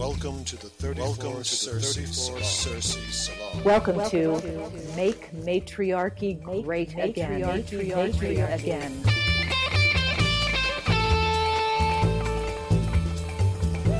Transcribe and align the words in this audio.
Welcome 0.00 0.44
to 0.44 0.56
the 0.56 0.70
34 0.70 1.04
Welcome 1.04 1.42
to 1.42 1.44
Circe, 1.44 1.94
34 1.94 2.40
Circe 2.42 2.96
Salon. 3.10 3.64
Welcome, 3.64 4.00
to, 4.08 4.40
Make 4.96 5.30
Matriarchy 5.44 6.32
Great 6.42 6.94
Again. 6.98 7.42
Matriarchy 7.42 8.38
again. 8.38 9.02
Il 13.84 13.92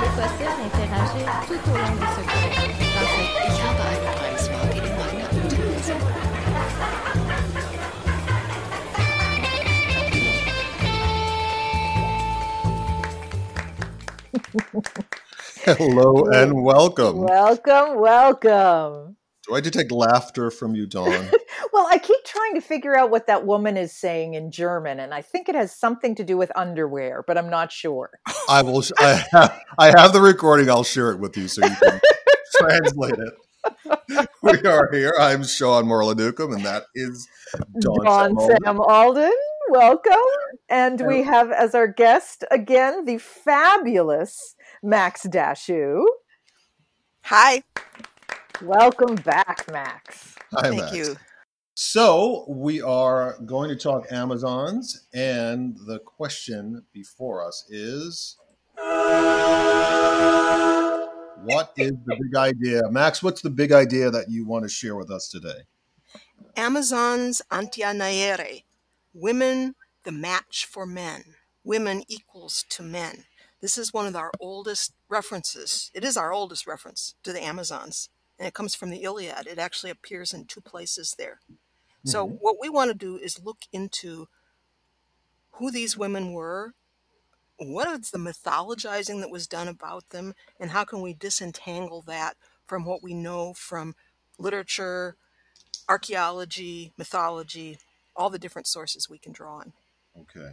est 0.00 0.16
possible 0.16 0.54
d'interagir 0.62 1.28
tout 1.46 1.60
au 1.68 1.76
long 1.76 1.92
de 1.92 2.06
ce 2.08 2.22
cours 2.24 2.56
dans 2.94 3.08
cette 3.12 3.36
Ich 3.52 3.60
habe 3.60 3.84
eine 3.84 4.08
Preisfrage 4.16 4.78
in 4.78 4.96
meiner 4.96 5.28
Interesse. 14.64 15.07
Hello 15.76 16.24
and 16.32 16.64
welcome. 16.64 17.18
Welcome, 17.18 18.00
welcome. 18.00 19.16
Do 19.46 19.54
I 19.54 19.60
detect 19.60 19.92
laughter 19.92 20.50
from 20.50 20.74
you, 20.74 20.86
Dawn? 20.86 21.30
Well, 21.72 21.86
I 21.90 21.98
keep 21.98 22.24
trying 22.24 22.54
to 22.54 22.60
figure 22.60 22.96
out 22.96 23.10
what 23.10 23.26
that 23.26 23.44
woman 23.44 23.76
is 23.76 23.92
saying 23.92 24.34
in 24.34 24.50
German, 24.50 25.00
and 25.00 25.12
I 25.12 25.22
think 25.22 25.48
it 25.48 25.54
has 25.54 25.76
something 25.76 26.14
to 26.14 26.24
do 26.24 26.36
with 26.36 26.50
underwear, 26.56 27.24
but 27.26 27.36
I'm 27.36 27.50
not 27.50 27.70
sure. 27.70 28.10
I 28.48 28.62
will. 28.62 28.82
I 28.98 29.24
have, 29.32 29.60
I 29.78 29.86
have 29.88 30.12
the 30.12 30.20
recording. 30.20 30.70
I'll 30.70 30.84
share 30.84 31.10
it 31.10 31.18
with 31.18 31.36
you 31.36 31.48
so 31.48 31.66
you 31.66 31.74
can 31.76 32.00
translate 32.58 33.18
it. 33.18 34.28
We 34.42 34.58
are 34.68 34.88
here. 34.92 35.12
I'm 35.18 35.44
Sean 35.44 35.84
Morlanukum, 35.84 36.54
and 36.54 36.64
that 36.64 36.84
is 36.94 37.28
Dawn. 37.80 38.04
Dawn 38.04 38.40
Sam 38.40 38.58
Sam 38.64 38.80
Alden, 38.80 39.32
welcome. 39.70 40.14
And 40.68 41.00
we 41.06 41.22
have 41.22 41.50
as 41.50 41.74
our 41.74 41.88
guest 41.88 42.44
again 42.50 43.04
the 43.04 43.18
fabulous 43.18 44.54
Max 44.82 45.26
Dashu. 45.26 46.04
Hi. 47.24 47.62
Welcome 48.62 49.16
back, 49.16 49.70
Max. 49.70 50.34
Hi, 50.52 50.70
Thank 50.70 50.80
Max. 50.82 50.96
you. 50.96 51.16
So 51.74 52.44
we 52.48 52.82
are 52.82 53.38
going 53.46 53.68
to 53.68 53.76
talk 53.76 54.10
Amazons, 54.10 55.06
and 55.14 55.76
the 55.86 56.00
question 56.00 56.84
before 56.92 57.46
us 57.46 57.64
is. 57.68 58.36
What 61.44 61.72
is 61.76 61.92
the 62.04 62.16
big 62.20 62.36
idea? 62.36 62.82
Max, 62.90 63.22
what's 63.22 63.42
the 63.42 63.50
big 63.50 63.70
idea 63.70 64.10
that 64.10 64.28
you 64.28 64.44
want 64.44 64.64
to 64.64 64.68
share 64.68 64.96
with 64.96 65.10
us 65.10 65.28
today? 65.28 65.60
Amazons 66.56 67.42
antianaere. 67.50 68.64
Women, 69.14 69.76
the 70.04 70.12
match 70.12 70.66
for 70.68 70.84
men. 70.84 71.22
Women 71.62 72.02
equals 72.08 72.64
to 72.70 72.82
men. 72.82 73.24
This 73.60 73.76
is 73.76 73.92
one 73.92 74.06
of 74.06 74.16
our 74.16 74.30
oldest 74.40 74.92
references. 75.08 75.90
It 75.94 76.04
is 76.04 76.16
our 76.16 76.32
oldest 76.32 76.66
reference 76.66 77.14
to 77.24 77.32
the 77.32 77.42
Amazons, 77.42 78.08
and 78.38 78.46
it 78.46 78.54
comes 78.54 78.74
from 78.74 78.90
the 78.90 79.02
Iliad. 79.02 79.46
It 79.46 79.58
actually 79.58 79.90
appears 79.90 80.32
in 80.32 80.44
two 80.44 80.60
places 80.60 81.14
there. 81.18 81.40
So, 82.04 82.26
mm-hmm. 82.26 82.36
what 82.36 82.56
we 82.60 82.68
want 82.68 82.90
to 82.90 82.96
do 82.96 83.16
is 83.16 83.44
look 83.44 83.58
into 83.72 84.28
who 85.52 85.70
these 85.70 85.96
women 85.96 86.32
were, 86.32 86.74
what 87.56 87.88
is 88.00 88.10
the 88.10 88.18
mythologizing 88.18 89.20
that 89.20 89.30
was 89.30 89.48
done 89.48 89.66
about 89.66 90.10
them, 90.10 90.34
and 90.60 90.70
how 90.70 90.84
can 90.84 91.00
we 91.00 91.12
disentangle 91.12 92.02
that 92.02 92.36
from 92.66 92.84
what 92.84 93.02
we 93.02 93.14
know 93.14 93.54
from 93.54 93.96
literature, 94.38 95.16
archaeology, 95.88 96.92
mythology, 96.96 97.78
all 98.14 98.30
the 98.30 98.38
different 98.38 98.66
sources 98.66 99.08
we 99.08 99.18
can 99.18 99.32
draw 99.32 99.58
on. 99.58 99.72
Okay. 100.20 100.52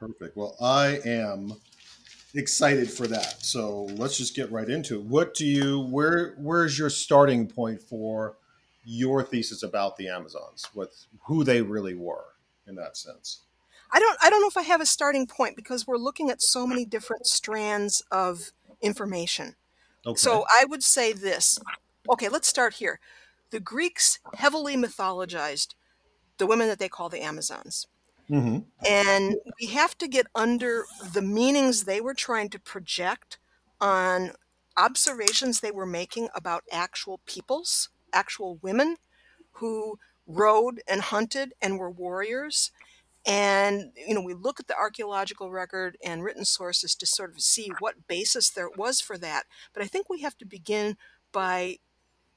Perfect. 0.00 0.36
Well, 0.36 0.56
I 0.60 1.00
am 1.04 1.54
excited 2.34 2.90
for 2.90 3.06
that. 3.06 3.42
So 3.44 3.84
let's 3.96 4.18
just 4.18 4.34
get 4.36 4.50
right 4.52 4.68
into 4.68 4.96
it. 4.96 5.04
What 5.04 5.34
do 5.34 5.46
you 5.46 5.80
where 5.80 6.34
where's 6.38 6.78
your 6.78 6.90
starting 6.90 7.46
point 7.46 7.82
for 7.82 8.36
your 8.84 9.22
thesis 9.22 9.62
about 9.62 9.96
the 9.96 10.08
Amazons? 10.08 10.66
with 10.74 11.06
who 11.26 11.44
they 11.44 11.62
really 11.62 11.94
were 11.94 12.24
in 12.66 12.74
that 12.76 12.96
sense? 12.96 13.40
I 13.92 13.98
don't 13.98 14.18
I 14.20 14.30
don't 14.30 14.40
know 14.40 14.48
if 14.48 14.56
I 14.56 14.62
have 14.62 14.80
a 14.80 14.86
starting 14.86 15.26
point 15.26 15.56
because 15.56 15.86
we're 15.86 15.96
looking 15.96 16.30
at 16.30 16.42
so 16.42 16.66
many 16.66 16.84
different 16.84 17.26
strands 17.26 18.02
of 18.10 18.52
information. 18.80 19.56
Okay. 20.04 20.16
So 20.16 20.44
I 20.54 20.64
would 20.66 20.82
say 20.82 21.12
this. 21.12 21.58
Okay, 22.10 22.28
let's 22.28 22.46
start 22.46 22.74
here. 22.74 23.00
The 23.50 23.60
Greeks 23.60 24.20
heavily 24.34 24.76
mythologized 24.76 25.74
the 26.38 26.46
women 26.46 26.68
that 26.68 26.78
they 26.78 26.88
call 26.88 27.08
the 27.08 27.22
Amazons. 27.22 27.86
Hmm 28.28 28.58
And 28.88 29.36
we 29.60 29.68
have 29.68 29.96
to 29.98 30.08
get 30.08 30.26
under 30.34 30.84
the 31.12 31.22
meanings 31.22 31.84
they 31.84 32.00
were 32.00 32.14
trying 32.14 32.50
to 32.50 32.58
project 32.58 33.38
on 33.80 34.32
observations 34.76 35.60
they 35.60 35.70
were 35.70 35.86
making 35.86 36.28
about 36.34 36.64
actual 36.70 37.20
peoples, 37.26 37.88
actual 38.12 38.56
women 38.62 38.96
who 39.52 39.98
rode 40.26 40.82
and 40.88 41.00
hunted 41.02 41.54
and 41.62 41.78
were 41.78 41.90
warriors. 41.90 42.70
And, 43.26 43.92
you 43.96 44.14
know, 44.14 44.22
we 44.22 44.34
look 44.34 44.60
at 44.60 44.68
the 44.68 44.76
archaeological 44.76 45.50
record 45.50 45.98
and 46.04 46.24
written 46.24 46.44
sources 46.44 46.94
to 46.96 47.06
sort 47.06 47.32
of 47.32 47.40
see 47.42 47.70
what 47.80 48.08
basis 48.08 48.50
there 48.50 48.70
was 48.70 49.00
for 49.00 49.18
that. 49.18 49.44
But 49.74 49.82
I 49.82 49.86
think 49.86 50.08
we 50.10 50.22
have 50.22 50.38
to 50.38 50.46
begin 50.46 50.96
by 51.32 51.78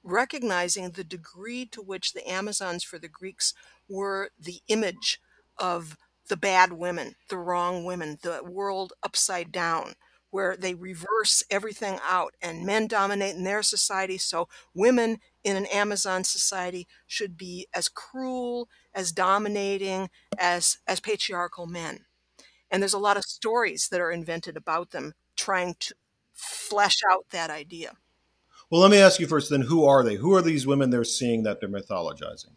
recognizing 0.03 0.91
the 0.91 1.03
degree 1.03 1.65
to 1.67 1.81
which 1.81 2.13
the 2.13 2.27
Amazons 2.29 2.83
for 2.83 2.97
the 2.99 3.07
Greeks 3.09 3.53
were 3.87 4.29
the 4.39 4.61
image 4.67 5.19
of 5.59 5.97
the 6.29 6.37
bad 6.37 6.73
women, 6.73 7.15
the 7.29 7.37
wrong 7.37 7.83
women, 7.83 8.17
the 8.21 8.41
world 8.43 8.93
upside 9.03 9.51
down, 9.51 9.93
where 10.31 10.55
they 10.55 10.75
reverse 10.75 11.43
everything 11.49 11.99
out 12.07 12.35
and 12.41 12.65
men 12.65 12.87
dominate 12.87 13.35
in 13.35 13.43
their 13.43 13.63
society. 13.63 14.17
So 14.17 14.47
women 14.73 15.17
in 15.43 15.55
an 15.55 15.65
Amazon 15.67 16.23
society 16.23 16.87
should 17.07 17.35
be 17.35 17.67
as 17.73 17.89
cruel, 17.89 18.69
as 18.93 19.11
dominating, 19.11 20.09
as 20.37 20.77
as 20.87 20.99
patriarchal 20.99 21.65
men. 21.65 22.05
And 22.71 22.83
there's 22.83 22.93
a 22.93 22.99
lot 22.99 23.17
of 23.17 23.23
stories 23.23 23.89
that 23.89 23.99
are 24.01 24.11
invented 24.11 24.55
about 24.55 24.91
them 24.91 25.13
trying 25.35 25.75
to 25.79 25.95
flesh 26.33 26.99
out 27.09 27.25
that 27.31 27.49
idea. 27.49 27.93
Well, 28.69 28.81
let 28.81 28.91
me 28.91 28.99
ask 28.99 29.19
you 29.19 29.25
first 29.25 29.49
then 29.49 29.61
who 29.61 29.85
are 29.85 30.03
they? 30.03 30.15
Who 30.15 30.35
are 30.35 30.43
these 30.43 30.67
women 30.67 30.91
they're 30.91 31.03
seeing 31.03 31.43
that 31.43 31.59
they're 31.59 31.69
mythologizing? 31.69 32.51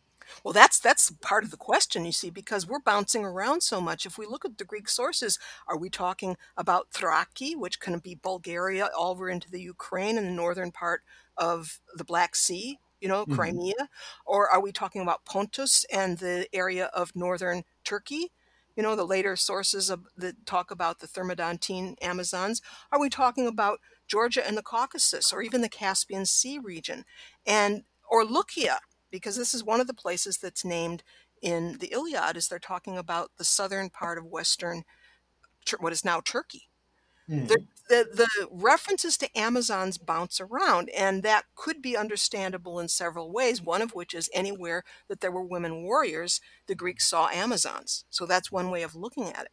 Well, 0.44 0.52
that's 0.52 0.78
that's 0.80 1.10
part 1.10 1.44
of 1.44 1.50
the 1.50 1.56
question, 1.56 2.04
you 2.04 2.12
see, 2.12 2.30
because 2.30 2.66
we're 2.66 2.80
bouncing 2.80 3.24
around 3.24 3.62
so 3.62 3.80
much. 3.80 4.06
If 4.06 4.18
we 4.18 4.26
look 4.26 4.44
at 4.44 4.58
the 4.58 4.64
Greek 4.64 4.88
sources, 4.88 5.38
are 5.66 5.76
we 5.78 5.90
talking 5.90 6.36
about 6.56 6.90
Thraki, 6.90 7.56
which 7.56 7.80
can 7.80 7.98
be 7.98 8.14
Bulgaria, 8.14 8.88
all 8.96 9.10
over 9.12 9.28
into 9.28 9.50
the 9.50 9.60
Ukraine 9.60 10.18
and 10.18 10.26
the 10.26 10.30
northern 10.32 10.72
part 10.72 11.02
of 11.36 11.80
the 11.94 12.04
Black 12.04 12.34
Sea, 12.36 12.78
you 13.00 13.08
know, 13.08 13.26
Mhm. 13.26 13.62
Crimea, 13.66 13.88
or 14.24 14.48
are 14.48 14.60
we 14.60 14.72
talking 14.72 15.02
about 15.02 15.24
Pontus 15.24 15.84
and 15.92 16.18
the 16.18 16.48
area 16.52 16.86
of 16.86 17.14
northern 17.16 17.64
Turkey? 17.84 18.32
You 18.76 18.82
know, 18.82 18.96
the 18.96 19.06
later 19.06 19.36
sources 19.36 19.90
of 19.90 20.06
that 20.16 20.46
talk 20.46 20.70
about 20.70 21.00
the 21.00 21.06
Thermodontine 21.08 21.94
Amazons. 22.02 22.62
Are 22.90 23.00
we 23.00 23.10
talking 23.10 23.46
about 23.46 23.80
Georgia 24.06 24.46
and 24.46 24.56
the 24.56 24.62
Caucasus, 24.62 25.32
or 25.32 25.42
even 25.42 25.60
the 25.60 25.68
Caspian 25.68 26.24
Sea 26.26 26.58
region, 26.58 27.04
and 27.46 27.84
or 28.08 28.24
Lukia? 28.24 28.78
Because 29.12 29.36
this 29.36 29.54
is 29.54 29.62
one 29.62 29.80
of 29.80 29.86
the 29.86 29.94
places 29.94 30.38
that's 30.38 30.64
named 30.64 31.04
in 31.40 31.76
the 31.78 31.92
Iliad 31.92 32.36
as 32.36 32.48
they're 32.48 32.58
talking 32.58 32.98
about 32.98 33.30
the 33.36 33.44
southern 33.44 33.86
oh. 33.86 33.96
part 33.96 34.18
of 34.18 34.24
western 34.24 34.82
what 35.78 35.92
is 35.92 36.04
now 36.04 36.20
Turkey. 36.20 36.68
The, 37.28 37.36
hmm. 37.36 37.44
the 37.88 38.06
the 38.12 38.48
references 38.50 39.16
to 39.18 39.38
Amazons 39.38 39.96
bounce 39.96 40.40
around 40.40 40.90
and 40.90 41.22
that 41.22 41.44
could 41.54 41.80
be 41.80 41.96
understandable 41.96 42.80
in 42.80 42.88
several 42.88 43.30
ways, 43.32 43.62
one 43.62 43.80
of 43.80 43.94
which 43.94 44.12
is 44.12 44.28
anywhere 44.34 44.82
that 45.08 45.20
there 45.20 45.30
were 45.30 45.44
women 45.44 45.84
warriors, 45.84 46.40
the 46.66 46.74
Greeks 46.74 47.08
saw 47.08 47.28
Amazons. 47.28 48.04
So 48.10 48.26
that's 48.26 48.50
one 48.50 48.70
way 48.70 48.82
of 48.82 48.96
looking 48.96 49.28
at 49.28 49.42
it. 49.42 49.52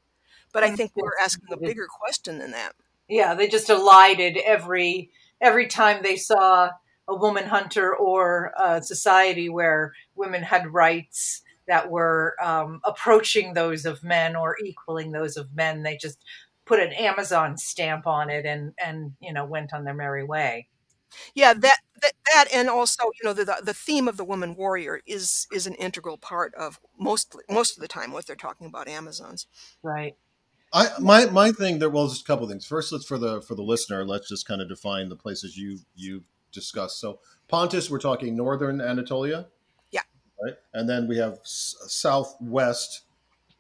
But 0.52 0.64
I 0.64 0.76
think 0.76 0.91
we're 0.96 1.12
asking 1.22 1.53
a 1.53 1.58
bigger 1.58 1.86
question 1.88 2.40
than 2.40 2.52
that. 2.52 2.74
yeah 3.08 3.35
they 3.35 3.47
just 3.47 3.70
elided 3.70 4.38
every 4.38 5.12
every 5.40 5.67
time 5.67 6.02
they 6.02 6.16
saw 6.16 6.72
a 7.09 7.16
woman 7.16 7.46
hunter 7.47 7.96
or 7.96 8.53
a 8.59 8.82
society 8.84 9.50
where 9.50 9.94
women 10.16 10.44
had 10.44 10.73
rights 10.73 11.41
that 11.67 11.91
were 11.91 12.35
um, 12.44 12.82
approaching 12.85 13.53
those 13.53 13.85
of 13.85 14.03
men 14.03 14.35
or 14.35 14.58
equaling 14.64 15.11
those 15.11 15.38
of 15.38 15.53
men 15.56 15.84
they 15.84 15.97
just 15.97 16.20
put 16.66 16.79
an 16.79 16.94
amazon 16.94 17.58
stamp 17.58 18.08
on 18.08 18.29
it 18.29 18.46
and 18.46 18.73
and 18.84 19.14
you 19.22 19.34
know 19.34 19.46
went 19.46 19.73
on 19.73 19.84
their 19.85 19.94
merry 19.94 20.23
way 20.23 20.67
Yeah, 21.34 21.53
that 21.53 21.78
that, 22.02 22.14
that 22.34 22.46
and 22.53 22.70
also, 22.70 23.06
you 23.06 23.28
know, 23.28 23.34
the 23.34 23.46
the 23.46 23.62
the 23.64 23.73
theme 23.73 24.08
of 24.08 24.17
the 24.17 24.23
woman 24.23 24.55
warrior 24.55 25.02
is 25.05 25.47
is 25.52 25.66
an 25.67 25.73
integral 25.76 26.17
part 26.17 26.53
of 26.55 26.79
most 26.97 27.35
most 27.50 27.78
of 27.78 27.82
the 27.82 27.88
time 27.88 28.12
what 28.12 28.28
they're 28.28 28.35
talking 28.35 28.67
about 28.67 28.88
Amazons. 28.88 29.47
right 29.84 30.16
I 30.72 30.90
my 31.00 31.26
my 31.26 31.52
thing 31.52 31.79
there 31.79 31.90
well 31.90 32.08
just 32.08 32.22
a 32.22 32.26
couple 32.26 32.46
of 32.46 32.52
things. 32.52 32.66
First, 32.66 32.91
let's 32.91 33.05
for 33.05 33.17
the 33.17 33.41
for 33.41 33.55
the 33.55 33.64
listener, 33.64 34.05
let's 34.05 34.29
just 34.29 34.47
kind 34.47 34.62
of 34.62 34.70
define 34.70 35.09
the 35.09 35.16
places 35.16 35.58
you 35.58 35.79
you 35.96 36.23
discussed. 36.51 36.99
So 36.99 37.19
Pontus, 37.47 37.90
we're 37.90 37.99
talking 37.99 38.35
northern 38.35 38.79
Anatolia. 38.81 39.47
Yeah. 39.91 40.01
Right, 40.43 40.55
and 40.73 40.87
then 40.90 41.07
we 41.07 41.17
have 41.17 41.40
s- 41.41 41.75
southwest. 41.87 43.01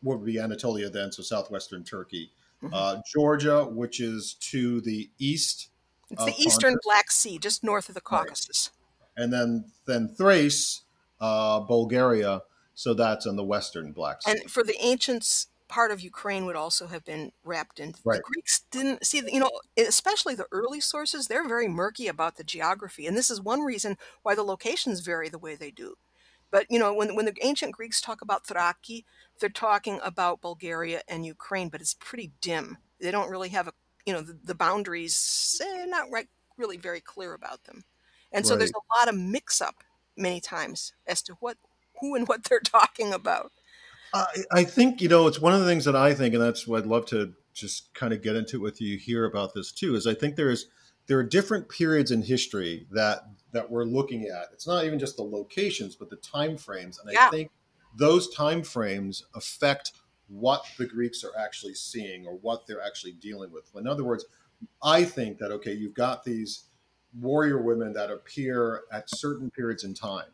What 0.01 0.19
would 0.19 0.25
be 0.25 0.39
Anatolia 0.39 0.89
then? 0.89 1.11
So 1.11 1.23
southwestern 1.23 1.83
Turkey, 1.83 2.31
Mhm. 2.63 2.69
uh, 2.73 3.01
Georgia, 3.11 3.65
which 3.65 3.99
is 3.99 4.35
to 4.51 4.79
the 4.81 5.09
east, 5.17 5.69
It's 6.11 6.23
the 6.25 6.33
eastern 6.41 6.71
Pontus, 6.73 6.79
Black 6.83 7.11
Sea, 7.11 7.37
just 7.37 7.63
north 7.63 7.89
of 7.89 7.95
the 7.95 8.01
Right. 8.09 8.19
Caucasus. 8.27 8.71
and 9.17 9.33
then 9.33 9.71
then 9.85 10.07
Thrace, 10.15 10.83
uh, 11.19 11.59
Bulgaria. 11.59 12.43
So 12.75 12.93
that's 12.93 13.25
on 13.27 13.35
the 13.35 13.43
western 13.43 13.91
Black 13.91 14.21
Sea. 14.21 14.31
And 14.31 14.49
for 14.51 14.63
the 14.63 14.79
ancients, 14.81 15.47
part 15.69 15.91
of 15.91 16.01
Ukraine 16.01 16.45
would 16.45 16.55
also 16.55 16.87
have 16.87 17.05
been 17.05 17.31
wrapped 17.43 17.79
in. 17.79 17.93
The 18.17 18.21
Greeks 18.23 18.63
didn't 18.71 19.05
see, 19.05 19.21
you 19.31 19.39
know, 19.39 19.51
especially 19.77 20.35
the 20.35 20.47
early 20.51 20.81
sources, 20.81 21.27
they're 21.27 21.47
very 21.47 21.67
murky 21.69 22.07
about 22.07 22.35
the 22.35 22.43
geography. 22.43 23.07
And 23.07 23.15
this 23.15 23.29
is 23.29 23.39
one 23.39 23.61
reason 23.61 23.97
why 24.23 24.35
the 24.35 24.43
locations 24.43 24.99
vary 24.99 25.29
the 25.29 25.37
way 25.37 25.55
they 25.55 25.71
do. 25.71 25.95
But, 26.51 26.65
you 26.69 26.79
know, 26.79 26.93
when, 26.93 27.15
when 27.15 27.25
the 27.25 27.35
ancient 27.41 27.73
Greeks 27.73 28.01
talk 28.01 28.21
about 28.21 28.45
Thraki, 28.45 29.05
they're 29.39 29.49
talking 29.49 29.99
about 30.03 30.41
Bulgaria 30.41 31.03
and 31.07 31.25
Ukraine, 31.25 31.69
but 31.69 31.81
it's 31.81 31.93
pretty 31.93 32.31
dim. 32.41 32.77
They 32.99 33.11
don't 33.11 33.29
really 33.29 33.49
have 33.49 33.67
a, 33.67 33.73
you 34.05 34.13
know, 34.13 34.21
the, 34.21 34.37
the 34.43 34.55
boundaries, 34.55 35.61
eh, 35.63 35.85
not 35.85 36.09
right, 36.11 36.27
really 36.57 36.77
very 36.77 36.99
clear 36.99 37.33
about 37.33 37.65
them. 37.65 37.83
And 38.31 38.45
so 38.45 38.55
there's 38.55 38.71
a 38.71 38.99
lot 38.99 39.13
of 39.13 39.19
mix 39.19 39.61
up 39.61 39.83
many 40.17 40.41
times 40.41 40.93
as 41.07 41.21
to 41.23 41.33
what, 41.39 41.57
who 42.01 42.15
and 42.15 42.27
what 42.27 42.43
they're 42.45 42.59
talking 42.63 43.13
about. 43.13 43.51
I, 44.13 44.25
I 44.51 44.63
think 44.63 45.01
you 45.01 45.09
know 45.09 45.27
it's 45.27 45.39
one 45.39 45.53
of 45.53 45.59
the 45.59 45.65
things 45.65 45.85
that 45.85 45.95
I 45.95 46.13
think, 46.13 46.33
and 46.33 46.43
that's 46.43 46.67
what 46.67 46.83
I'd 46.83 46.87
love 46.87 47.05
to 47.07 47.33
just 47.53 47.93
kind 47.93 48.13
of 48.13 48.21
get 48.21 48.35
into 48.35 48.59
with 48.59 48.81
you 48.81 48.97
here 48.97 49.25
about 49.25 49.53
this 49.53 49.71
too. 49.71 49.95
Is 49.95 50.07
I 50.07 50.13
think 50.13 50.35
there's 50.35 50.67
there 51.07 51.17
are 51.17 51.23
different 51.23 51.69
periods 51.69 52.11
in 52.11 52.21
history 52.21 52.87
that 52.91 53.23
that 53.51 53.69
we're 53.69 53.85
looking 53.85 54.25
at. 54.25 54.47
It's 54.53 54.67
not 54.67 54.85
even 54.85 54.99
just 54.99 55.17
the 55.17 55.23
locations, 55.23 55.95
but 55.95 56.09
the 56.09 56.17
time 56.17 56.57
frames, 56.57 56.99
and 56.99 57.11
Yeah. 57.11 57.27
I 57.27 57.29
think 57.29 57.51
those 57.97 58.33
time 58.33 58.63
frames 58.63 59.25
affect 59.33 59.93
what 60.27 60.63
the 60.77 60.85
Greeks 60.85 61.23
are 61.23 61.35
actually 61.37 61.73
seeing 61.73 62.25
or 62.27 62.35
what 62.37 62.67
they're 62.67 62.81
actually 62.81 63.13
dealing 63.13 63.51
with. 63.51 63.71
In 63.75 63.87
other 63.87 64.03
words, 64.03 64.25
I 64.83 65.03
think 65.03 65.39
that 65.39 65.51
okay, 65.51 65.73
you've 65.73 65.95
got 65.95 66.23
these 66.23 66.65
warrior 67.19 67.61
women 67.61 67.93
that 67.93 68.11
appear 68.11 68.83
at 68.91 69.09
certain 69.09 69.49
periods 69.49 69.83
in 69.83 69.93
time 69.95 70.29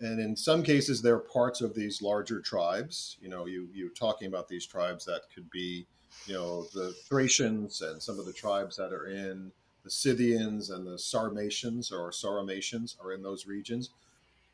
and 0.00 0.18
in 0.18 0.34
some 0.34 0.62
cases 0.62 1.02
they're 1.02 1.18
parts 1.18 1.60
of 1.60 1.74
these 1.74 2.02
larger 2.02 2.40
tribes 2.40 3.16
you 3.20 3.28
know 3.28 3.46
you 3.46 3.68
you're 3.72 3.90
talking 3.90 4.28
about 4.28 4.48
these 4.48 4.66
tribes 4.66 5.04
that 5.04 5.22
could 5.34 5.48
be 5.50 5.86
you 6.26 6.34
know 6.34 6.62
the 6.74 6.94
thracians 7.08 7.82
and 7.82 8.02
some 8.02 8.18
of 8.18 8.26
the 8.26 8.32
tribes 8.32 8.76
that 8.76 8.92
are 8.92 9.06
in 9.06 9.52
the 9.84 9.90
scythians 9.90 10.70
and 10.70 10.86
the 10.86 10.98
sarmatians 10.98 11.90
or 11.90 12.12
sarmatians 12.12 12.96
are 13.02 13.12
in 13.12 13.22
those 13.22 13.46
regions. 13.46 13.90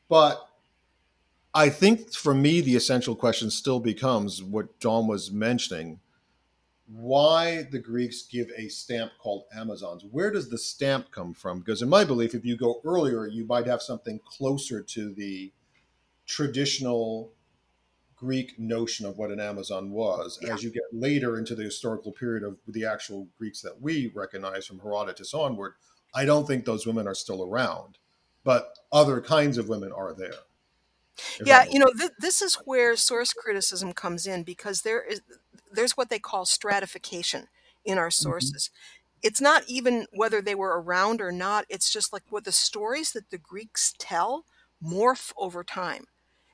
But 0.08 0.48
i 1.54 1.69
think 1.69 2.12
for 2.12 2.34
me 2.34 2.60
the 2.60 2.76
essential 2.76 3.16
question 3.16 3.50
still 3.50 3.81
becomes 3.81 4.42
what 4.42 4.78
john 4.78 5.06
was 5.06 5.31
mentioning 5.31 5.99
why 6.88 7.66
the 7.70 7.78
Greeks 7.78 8.22
give 8.22 8.48
a 8.56 8.68
stamp 8.68 9.12
called 9.18 9.44
Amazons. 9.52 10.04
Where 10.10 10.30
does 10.30 10.48
the 10.48 10.58
stamp 10.58 11.10
come 11.10 11.34
from? 11.34 11.58
Because 11.58 11.82
in 11.82 11.88
my 11.88 12.04
belief, 12.04 12.34
if 12.34 12.44
you 12.44 12.56
go 12.56 12.80
earlier, 12.84 13.26
you 13.26 13.44
might 13.44 13.66
have 13.66 13.82
something 13.82 14.20
closer 14.24 14.82
to 14.82 15.12
the 15.12 15.52
traditional 16.26 17.32
Greek 18.14 18.58
notion 18.58 19.04
of 19.04 19.18
what 19.18 19.30
an 19.30 19.40
Amazon 19.40 19.90
was. 19.90 20.38
Yeah. 20.40 20.54
As 20.54 20.62
you 20.62 20.70
get 20.70 20.84
later 20.92 21.38
into 21.38 21.54
the 21.54 21.64
historical 21.64 22.12
period 22.12 22.44
of 22.44 22.56
the 22.68 22.86
actual 22.86 23.28
Greeks 23.36 23.60
that 23.62 23.80
we 23.80 24.12
recognize 24.14 24.66
from 24.66 24.78
Herodotus 24.78 25.34
onward, 25.34 25.74
I 26.14 26.24
don't 26.24 26.46
think 26.46 26.64
those 26.64 26.86
women 26.86 27.06
are 27.06 27.14
still 27.14 27.42
around, 27.42 27.98
but 28.44 28.78
other 28.92 29.20
kinds 29.20 29.58
of 29.58 29.68
women 29.68 29.92
are 29.92 30.14
there. 30.14 30.34
Yeah 31.44 31.64
you 31.70 31.78
know 31.78 31.90
th- 31.98 32.12
this 32.18 32.42
is 32.42 32.56
where 32.66 32.94
source 32.94 33.32
criticism 33.32 33.94
comes 33.94 34.26
in 34.26 34.42
because 34.42 34.82
there 34.82 35.02
is 35.02 35.22
there's 35.72 35.96
what 35.96 36.10
they 36.10 36.18
call 36.18 36.44
stratification 36.46 37.48
in 37.84 37.98
our 37.98 38.10
sources. 38.10 38.70
It's 39.22 39.40
not 39.40 39.64
even 39.68 40.06
whether 40.12 40.40
they 40.42 40.54
were 40.54 40.80
around 40.80 41.20
or 41.20 41.32
not 41.32 41.66
it's 41.68 41.92
just 41.92 42.12
like 42.12 42.22
what 42.30 42.44
the 42.44 42.52
stories 42.52 43.12
that 43.12 43.30
the 43.30 43.38
greeks 43.38 43.94
tell 43.98 44.44
morph 44.82 45.32
over 45.36 45.64
time. 45.64 46.04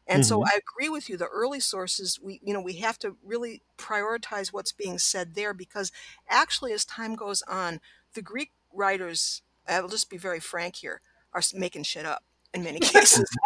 And 0.06 0.24
so 0.24 0.42
Mhm. 0.42 0.46
i 0.46 0.58
agree 0.58 0.88
with 0.88 1.08
you 1.08 1.16
the 1.16 1.28
early 1.28 1.60
sources 1.60 2.18
we 2.20 2.40
you 2.42 2.52
know 2.52 2.60
we 2.60 2.74
have 2.74 2.98
to 3.00 3.16
really 3.24 3.62
prioritize 3.78 4.52
what's 4.52 4.72
being 4.72 4.98
said 4.98 5.34
there 5.34 5.54
because 5.54 5.92
actually 6.28 6.72
as 6.72 6.84
time 6.84 7.14
goes 7.14 7.42
on 7.48 7.80
the 8.14 8.22
greek 8.22 8.52
writers 8.72 9.42
i'll 9.68 9.88
just 9.88 10.10
be 10.10 10.18
very 10.18 10.40
frank 10.40 10.76
here 10.76 11.00
are 11.32 11.42
making 11.54 11.84
shit 11.84 12.04
up 12.06 12.24
in 12.54 12.62
many 12.64 12.80
cases 12.82 13.38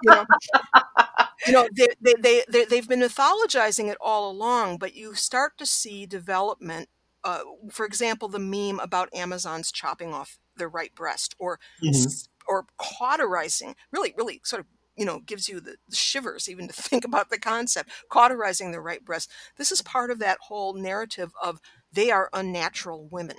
you 0.00 0.10
know 0.10 0.26
you 1.46 1.52
know 1.52 1.68
they, 1.74 1.86
they, 2.00 2.14
they, 2.20 2.44
they, 2.48 2.64
they've 2.64 2.88
been 2.88 3.00
mythologizing 3.00 3.88
it 3.90 3.98
all 4.00 4.30
along 4.30 4.78
but 4.78 4.94
you 4.94 5.14
start 5.14 5.56
to 5.58 5.66
see 5.66 6.06
development 6.06 6.88
uh, 7.24 7.40
for 7.70 7.86
example 7.86 8.28
the 8.28 8.38
meme 8.38 8.80
about 8.80 9.12
amazons 9.14 9.70
chopping 9.72 10.12
off 10.12 10.38
their 10.56 10.68
right 10.68 10.94
breast 10.94 11.34
or 11.38 11.58
Mhm. 11.82 12.28
or 12.48 12.66
cauterizing 12.78 13.74
really 13.92 14.14
really 14.16 14.40
sort 14.44 14.60
of 14.60 14.66
you 14.96 15.04
know 15.04 15.20
gives 15.20 15.48
you 15.48 15.60
the, 15.60 15.76
the 15.88 15.96
shivers 15.96 16.48
even 16.48 16.66
to 16.68 16.72
think 16.82 17.04
about 17.04 17.30
the 17.30 17.38
concept 17.38 17.90
cauterizing 18.10 18.72
the 18.72 18.80
right 18.80 19.04
breast. 19.04 19.30
This 19.56 19.70
is 19.72 19.82
part 19.82 20.10
of 20.10 20.18
that 20.20 20.38
whole 20.42 20.74
narrative 20.74 21.32
of 21.42 21.60
they 21.92 22.10
are 22.10 22.30
unnatural 22.32 23.06
women. 23.08 23.36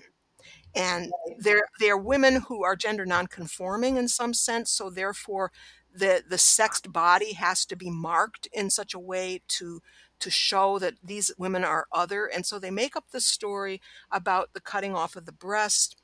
And 0.76 1.16
they're 1.38 1.64
they're 1.80 1.98
women 1.98 2.42
who 2.48 2.64
are 2.64 2.76
gender 2.76 3.06
nonconforming 3.06 3.98
in 3.98 4.08
some 4.08 4.34
sense 4.34 4.72
so 4.72 4.90
therefore 4.90 5.52
the 5.94 6.24
the 6.28 6.38
sexed 6.38 6.92
body 6.92 7.34
has 7.34 7.66
to 7.66 7.76
be 7.76 7.90
marked 7.90 8.48
in 8.54 8.70
such 8.70 8.94
a 8.94 9.00
way 9.00 9.42
to 9.48 9.82
to 10.20 10.30
show 10.30 10.80
that 10.80 10.96
these 11.04 11.32
women 11.38 11.64
are 11.64 11.88
other. 11.92 12.26
And 12.26 12.46
so 12.46 12.60
they 12.60 12.72
make 12.72 12.96
up 12.96 13.06
the 13.12 13.22
story 13.22 13.82
about 14.12 14.54
the 14.54 14.60
cutting 14.60 14.94
off 14.94 15.16
of 15.16 15.26
the 15.26 15.32
breast. 15.32 15.96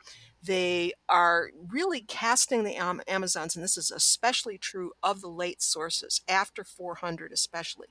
They 0.41 0.93
are 1.09 1.49
really 1.69 2.01
casting 2.01 2.63
the 2.63 2.75
Am- 2.75 3.01
amazons 3.07 3.55
and 3.55 3.63
this 3.63 3.77
is 3.77 3.91
especially 3.91 4.57
true 4.57 4.91
of 5.03 5.21
the 5.21 5.27
late 5.27 5.61
sources 5.61 6.21
after 6.27 6.63
400 6.63 7.31
especially. 7.31 7.87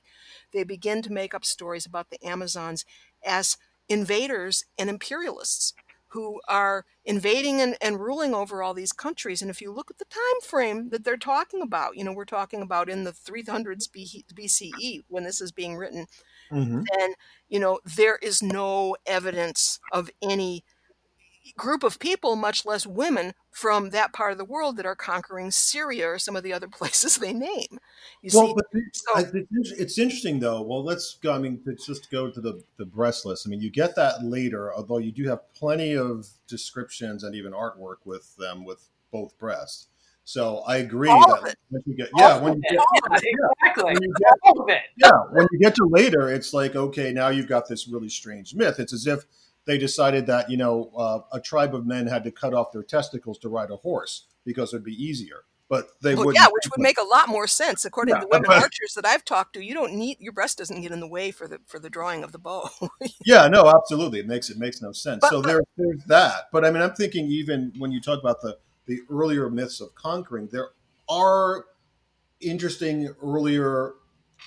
They 0.51 0.63
begin 0.63 1.01
to 1.03 1.11
make 1.11 1.33
up 1.33 1.45
stories 1.45 1.85
about 1.85 2.09
the 2.09 2.23
amazons 2.25 2.85
as 3.23 3.57
invaders 3.87 4.65
and 4.79 4.89
imperialists 4.89 5.73
who 6.15 6.41
are 6.49 6.85
invading 7.05 7.61
and, 7.61 7.77
and 7.81 7.99
ruling 8.01 8.33
over 8.33 8.63
all 8.63 8.73
these 8.73 8.93
countries. 8.93 9.41
And 9.43 9.51
if 9.51 9.61
you 9.61 9.71
look 9.71 9.91
at 9.91 9.99
the 9.99 10.05
time 10.05 10.41
frame 10.43 10.89
that 10.89 11.03
they're 11.05 11.17
talking 11.17 11.61
about, 11.61 11.97
you 11.97 12.03
know, 12.05 12.13
we're 12.13 12.25
talking 12.25 12.61
about 12.63 12.89
in 12.89 13.03
the 13.05 13.13
300s 13.13 13.87
B- 13.87 14.25
BCE 14.35 15.03
when 15.09 15.25
this 15.25 15.41
is 15.41 15.51
being 15.51 15.77
written, 15.77 16.07
Mhm. 16.51 16.89
then, 16.97 17.13
you 17.49 17.59
know, 17.59 17.79
there 17.85 18.17
is 18.17 18.41
no 18.43 18.95
evidence 19.05 19.79
of 19.91 20.09
any 20.21 20.63
group 21.57 21.83
of 21.83 21.99
people, 21.99 22.35
much 22.35 22.65
less 22.65 22.85
women, 22.87 23.33
from 23.51 23.91
that 23.91 24.13
part 24.13 24.31
of 24.31 24.37
the 24.37 24.45
world 24.45 24.77
that 24.77 24.85
are 24.85 24.95
conquering 24.95 25.51
Syria 25.51 26.07
or 26.09 26.19
some 26.19 26.35
of 26.35 26.43
the 26.43 26.53
other 26.53 26.67
places 26.71 27.17
they 27.17 27.33
name. 27.33 27.79
You 28.21 28.31
well, 28.33 28.47
see, 28.47 28.53
but 28.55 28.65
the- 28.71 28.81
so- 28.93 29.31
it's, 29.51 29.71
it's 29.71 29.97
interesting 29.97 30.39
though. 30.39 30.61
Well, 30.61 30.83
let's 30.83 31.17
go. 31.21 31.33
I 31.33 31.39
mean, 31.39 31.61
let's 31.65 31.85
just 31.85 32.09
go 32.11 32.29
to 32.29 32.41
the 32.41 32.63
the 32.77 32.85
breast 32.85 33.25
list. 33.25 33.47
I 33.47 33.49
mean, 33.49 33.61
you 33.61 33.69
get 33.69 33.95
that 33.95 34.23
later, 34.23 34.73
although 34.73 34.97
you 34.99 35.11
do 35.11 35.27
have 35.29 35.53
plenty 35.53 35.93
of 35.95 36.27
descriptions 36.47 37.23
and 37.23 37.35
even 37.35 37.53
artwork 37.53 37.97
with 38.05 38.35
them 38.37 38.65
with 38.65 38.89
both 39.11 39.37
breasts. 39.37 39.87
So 40.27 40.63
I 40.65 40.77
agree 40.77 41.09
All 41.09 41.19
that 41.27 41.55
when 41.69 41.83
you 41.85 41.95
get 41.95 42.09
yeah 42.17 42.39
when 42.39 42.55
you 42.55 42.61
get 42.61 42.73
Yeah, 42.73 42.79
exactly. 43.61 43.93
when 43.93 44.01
you 44.01 44.13
get 44.19 44.33
All 44.43 44.59
of 44.63 44.69
it. 44.69 44.81
yeah 44.97 45.11
when 45.31 45.47
you 45.51 45.59
get 45.59 45.75
to 45.75 45.85
later, 45.87 46.29
it's 46.31 46.51
like 46.51 46.75
okay, 46.75 47.13
now 47.13 47.27
you've 47.29 47.47
got 47.47 47.69
this 47.69 47.87
really 47.87 48.09
strange 48.09 48.55
myth. 48.55 48.79
It's 48.79 48.91
as 48.91 49.05
if 49.05 49.25
they 49.65 49.77
decided 49.77 50.27
that 50.27 50.49
you 50.49 50.57
know 50.57 50.91
uh, 50.97 51.19
a 51.33 51.39
tribe 51.39 51.73
of 51.75 51.85
men 51.85 52.07
had 52.07 52.23
to 52.23 52.31
cut 52.31 52.53
off 52.53 52.71
their 52.71 52.83
testicles 52.83 53.37
to 53.39 53.49
ride 53.49 53.71
a 53.71 53.75
horse 53.77 54.25
because 54.45 54.73
it'd 54.73 54.83
be 54.85 54.93
easier, 55.03 55.41
but 55.69 55.87
they 56.01 56.13
Well, 56.15 56.25
would 56.27 56.35
yeah, 56.35 56.45
which 56.51 56.69
would 56.69 56.81
make 56.81 56.99
a 56.99 57.03
lot 57.03 57.27
more 57.29 57.47
sense 57.47 57.83
according 57.83 58.13
Yeah, 58.13 58.19
to 58.21 58.25
the 58.25 58.29
women 58.29 58.47
but- 58.47 58.57
archers 58.61 58.93
that 58.95 59.05
I've 59.05 59.25
talked 59.25 59.53
to. 59.55 59.63
You 59.63 59.73
don't 59.73 59.93
need 59.93 60.17
your 60.19 60.33
breast 60.33 60.57
doesn't 60.59 60.81
get 60.81 60.91
in 60.91 60.99
the 60.99 61.07
way 61.07 61.31
for 61.31 61.47
the 61.47 61.59
for 61.65 61.79
the 61.79 61.89
drawing 61.89 62.23
of 62.23 62.31
the 62.31 62.37
bow. 62.39 62.69
Yeah, 63.25 63.47
no, 63.47 63.67
absolutely. 63.67 64.19
It 64.19 64.27
makes 64.27 64.49
it 64.51 64.57
makes 64.57 64.81
no 64.81 64.91
sense. 64.91 65.19
But- 65.21 65.31
so 65.31 65.41
there, 65.41 65.61
there's 65.77 66.03
that. 66.05 66.49
But 66.51 66.63
I 66.63 66.69
mean, 66.71 66.83
I'm 66.83 66.93
thinking 66.93 67.25
even 67.27 67.73
when 67.79 67.91
you 67.91 67.99
talk 68.01 68.19
about 68.19 68.41
the 68.41 68.57
the 68.85 68.99
earlier 69.09 69.49
myths 69.49 69.81
of 69.81 69.95
conquering, 69.95 70.47
there 70.51 70.69
are 71.09 71.65
interesting 72.41 73.09
earlier 73.23 73.93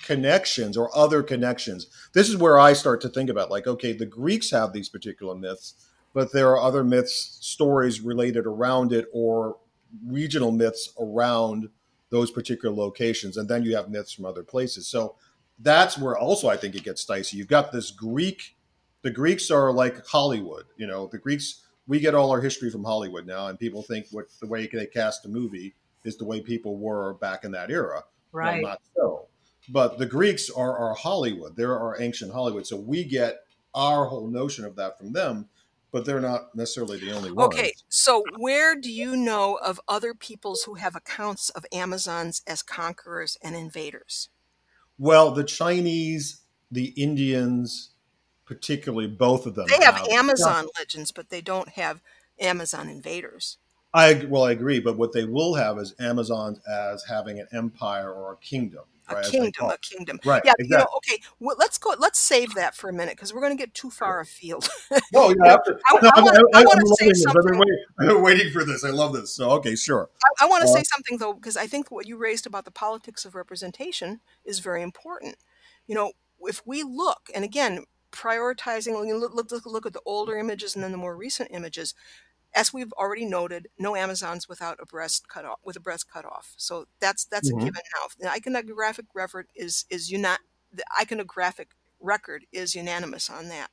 connections 0.03 0.77
or 0.77 0.95
other 0.97 1.21
connections. 1.23 1.87
This 2.13 2.29
is 2.29 2.37
where 2.37 2.59
I 2.59 2.73
start 2.73 3.01
to 3.01 3.09
think 3.09 3.29
about 3.29 3.51
like, 3.51 3.67
okay, 3.67 3.93
the 3.93 4.05
Greeks 4.05 4.51
have 4.51 4.73
these 4.73 4.89
particular 4.89 5.35
myths, 5.35 5.89
but 6.13 6.31
there 6.31 6.49
are 6.49 6.59
other 6.59 6.83
myths, 6.83 7.37
stories 7.41 8.01
related 8.01 8.45
around 8.45 8.93
it, 8.93 9.05
or 9.13 9.57
regional 10.05 10.51
myths 10.51 10.93
around 10.99 11.69
those 12.09 12.31
particular 12.31 12.73
locations, 12.75 13.37
and 13.37 13.47
then 13.47 13.63
you 13.63 13.75
have 13.75 13.89
myths 13.89 14.11
from 14.11 14.25
other 14.25 14.43
places. 14.43 14.87
So 14.87 15.15
that's 15.59 15.97
where 15.97 16.17
also 16.17 16.47
I 16.47 16.57
think 16.57 16.75
it 16.75 16.83
gets 16.83 17.05
dicey. 17.05 17.37
You've 17.37 17.47
got 17.47 17.71
this 17.71 17.91
Greek. 17.91 18.55
The 19.01 19.11
Greeks 19.11 19.51
are 19.51 19.71
like 19.71 20.05
Hollywood. 20.07 20.65
You 20.77 20.87
know, 20.87 21.07
the 21.07 21.17
Greeks. 21.19 21.65
We 21.87 21.99
get 21.99 22.13
all 22.13 22.29
our 22.31 22.41
history 22.41 22.69
from 22.69 22.83
Hollywood 22.83 23.25
now, 23.25 23.47
and 23.47 23.59
people 23.59 23.81
think 23.81 24.07
what 24.11 24.25
the 24.39 24.47
way 24.47 24.67
they 24.67 24.85
cast 24.85 25.25
a 25.25 25.29
movie 25.29 25.73
is 26.03 26.17
the 26.17 26.25
way 26.25 26.39
people 26.39 26.77
were 26.77 27.13
back 27.15 27.43
in 27.43 27.51
that 27.51 27.71
era. 27.71 28.03
Well, 28.31 28.43
Right. 28.43 28.61
not 28.61 28.79
so. 28.95 29.27
But 29.71 29.99
the 29.99 30.05
Greeks 30.05 30.49
are 30.49 30.77
our 30.77 30.95
Hollywood. 30.95 31.55
They're 31.55 31.77
our 31.77 32.01
ancient 32.01 32.33
Hollywood. 32.33 32.65
So 32.65 32.75
we 32.75 33.03
get 33.03 33.39
our 33.73 34.05
whole 34.05 34.27
notion 34.27 34.65
of 34.65 34.75
that 34.77 34.97
from 34.97 35.13
them, 35.13 35.47
but 35.91 36.05
they're 36.05 36.19
not 36.19 36.55
necessarily 36.55 36.99
the 36.99 37.11
only 37.11 37.31
ones. 37.31 37.53
Okay, 37.53 37.73
so 37.87 38.23
where 38.37 38.75
do 38.75 38.91
you 38.91 39.15
know 39.15 39.55
of 39.55 39.79
other 39.87 40.13
peoples 40.13 40.63
who 40.63 40.75
have 40.75 40.95
accounts 40.95 41.49
of 41.51 41.65
Amazons 41.71 42.41
as 42.47 42.61
conquerors 42.63 43.37
and 43.43 43.55
invaders? 43.55 44.29
Well, 44.97 45.31
the 45.31 45.43
Chinese, 45.43 46.41
the 46.71 46.87
Indians, 46.97 47.91
particularly 48.45 49.07
both 49.07 49.45
of 49.45 49.55
them. 49.55 49.67
They 49.69 49.83
have 49.85 50.05
Amazon 50.11 50.67
legends, 50.77 51.11
but 51.11 51.29
they 51.29 51.41
don't 51.41 51.69
have 51.69 52.01
Amazon 52.39 52.89
invaders. 52.89 53.57
I 53.93 54.25
well, 54.27 54.43
I 54.43 54.51
agree, 54.51 54.79
but 54.79 54.97
what 54.97 55.13
they 55.13 55.25
will 55.25 55.55
have 55.55 55.79
is 55.79 55.95
Amazons 55.99 56.59
as 56.67 57.05
having 57.05 57.39
an 57.39 57.47
empire 57.51 58.11
or 58.11 58.33
a 58.33 58.37
kingdom. 58.37 58.83
A 59.09 59.15
right, 59.15 59.25
kingdom, 59.25 59.69
a 59.69 59.77
kingdom. 59.79 60.19
Right, 60.23 60.41
Yeah, 60.45 60.53
you 60.59 60.67
know, 60.69 60.87
okay. 60.97 61.19
Well, 61.39 61.55
let's 61.59 61.77
go. 61.77 61.95
Let's 61.97 62.19
save 62.19 62.53
that 62.55 62.75
for 62.75 62.89
a 62.89 62.93
minute 62.93 63.15
because 63.15 63.33
we're 63.33 63.41
going 63.41 63.57
to 63.57 63.61
get 63.61 63.73
too 63.73 63.89
far 63.89 64.19
afield. 64.19 64.69
Oh, 65.15 65.33
yeah. 65.43 65.57
I- 65.87 65.99
no, 66.01 66.11
I 66.15 66.21
wanna- 66.21 66.39
I 66.53 66.59
I'm 66.59 66.65
wanna 66.65 66.81
say 66.99 67.05
loving 67.05 67.07
this. 67.09 67.25
I've 67.25 67.33
been 67.33 67.43
something. 67.43 67.59
waiting, 67.59 67.85
I've 67.99 68.07
been 68.07 68.21
waiting 68.21 68.51
for 68.53 68.63
this. 68.63 68.83
I 68.83 68.89
love 68.89 69.13
this. 69.13 69.33
So, 69.33 69.49
okay, 69.51 69.75
sure. 69.75 70.09
I, 70.23 70.45
I 70.45 70.47
want 70.47 70.63
to 70.63 70.69
Uh, 70.69 70.73
say 70.73 70.83
something 70.83 71.17
though, 71.17 71.33
because 71.33 71.57
I 71.57 71.65
think 71.67 71.89
what 71.91 72.07
you 72.07 72.15
raised 72.17 72.45
about 72.45 72.65
the 72.65 72.71
politics 72.71 73.25
of 73.25 73.33
representation 73.35 74.21
is 74.45 74.59
very 74.59 74.81
important. 74.83 75.37
You 75.87 75.95
know, 75.95 76.11
if 76.41 76.61
we 76.65 76.83
look, 76.83 77.29
and 77.33 77.43
again, 77.43 77.85
prioritizing, 78.11 78.93
look, 79.19 79.33
look, 79.51 79.65
look 79.65 79.85
at 79.85 79.93
the 79.93 80.01
older 80.05 80.37
images 80.37 80.75
and 80.75 80.83
then 80.83 80.91
the 80.91 80.97
more 80.97 81.15
recent 81.15 81.49
images. 81.51 81.93
As 82.55 82.73
we've 82.73 82.91
already 82.93 83.25
noted, 83.25 83.67
no 83.77 83.95
Amazons 83.95 84.49
without 84.49 84.79
a 84.81 84.85
breast 84.85 85.27
cut 85.29 85.45
off, 85.45 85.59
with 85.63 85.75
a 85.75 85.79
breast 85.79 86.09
cut 86.11 86.25
off. 86.25 86.53
So 86.57 86.85
that's 86.99 87.25
that's 87.25 87.49
Mhm. 87.49 87.51
a 87.51 87.65
given 87.65 87.81
now. 87.95 88.07
The 88.31 88.39
iconographic 88.39 89.07
record 89.13 89.47
is 89.55 89.85
is 89.89 90.11
uni- 90.11 90.37
the 90.71 90.83
iconographic 90.99 91.67
record 91.99 92.45
is 92.51 92.75
unanimous 92.75 93.29
on 93.29 93.49
that. 93.49 93.71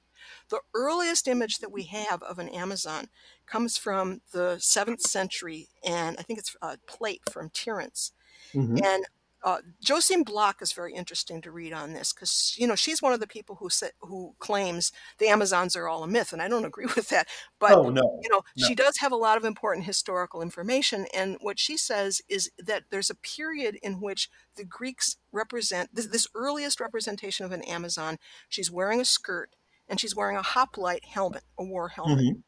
The 0.50 0.61
earliest 0.75 1.28
image 1.28 1.59
that 1.59 1.73
we 1.73 1.85
have 1.85 2.23
of 2.23 2.38
an 2.38 2.49
Amazon 2.50 3.09
comes 3.47 3.76
from 3.78 4.23
the 4.33 4.59
seventh 4.59 5.02
century, 5.02 5.68
and 5.85 6.16
I 6.18 6.23
think 6.23 6.38
it's 6.38 6.56
a 6.62 6.78
plate 6.87 7.23
from 7.30 7.50
Tiryns. 7.50 8.12
Mhm. 8.54 8.85
And 8.85 9.06
uh, 9.46 9.58
Josine 9.82 10.24
Blok 10.24 10.60
is 10.60 10.72
very 10.72 10.92
interesting 10.92 11.40
to 11.40 11.52
read 11.52 11.72
on 11.72 11.92
this 11.94 12.12
because 12.12 12.54
you 12.58 12.66
know 12.66 12.74
she's 12.74 13.00
one 13.00 13.12
of 13.12 13.20
the 13.20 13.26
people 13.28 13.54
who 13.56 13.70
sa- 13.70 13.86
who 14.00 14.34
claims 14.40 14.90
the 15.18 15.28
Amazons 15.28 15.76
are 15.76 15.86
all 15.88 16.02
a 16.02 16.08
myth, 16.08 16.32
and 16.32 16.42
I 16.42 16.48
don't 16.48 16.64
agree 16.72 16.86
with 16.96 17.08
that. 17.10 17.28
But 17.60 17.72
Oh 17.72 17.88
no. 17.88 18.20
you 18.22 18.28
know 18.28 18.42
no. 18.56 18.66
she 18.66 18.74
does 18.74 18.96
have 18.98 19.12
a 19.12 19.16
lot 19.16 19.38
of 19.38 19.44
important 19.44 19.86
historical 19.86 20.42
information, 20.42 21.06
and 21.14 21.36
what 21.40 21.58
she 21.60 21.76
says 21.76 22.20
is 22.28 22.50
that 22.58 22.82
there's 22.90 23.08
a 23.08 23.14
period 23.14 23.78
in 23.82 24.00
which 24.00 24.28
the 24.56 24.64
Greeks 24.64 25.16
represent 25.32 25.94
this, 25.94 26.06
this 26.08 26.26
earliest 26.34 26.80
representation 26.80 27.46
of 27.46 27.52
an 27.52 27.62
Amazon. 27.62 28.18
She's 28.48 28.70
wearing 28.70 29.00
a 29.00 29.04
skirt 29.04 29.50
and 29.88 30.00
she's 30.00 30.16
wearing 30.16 30.36
a 30.36 30.42
hoplite 30.42 31.04
helmet, 31.04 31.44
a 31.56 31.62
war 31.64 31.90
helmet 31.90 32.18
Mhm. 32.34 32.42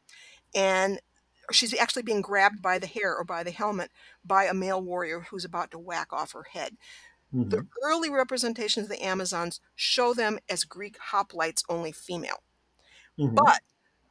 and 0.54 1.00
she's 1.52 1.74
actually 1.74 2.02
being 2.02 2.20
grabbed 2.22 2.62
by 2.62 2.78
the 2.78 2.86
hair 2.86 3.16
or 3.16 3.24
by 3.24 3.42
the 3.42 3.50
helmet 3.50 3.90
by 4.24 4.44
a 4.44 4.54
male 4.54 4.82
warrior 4.82 5.20
who's 5.20 5.44
about 5.44 5.70
to 5.72 5.78
whack 5.78 6.12
off 6.12 6.32
her 6.32 6.44
head. 6.44 6.76
Mhm. 7.32 7.48
The 7.50 7.66
early 7.84 8.10
representations 8.10 8.84
of 8.86 8.90
the 8.90 9.02
Amazons 9.04 9.60
show 9.76 10.14
them 10.14 10.38
as 10.48 10.64
Greek 10.64 10.98
hoplites, 11.12 11.64
only 11.68 11.92
female. 11.92 12.42
Mhm. 13.18 13.44
But 13.44 13.60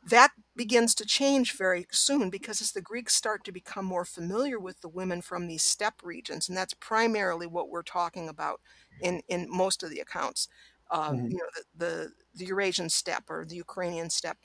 that 0.10 0.32
begins 0.56 0.96
to 0.96 1.06
change 1.06 1.58
very 1.58 1.88
soon 1.91 2.29
because 2.29 2.62
as 2.62 2.72
the 2.72 2.82
Greeks 2.82 3.15
start 3.15 3.44
to 3.46 3.51
become 3.51 3.86
more 3.86 4.06
familiar 4.06 4.60
with 4.60 4.82
the 4.82 4.89
women 4.89 5.22
from 5.22 5.48
these 5.48 5.63
steppe 5.63 6.03
regions, 6.03 6.48
and 6.50 6.58
that's 6.58 6.74
primarily 6.75 7.48
what 7.48 7.70
we're 7.70 7.84
talking 7.84 8.29
about 8.29 8.62
in, 9.00 9.22
in 9.27 9.48
most 9.50 9.84
of 9.84 9.89
the 9.89 10.00
accounts, 10.00 10.48
um, 10.91 11.22
Mhm. 11.22 11.29
you 11.29 11.38
know, 11.38 11.50
the, 11.56 11.65
the, 11.75 12.13
the 12.36 12.46
Eurasian 12.46 12.89
steppe 12.89 13.29
or 13.29 13.46
the 13.46 13.56
Ukrainian 13.58 14.10
steppe, 14.10 14.39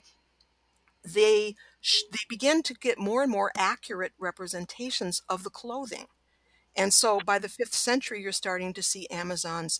they 1.03 1.55
sh- 1.81 2.03
they 2.11 2.19
begin 2.29 2.63
to 2.63 2.73
get 2.73 2.99
more 2.99 3.23
and 3.23 3.31
more 3.31 3.51
accurate 3.57 4.13
representations 4.19 5.21
of 5.29 5.43
the 5.43 5.49
clothing. 5.49 6.05
And 6.75 6.93
so 6.93 7.19
by 7.19 7.39
the 7.39 7.47
5th 7.47 7.73
century 7.73 8.21
you're 8.21 8.31
starting 8.31 8.73
to 8.73 8.83
see 8.83 9.07
Amazons 9.09 9.79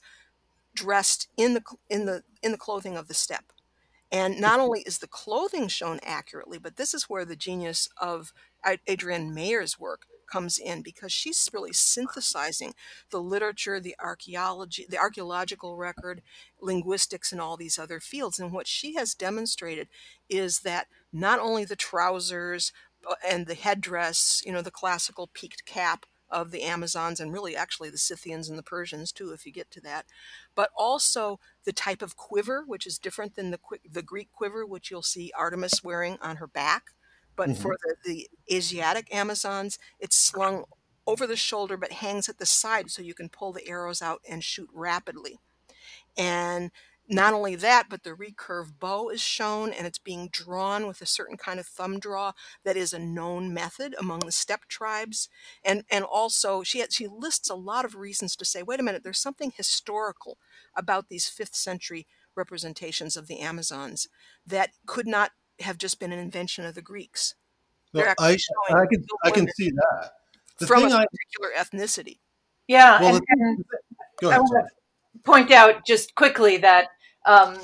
dressed 0.75 1.27
in 1.37 1.53
the 1.53 1.61
in 1.89 2.05
the 2.05 2.23
in 2.41 2.51
the 2.51 2.57
clothing 2.57 2.97
of 2.97 3.07
the 3.07 3.13
steppe. 3.13 3.51
And 4.11 4.39
not 4.39 4.53
mm-hmm. 4.53 4.61
only 4.61 4.81
is 4.81 4.99
the 4.99 5.07
clothing 5.07 5.67
shown 5.67 5.99
accurately, 6.03 6.59
but 6.59 6.75
this 6.75 6.93
is 6.93 7.09
where 7.09 7.25
the 7.25 7.35
genius 7.35 7.89
of 7.99 8.31
Adrienne 8.87 9.33
Mayor's 9.33 9.79
work 9.79 10.05
comes 10.31 10.57
in 10.57 10.81
because 10.81 11.11
she's 11.11 11.49
really 11.51 11.73
synthesizing 11.73 12.73
the 13.11 13.21
literature, 13.21 13.79
the 13.79 13.95
archaeology, 13.99 14.85
the 14.87 14.97
archaeological 14.97 15.77
record, 15.77 16.21
linguistics, 16.61 17.31
and 17.31 17.41
all 17.41 17.57
these 17.57 17.77
other 17.77 17.99
fields. 17.99 18.39
And 18.39 18.51
what 18.51 18.67
she 18.67 18.95
has 18.95 19.13
demonstrated 19.13 19.87
is 20.29 20.59
that 20.59 20.87
not 21.13 21.39
only 21.39 21.65
the 21.65 21.77
trousers 21.77 22.73
uh, 23.09 23.15
and 23.27 23.47
the 23.47 23.55
headdress, 23.55 24.43
you 24.45 24.51
know, 24.53 24.63
the 24.63 24.71
classical 24.71 25.27
peaked 25.33 25.65
cap 25.65 26.05
of 26.29 26.51
the 26.51 26.63
Amazons, 26.63 27.19
and 27.21 27.31
really 27.33 27.55
actually 27.55 27.91
the 27.91 27.97
Scythians 27.99 28.49
and 28.49 28.57
the 28.59 28.63
Persians 28.63 29.13
too, 29.13 29.31
if 29.31 29.45
you 29.45 29.53
get 29.53 29.71
to 29.71 29.81
that, 29.81 30.07
but 30.55 30.71
also 30.75 31.39
the 31.65 31.73
type 31.73 32.01
of 32.01 32.17
quiver, 32.17 32.63
which 32.65 32.87
is 32.87 32.99
different 32.99 33.35
than 33.35 33.51
the 33.51 33.59
the 33.89 34.03
Greek 34.03 34.31
quiver, 34.31 34.65
which 34.65 34.89
you'll 34.91 35.01
see 35.03 35.31
Artemis 35.37 35.83
wearing 35.83 36.17
on 36.21 36.37
her 36.37 36.47
back. 36.47 36.85
But 37.35 37.51
Mhm. 37.51 37.55
for 37.55 37.77
the, 37.83 37.95
the 38.03 38.29
Asiatic 38.51 39.13
Amazons, 39.13 39.79
it's 39.99 40.15
slung 40.15 40.65
over 41.07 41.27
the 41.27 41.35
shoulder 41.35 41.77
but 41.77 41.91
hangs 41.93 42.29
at 42.29 42.37
the 42.37 42.45
side 42.45 42.89
so 42.91 43.01
you 43.01 43.13
can 43.13 43.29
pull 43.29 43.51
the 43.53 43.67
arrows 43.67 44.01
out 44.01 44.21
and 44.27 44.43
shoot 44.43 44.69
rapidly. 44.73 45.39
And 46.17 46.71
not 47.09 47.33
only 47.33 47.55
that, 47.55 47.87
but 47.89 48.03
the 48.03 48.11
recurve 48.11 48.79
bow 48.79 49.09
is 49.09 49.21
shown 49.21 49.73
and 49.73 49.85
it's 49.85 49.99
being 49.99 50.29
drawn 50.31 50.87
with 50.87 51.01
a 51.01 51.05
certain 51.05 51.37
kind 51.37 51.59
of 51.59 51.67
thumb 51.67 51.99
draw 51.99 52.31
that 52.63 52.77
is 52.77 52.93
a 52.93 52.99
known 52.99 53.53
method 53.53 53.93
among 53.99 54.19
the 54.19 54.31
steppe 54.31 54.67
tribes. 54.67 55.29
And 55.63 55.83
and 55.89 56.05
also 56.05 56.63
she 56.63 56.79
had, 56.79 56.93
she 56.93 57.07
lists 57.07 57.49
a 57.49 57.55
lot 57.55 57.85
of 57.85 57.95
reasons 57.95 58.35
to 58.37 58.45
say, 58.45 58.63
wait 58.63 58.79
a 58.79 58.83
minute, 58.83 59.03
there's 59.03 59.19
something 59.19 59.51
historical 59.55 60.37
about 60.75 61.09
these 61.09 61.27
fifth 61.27 61.55
century 61.55 62.07
representations 62.35 63.17
of 63.17 63.27
the 63.27 63.39
Amazons 63.39 64.07
that 64.45 64.69
could 64.85 65.07
not 65.07 65.31
have 65.59 65.77
just 65.77 65.99
been 65.99 66.11
an 66.11 66.19
invention 66.19 66.65
of 66.65 66.73
the 66.73 66.81
Greeks. 66.81 67.35
No, 67.93 68.01
I, 68.17 68.37
I 68.71 68.85
can 68.87 69.05
I 69.23 69.31
can 69.31 69.47
see 69.55 69.69
that. 69.69 70.11
The 70.59 70.67
from 70.67 70.83
a 70.83 70.89
thing 70.89 70.93
I 70.93 71.05
particular 71.05 71.51
ethnicity. 71.57 72.19
Yeah, 72.67 73.01
well, 73.01 73.15
and, 73.15 73.17
the, 73.17 73.25
and 73.29 73.65
go 74.19 74.29
ahead. 74.29 74.41
Point 75.23 75.51
out 75.51 75.85
just 75.85 76.15
quickly 76.15 76.57
that 76.57 76.87
um, 77.25 77.57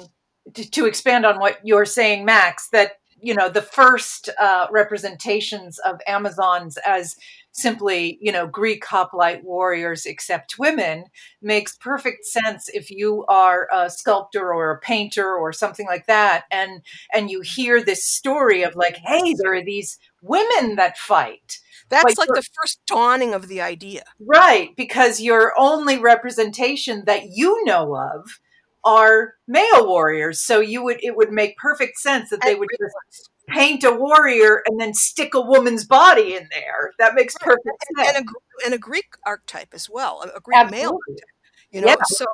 to, 0.53 0.69
to 0.71 0.85
expand 0.85 1.25
on 1.25 1.39
what 1.39 1.59
you're 1.63 1.85
saying, 1.85 2.25
Max, 2.25 2.69
that 2.69 2.93
you 3.21 3.33
know 3.33 3.49
the 3.49 3.61
first 3.61 4.29
uh, 4.39 4.67
representations 4.71 5.79
of 5.79 5.99
Amazons 6.07 6.77
as 6.85 7.15
simply 7.51 8.17
you 8.21 8.31
know 8.31 8.47
Greek 8.47 8.85
hoplite 8.85 9.43
warriors 9.43 10.05
except 10.05 10.57
women 10.57 11.05
makes 11.41 11.75
perfect 11.77 12.25
sense 12.25 12.69
if 12.69 12.89
you 12.89 13.25
are 13.27 13.67
a 13.73 13.89
sculptor 13.89 14.53
or 14.53 14.71
a 14.71 14.79
painter 14.79 15.35
or 15.35 15.51
something 15.51 15.85
like 15.85 16.05
that, 16.07 16.45
and 16.51 16.81
and 17.13 17.29
you 17.29 17.41
hear 17.41 17.83
this 17.83 18.05
story 18.05 18.63
of 18.63 18.75
like, 18.75 18.97
hey, 18.97 19.33
there 19.37 19.53
are 19.53 19.63
these 19.63 19.99
women 20.21 20.75
that 20.75 20.97
fight. 20.97 21.59
That's 21.89 22.17
Like 22.17 22.29
like 22.29 22.29
the 22.29 22.47
first 22.61 22.79
dawning 22.85 23.33
of 23.33 23.47
the 23.47 23.61
idea. 23.61 24.03
Right, 24.19 24.75
because 24.75 25.19
your 25.19 25.53
only 25.57 25.97
representation 25.97 27.03
that 27.05 27.29
you 27.31 27.63
know 27.65 27.95
of 27.95 28.39
are 28.83 29.33
male 29.47 29.87
warriors. 29.87 30.41
So 30.41 30.59
you 30.59 30.83
would 30.83 30.99
it 31.03 31.17
would 31.17 31.31
make 31.31 31.57
perfect 31.57 31.97
sense 31.99 32.29
that 32.29 32.41
they 32.41 32.51
And 32.51 32.59
would 32.59 32.69
just 32.79 33.29
paint 33.47 33.83
a 33.83 33.91
warrior 33.91 34.61
and 34.67 34.79
then 34.79 34.93
stick 34.93 35.33
a 35.33 35.41
woman's 35.41 35.83
body 35.83 36.35
in 36.35 36.47
there. 36.51 36.91
That 36.99 37.15
makes 37.15 37.35
perfect 37.39 37.67
and 37.97 38.15
sense. 38.15 38.29
a, 38.29 38.65
and 38.65 38.73
a 38.73 38.77
Greek 38.77 39.07
archetype 39.25 39.73
as 39.73 39.89
well, 39.89 40.21
a, 40.23 40.39
Greek 40.39 40.55
male 40.55 40.65
Absolutely. 40.65 40.99
archetype. 41.09 41.29
You 41.71 41.81
know, 41.81 41.87
Yeah. 41.87 41.95
so 42.05 42.25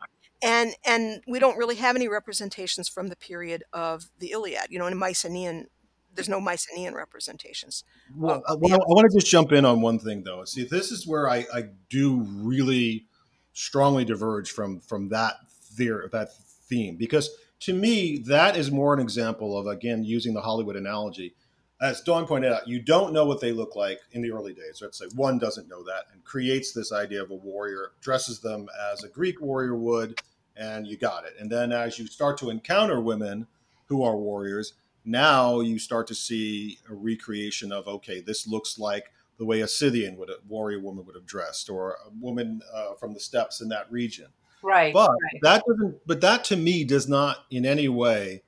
and 0.43 0.75
and 0.85 1.21
we 1.27 1.39
don't 1.39 1.57
really 1.57 1.75
have 1.75 1.95
any 1.95 2.07
representations 2.07 2.87
from 2.89 3.07
the 3.07 3.15
period 3.15 3.63
of 3.73 4.09
the 4.19 4.31
Iliad. 4.31 4.67
You 4.69 4.79
know, 4.79 4.87
in 4.87 4.97
Mycenaean, 4.97 5.67
there's 6.15 6.29
no 6.29 6.39
Mycenaean 6.39 6.93
representations. 6.93 7.83
Well, 8.15 8.41
I, 8.47 8.55
well, 8.55 8.73
I 8.73 8.85
want 8.87 9.11
to 9.11 9.17
just 9.17 9.29
jump 9.29 9.51
in 9.51 9.65
on 9.65 9.81
one 9.81 9.99
thing 9.99 10.23
though. 10.23 10.43
See, 10.45 10.63
this 10.63 10.91
is 10.91 11.05
where 11.05 11.29
I, 11.29 11.45
I 11.53 11.63
do 11.89 12.21
really 12.21 13.05
strongly 13.53 14.05
diverge 14.05 14.51
from 14.51 14.79
from 14.79 15.09
that 15.09 15.35
theory, 15.51 16.07
that 16.11 16.35
theme, 16.37 16.95
because 16.95 17.29
to 17.61 17.73
me 17.73 18.17
that 18.27 18.55
is 18.55 18.71
more 18.71 18.93
an 18.93 18.99
example 18.99 19.57
of 19.57 19.67
again 19.67 20.03
using 20.03 20.33
the 20.33 20.41
Hollywood 20.41 20.75
analogy. 20.75 21.35
As 21.81 21.99
Dawn 21.99 22.25
pointed 22.25 22.53
out, 22.53 22.69
you 22.69 22.81
don't 22.81 23.11
know 23.11 23.25
what 23.25 23.41
they 23.41 23.51
look 23.51 23.75
like 23.75 23.99
in 24.13 24.21
the 24.21 24.31
early 24.31 24.53
days. 24.53 24.79
Let's 24.81 24.97
say 24.97 25.07
one 25.13 25.37
doesn't 25.37 25.67
know 25.67 25.83
that 25.83 26.05
and 26.13 26.23
creates 26.23 26.71
this 26.71 26.93
idea 26.93 27.21
of 27.21 27.31
a 27.31 27.35
warrior, 27.35 27.91
dresses 27.99 28.39
them 28.39 28.67
as 28.91 29.03
a 29.03 29.09
Greek 29.09 29.41
warrior 29.41 29.75
would, 29.75 30.21
and 30.55 30.87
you 30.87 30.97
got 30.97 31.25
it. 31.25 31.33
And 31.37 31.51
then 31.51 31.73
as 31.73 31.99
you 31.99 32.07
start 32.07 32.37
to 32.37 32.49
encounter 32.49 33.01
women 33.01 33.47
who 33.87 34.03
are 34.03 34.15
warriors, 34.15 34.73
now 35.05 35.59
you 35.59 35.79
start 35.79 36.07
to 36.07 36.15
see 36.15 36.79
a 36.89 36.93
recreation 36.93 37.71
of 37.71 37.87
okay, 37.87 38.21
this 38.21 38.47
looks 38.47 38.79
like 38.79 39.11
the 39.37 39.45
way 39.45 39.61
a 39.61 39.67
Scythian 39.67 40.17
would 40.17 40.29
a 40.29 40.35
warrior 40.47 40.79
woman 40.79 41.05
would 41.05 41.15
have 41.15 41.25
dressed, 41.25 41.69
or 41.69 41.97
a 42.05 42.09
woman 42.19 42.61
uh, 42.73 42.93
from 42.95 43.13
the 43.13 43.19
steppes 43.19 43.61
in 43.61 43.69
that 43.69 43.91
region. 43.91 44.27
Right. 44.63 44.93
But 44.93 45.11
right. 45.11 45.41
that 45.41 45.63
doesn't. 45.67 46.07
But 46.07 46.21
that 46.21 46.43
to 46.45 46.57
me 46.57 46.83
does 46.83 47.07
not 47.07 47.45
in 47.51 47.65
any 47.65 47.87
way 47.87 48.43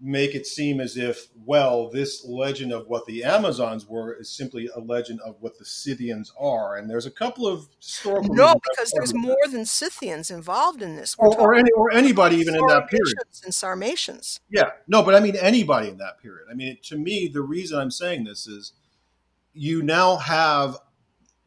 make 0.00 0.34
it 0.34 0.46
seem 0.46 0.80
as 0.80 0.96
if, 0.96 1.28
well, 1.44 1.90
this 1.90 2.24
legend 2.24 2.72
of 2.72 2.86
what 2.88 3.04
the 3.04 3.22
Amazons 3.22 3.86
were 3.86 4.14
is 4.14 4.30
simply 4.30 4.68
a 4.74 4.80
legend 4.80 5.20
of 5.20 5.36
what 5.40 5.58
the 5.58 5.64
Scythians 5.64 6.32
are. 6.40 6.76
And 6.76 6.88
there's 6.88 7.04
a 7.04 7.10
couple 7.10 7.46
of 7.46 7.68
historical 7.78 8.34
No, 8.34 8.54
because 8.54 8.90
there's 8.92 9.12
that. 9.12 9.18
more 9.18 9.36
than 9.50 9.66
Scythians 9.66 10.30
involved 10.30 10.80
in 10.80 10.96
this. 10.96 11.18
We're 11.18 11.28
or, 11.28 11.40
or, 11.40 11.54
any, 11.54 11.70
or 11.72 11.92
anybody 11.92 12.36
even 12.36 12.54
in 12.54 12.66
that 12.68 12.88
period. 12.88 13.14
And 13.44 13.54
Sarmatians. 13.54 14.40
Yeah, 14.50 14.70
no, 14.88 15.02
but 15.02 15.14
I 15.14 15.20
mean 15.20 15.36
anybody 15.36 15.88
in 15.88 15.98
that 15.98 16.20
period. 16.20 16.46
I 16.50 16.54
mean, 16.54 16.78
to 16.84 16.96
me, 16.96 17.28
the 17.28 17.42
reason 17.42 17.78
I'm 17.78 17.90
saying 17.90 18.24
this 18.24 18.46
is 18.46 18.72
you 19.52 19.82
now 19.82 20.16
have 20.16 20.78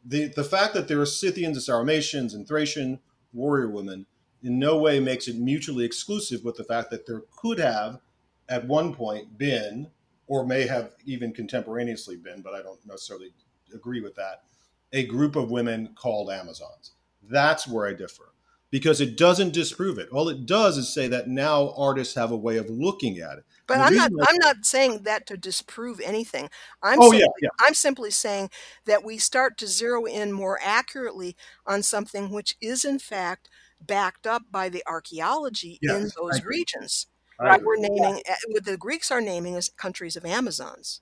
the 0.04 0.26
the 0.26 0.44
fact 0.44 0.74
that 0.74 0.86
there 0.86 1.00
are 1.00 1.06
Scythians 1.06 1.56
and 1.56 1.64
Sarmatians 1.64 2.34
and 2.34 2.46
Thracian 2.46 3.00
warrior 3.32 3.68
women 3.68 4.06
in 4.42 4.58
no 4.58 4.76
way 4.78 5.00
makes 5.00 5.26
it 5.26 5.36
mutually 5.36 5.84
exclusive 5.84 6.44
with 6.44 6.56
the 6.56 6.64
fact 6.64 6.90
that 6.90 7.06
there 7.06 7.22
could 7.36 7.58
have 7.58 7.98
at 8.48 8.66
one 8.66 8.94
point 8.94 9.38
been 9.38 9.90
or 10.26 10.46
may 10.46 10.66
have 10.66 10.92
even 11.04 11.32
contemporaneously 11.32 12.16
been, 12.16 12.42
but 12.42 12.54
I 12.54 12.62
don't 12.62 12.84
necessarily 12.86 13.32
agree 13.74 14.00
with 14.00 14.14
that, 14.16 14.44
a 14.92 15.04
group 15.06 15.36
of 15.36 15.50
women 15.50 15.90
called 15.94 16.30
Amazons. 16.30 16.92
That's 17.22 17.66
where 17.66 17.86
I 17.86 17.94
differ 17.94 18.32
because 18.70 19.00
it 19.00 19.16
doesn't 19.16 19.52
disprove 19.52 19.98
it. 19.98 20.08
All 20.10 20.28
it 20.28 20.46
does 20.46 20.76
is 20.78 20.92
say 20.92 21.06
that 21.08 21.28
now 21.28 21.72
artists 21.76 22.14
have 22.14 22.32
a 22.32 22.36
way 22.36 22.56
of 22.56 22.68
looking 22.68 23.18
at 23.18 23.38
it. 23.38 23.44
But 23.66 23.80
I'm 23.80 23.94
not. 23.94 24.10
I'm 24.28 24.36
not 24.38 24.66
saying 24.66 25.04
that 25.04 25.26
to 25.28 25.36
disprove 25.36 26.00
anything. 26.00 26.50
I'm 26.82 27.00
Oh, 27.00 27.12
simply, 27.12 27.20
yeah, 27.20 27.26
yeah. 27.40 27.66
I'm 27.66 27.74
simply 27.74 28.10
saying 28.10 28.50
that 28.84 29.04
we 29.04 29.16
start 29.16 29.56
to 29.58 29.66
zero 29.66 30.04
in 30.04 30.32
more 30.32 30.58
accurately 30.62 31.36
on 31.66 31.82
something 31.82 32.30
which 32.30 32.56
is 32.60 32.84
in 32.84 32.98
fact 32.98 33.48
backed 33.80 34.26
up 34.26 34.42
by 34.50 34.68
the 34.68 34.82
archaeology 34.86 35.78
in 35.82 36.02
Yes, 36.02 36.14
I 36.16 36.20
those 36.20 36.44
regions. 36.44 37.06
Right? 37.40 37.62
We're 37.62 37.76
naming 37.76 38.22
eh, 38.26 38.34
what 38.48 38.64
the 38.64 38.76
Greeks 38.76 39.10
are 39.10 39.20
naming 39.20 39.56
as 39.56 39.68
countries 39.70 40.16
of 40.16 40.24
Amazons. 40.24 41.00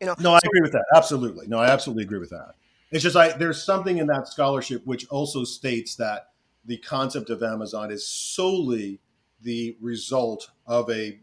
You 0.00 0.06
know. 0.06 0.14
No, 0.18 0.34
I 0.34 0.38
so- 0.40 0.48
agree 0.48 0.60
with 0.60 0.72
that. 0.72 0.84
Absolutely. 0.94 1.46
No, 1.46 1.58
I 1.58 1.68
absolutely 1.68 2.04
agree 2.04 2.18
with 2.18 2.30
that. 2.30 2.54
It's 2.90 3.02
just 3.02 3.16
I 3.16 3.36
there's 3.36 3.62
something 3.62 3.98
in 3.98 4.06
that 4.08 4.28
scholarship 4.28 4.82
which 4.86 5.08
also 5.08 5.44
states 5.44 5.96
that 5.96 6.30
the 6.66 6.76
concept 6.78 7.30
of 7.30 7.42
Amazon 7.42 7.90
is 7.90 8.06
solely 8.08 9.00
the 9.42 9.76
result 9.80 10.50
of 10.66 10.90
a 10.90 11.18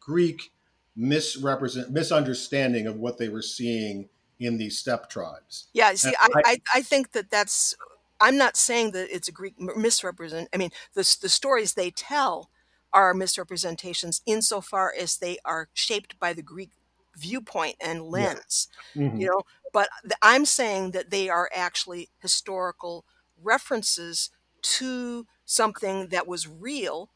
Greek 0.00 0.52
misrepresent 0.96 1.90
misunderstanding 1.90 2.86
of 2.86 2.96
what 2.96 3.18
they 3.18 3.28
were 3.28 3.42
seeing 3.42 4.08
in 4.38 4.58
these 4.58 4.78
steppe 4.78 5.08
tribes. 5.08 5.66
Yeah, 5.72 5.92
see, 5.94 6.12
I, 6.18 6.28
I- 6.34 6.42
I, 6.46 6.56
I 6.76 6.82
think 6.82 7.12
that 7.12 7.30
that's. 7.30 7.76
I'm 8.18 8.38
not 8.38 8.56
saying 8.56 8.92
that 8.92 9.14
it's 9.14 9.28
a 9.28 9.32
Greek 9.32 9.60
misrepresent. 9.60 10.48
I 10.54 10.56
mean, 10.56 10.70
the 10.94 11.16
the 11.20 11.28
stories 11.28 11.74
they 11.74 11.90
tell 11.90 12.50
are 12.92 13.14
misrepresentations 13.14 14.22
insofar 14.26 14.92
as 14.98 15.18
they 15.18 15.38
are 15.44 15.68
shaped 15.74 16.18
by 16.18 16.32
the 16.32 16.42
Greek 16.42 16.70
viewpoint 17.16 17.76
and 17.80 18.02
lens. 18.04 18.68
Mhm. 18.94 19.18
You 19.18 19.28
know, 19.28 19.42
but 19.72 19.88
th- 20.02 20.14
I'm 20.22 20.44
saying 20.44 20.92
that 20.92 21.10
they 21.10 21.28
are 21.28 21.50
actually 21.54 22.10
historical 22.20 23.04
references 23.42 24.30
to 24.62 25.26
something 25.44 26.08
that 26.08 26.26
was 26.26 26.48
real, 26.48 27.10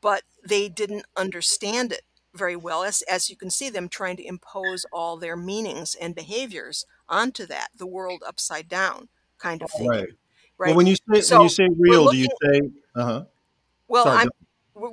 but 0.00 0.22
they 0.46 0.68
didn't 0.68 1.06
understand 1.16 1.92
it 1.92 2.02
very 2.34 2.56
well. 2.56 2.84
As 2.84 3.02
as 3.02 3.30
you 3.30 3.36
can 3.36 3.50
see, 3.50 3.70
them 3.70 3.88
trying 3.88 4.16
to 4.18 4.26
impose 4.26 4.84
all 4.92 5.16
their 5.16 5.36
meanings 5.36 5.94
and 5.94 6.14
behaviors 6.14 6.86
onto 7.08 7.46
that, 7.46 7.70
the 7.76 7.86
world 7.86 8.22
upside 8.26 8.68
down 8.68 9.08
kind 9.38 9.62
of 9.62 9.70
thing. 9.70 9.90
Right. 9.90 10.08
Right. 10.58 10.76
Well, 10.76 10.76
when 10.76 10.86
you 10.86 10.96
say 10.96 11.22
So, 11.22 11.28
when 11.28 11.40
you 11.40 11.48
say 11.48 11.68
real, 11.78 12.08
do 12.08 12.16
you 12.16 12.28
say 12.42 12.60
uh 12.94 13.04
huh? 13.04 13.24
Well, 13.88 14.08
Sorry, 14.08 14.20
I'm 14.20 14.30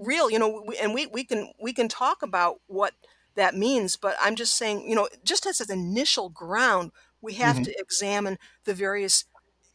real, 0.03 0.29
you 0.29 0.39
know, 0.39 0.63
we, 0.67 0.77
and 0.77 0.93
we 0.93 1.07
we 1.07 1.23
can 1.25 1.51
we 1.61 1.73
can 1.73 1.87
talk 1.87 2.21
about 2.23 2.61
what 2.67 2.93
that 3.35 3.55
means, 3.55 3.95
but 3.97 4.15
I'm 4.19 4.35
just 4.35 4.55
saying, 4.55 4.87
you 4.89 4.95
know, 4.95 5.07
just 5.23 5.45
as 5.45 5.61
an 5.61 5.71
initial 5.71 6.29
ground, 6.29 6.91
we 7.21 7.33
have 7.35 7.59
Mhm. 7.59 7.63
to 7.63 7.73
examine 7.79 8.37
the 8.65 8.73
various 8.73 9.25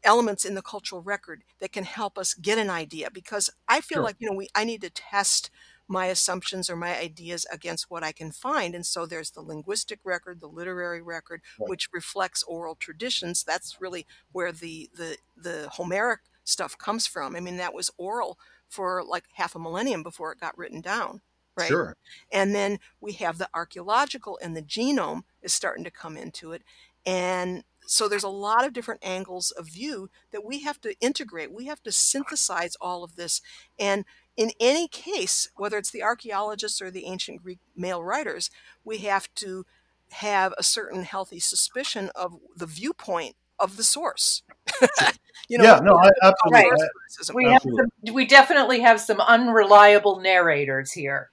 elements 0.04 0.44
in 0.44 0.54
the 0.54 0.62
cultural 0.62 1.00
record 1.02 1.44
that 1.60 1.72
can 1.72 1.84
help 1.84 2.18
us 2.18 2.34
get 2.34 2.58
an 2.58 2.70
idea 2.70 3.10
because 3.10 3.50
I 3.68 3.80
feel 3.80 4.02
Sure. 4.02 4.04
like, 4.04 4.16
you 4.18 4.28
know, 4.28 4.36
we 4.36 4.48
I 4.54 4.64
need 4.64 4.80
to 4.82 4.90
test 4.90 5.50
my 5.88 6.06
assumptions 6.06 6.70
or 6.70 6.76
my 6.76 6.96
ideas 6.98 7.46
against 7.52 7.90
what 7.90 8.02
I 8.02 8.12
can 8.12 8.32
find. 8.32 8.74
And 8.74 8.86
so 8.86 9.04
there's 9.06 9.30
the 9.32 9.42
linguistic 9.42 10.00
record, 10.04 10.40
the 10.40 10.48
literary 10.48 11.02
record, 11.02 11.42
Right. 11.58 11.72
which 11.72 11.88
reflects 11.92 12.42
oral 12.44 12.74
traditions. 12.76 13.44
That's 13.44 13.80
really 13.80 14.06
where 14.32 14.52
the 14.52 14.90
the 14.94 15.18
the 15.36 15.68
Homeric 15.70 16.20
stuff 16.44 16.76
comes 16.78 17.06
from. 17.06 17.36
I 17.36 17.40
mean, 17.40 17.56
that 17.58 17.74
was 17.74 17.90
oral 17.98 18.38
for 18.72 19.04
like 19.04 19.24
half 19.34 19.54
a 19.54 19.58
millennium 19.58 20.02
before 20.02 20.32
it 20.32 20.40
got 20.40 20.56
written 20.56 20.80
down, 20.80 21.20
right? 21.56 21.68
Sure. 21.68 21.94
And 22.32 22.54
then 22.54 22.78
we 23.00 23.12
have 23.12 23.36
the 23.36 23.50
archaeological 23.52 24.38
and 24.42 24.56
the 24.56 24.62
genome 24.62 25.22
is 25.42 25.52
starting 25.52 25.84
to 25.84 25.90
come 25.90 26.16
into 26.16 26.52
it. 26.52 26.62
And 27.04 27.64
so 27.86 28.08
there's 28.08 28.22
a 28.22 28.28
lot 28.28 28.64
of 28.64 28.72
different 28.72 29.04
angles 29.04 29.50
of 29.50 29.68
view 29.68 30.08
that 30.30 30.44
we 30.44 30.60
have 30.60 30.80
to 30.80 30.98
integrate. 31.00 31.52
We 31.52 31.66
have 31.66 31.82
to 31.82 31.92
synthesize 31.92 32.76
all 32.80 33.04
of 33.04 33.16
this. 33.16 33.42
And 33.78 34.06
in 34.36 34.52
any 34.58 34.88
case, 34.88 35.50
whether 35.56 35.76
it's 35.76 35.90
the 35.90 36.02
archaeologists 36.02 36.80
or 36.80 36.90
the 36.90 37.04
ancient 37.04 37.42
Greek 37.42 37.58
male 37.76 38.02
writers, 38.02 38.50
we 38.84 38.98
have 38.98 39.28
to 39.36 39.66
have 40.12 40.54
a 40.56 40.62
certain 40.62 41.02
healthy 41.02 41.40
suspicion 41.40 42.10
of 42.14 42.38
the 42.56 42.66
viewpoint 42.66 43.36
of 43.58 43.76
the 43.76 43.84
source. 43.84 44.42
you 45.48 45.58
know, 45.58 45.64
yeah. 45.64 45.80
No. 45.82 45.96
I, 45.96 46.10
absolutely. 46.22 46.70
Right. 46.70 46.72
I- 46.72 46.88
criticism. 47.00 47.36
We 47.36 47.44
have 47.46 47.54
Absolutely. 47.56 47.84
some, 48.06 48.14
we 48.14 48.26
definitely 48.26 48.80
have 48.80 49.00
some 49.00 49.20
unreliable 49.20 50.20
narrators 50.20 50.92
here. 50.92 51.30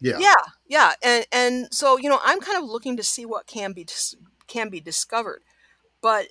yeah. 0.00 0.18
yeah 0.18 0.34
yeah 0.66 0.92
and 1.02 1.26
and 1.32 1.68
so 1.72 1.96
you 1.98 2.08
know 2.08 2.18
i'm 2.24 2.40
kind 2.40 2.58
of 2.62 2.68
looking 2.68 2.96
to 2.96 3.02
see 3.02 3.24
what 3.24 3.46
can 3.46 3.72
be 3.72 3.86
can 4.46 4.68
be 4.68 4.80
discovered 4.80 5.42
but 6.02 6.26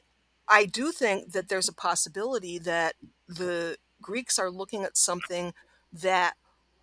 i 0.47 0.65
do 0.65 0.91
think 0.91 1.31
that 1.31 1.47
there's 1.49 1.69
a 1.69 1.73
possibility 1.73 2.59
that 2.59 2.95
the 3.27 3.77
greeks 4.01 4.37
are 4.37 4.51
looking 4.51 4.83
at 4.83 4.97
something 4.97 5.53
that 5.91 6.33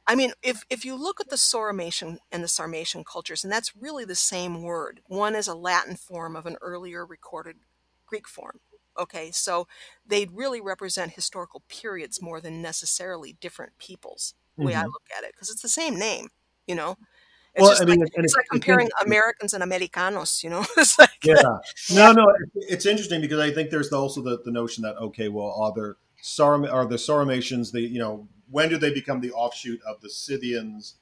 i 0.07 0.14
mean 0.14 0.33
if 0.42 0.64
if 0.70 0.85
you 0.85 0.94
look 0.96 1.20
at 1.20 1.29
the 1.29 1.37
Sauromatian 1.37 2.16
and 2.33 2.42
the 2.42 2.48
sarmatian 2.48 3.05
cultures 3.05 3.44
and 3.44 3.53
that's 3.53 3.76
really 3.76 4.05
the 4.05 4.14
same 4.16 4.62
word 4.62 5.00
one 5.07 5.35
is 5.35 5.48
a 5.48 5.55
latin 5.55 5.96
form 5.96 6.35
of 6.35 6.46
an 6.46 6.57
earlier 6.62 7.05
recorded 7.05 7.57
greek 8.11 8.29
form 8.29 8.59
okay? 8.99 9.31
So 9.31 9.66
they 10.07 10.27
really 10.27 10.61
represent 10.61 11.12
historical 11.12 11.62
periods 11.68 12.20
more 12.20 12.40
than 12.40 12.61
necessarily 12.61 13.37
different 13.40 13.73
peoples 13.79 14.35
the 14.59 14.64
way 14.66 14.75
i 14.75 14.83
Mhm. 14.83 14.87
look 14.94 15.07
at 15.16 15.25
it 15.25 15.33
because 15.35 15.51
it's 15.51 15.62
the 15.62 15.68
same 15.83 15.96
name 15.99 16.29
you 16.66 16.75
know? 16.75 16.96
It's 17.55 17.62
Well, 17.62 17.70
just 17.70 17.83
I 17.83 17.85
mean, 17.87 18.01
like, 18.01 18.11
and 18.16 18.25
it's 18.25 18.35
it- 18.35 18.38
like 18.38 18.46
it's 18.53 18.53
comparing 18.53 18.88
interesting. 18.88 19.09
americans 19.09 19.55
and 19.55 19.62
americanos 19.62 20.42
you 20.44 20.51
know? 20.51 20.64
It's 20.77 20.99
like 20.99 21.20
yeah. 21.25 21.59
No 21.90 22.12
no 22.12 22.27
it's 22.55 22.87
interesting 22.87 23.20
because 23.20 23.40
i 23.40 23.51
think 23.53 23.70
there's 23.70 23.92
also 23.92 24.23
the, 24.23 24.40
the 24.44 24.51
notion 24.51 24.83
that 24.83 24.96
okay 24.96 25.29
well 25.29 25.53
are 25.59 25.73
there 25.75 25.96
Saram, 26.23 26.70
are 26.70 26.87
the 26.87 26.96
Sauromatians 26.96 27.73
the 27.73 27.81
you 27.83 27.99
know 27.99 28.29
when 28.51 28.68
do 28.68 28.77
they 28.79 28.92
become 28.92 29.20
the 29.20 29.33
offshoot 29.33 29.81
of 29.87 30.01
the 30.01 30.11
Scythians 30.11 30.96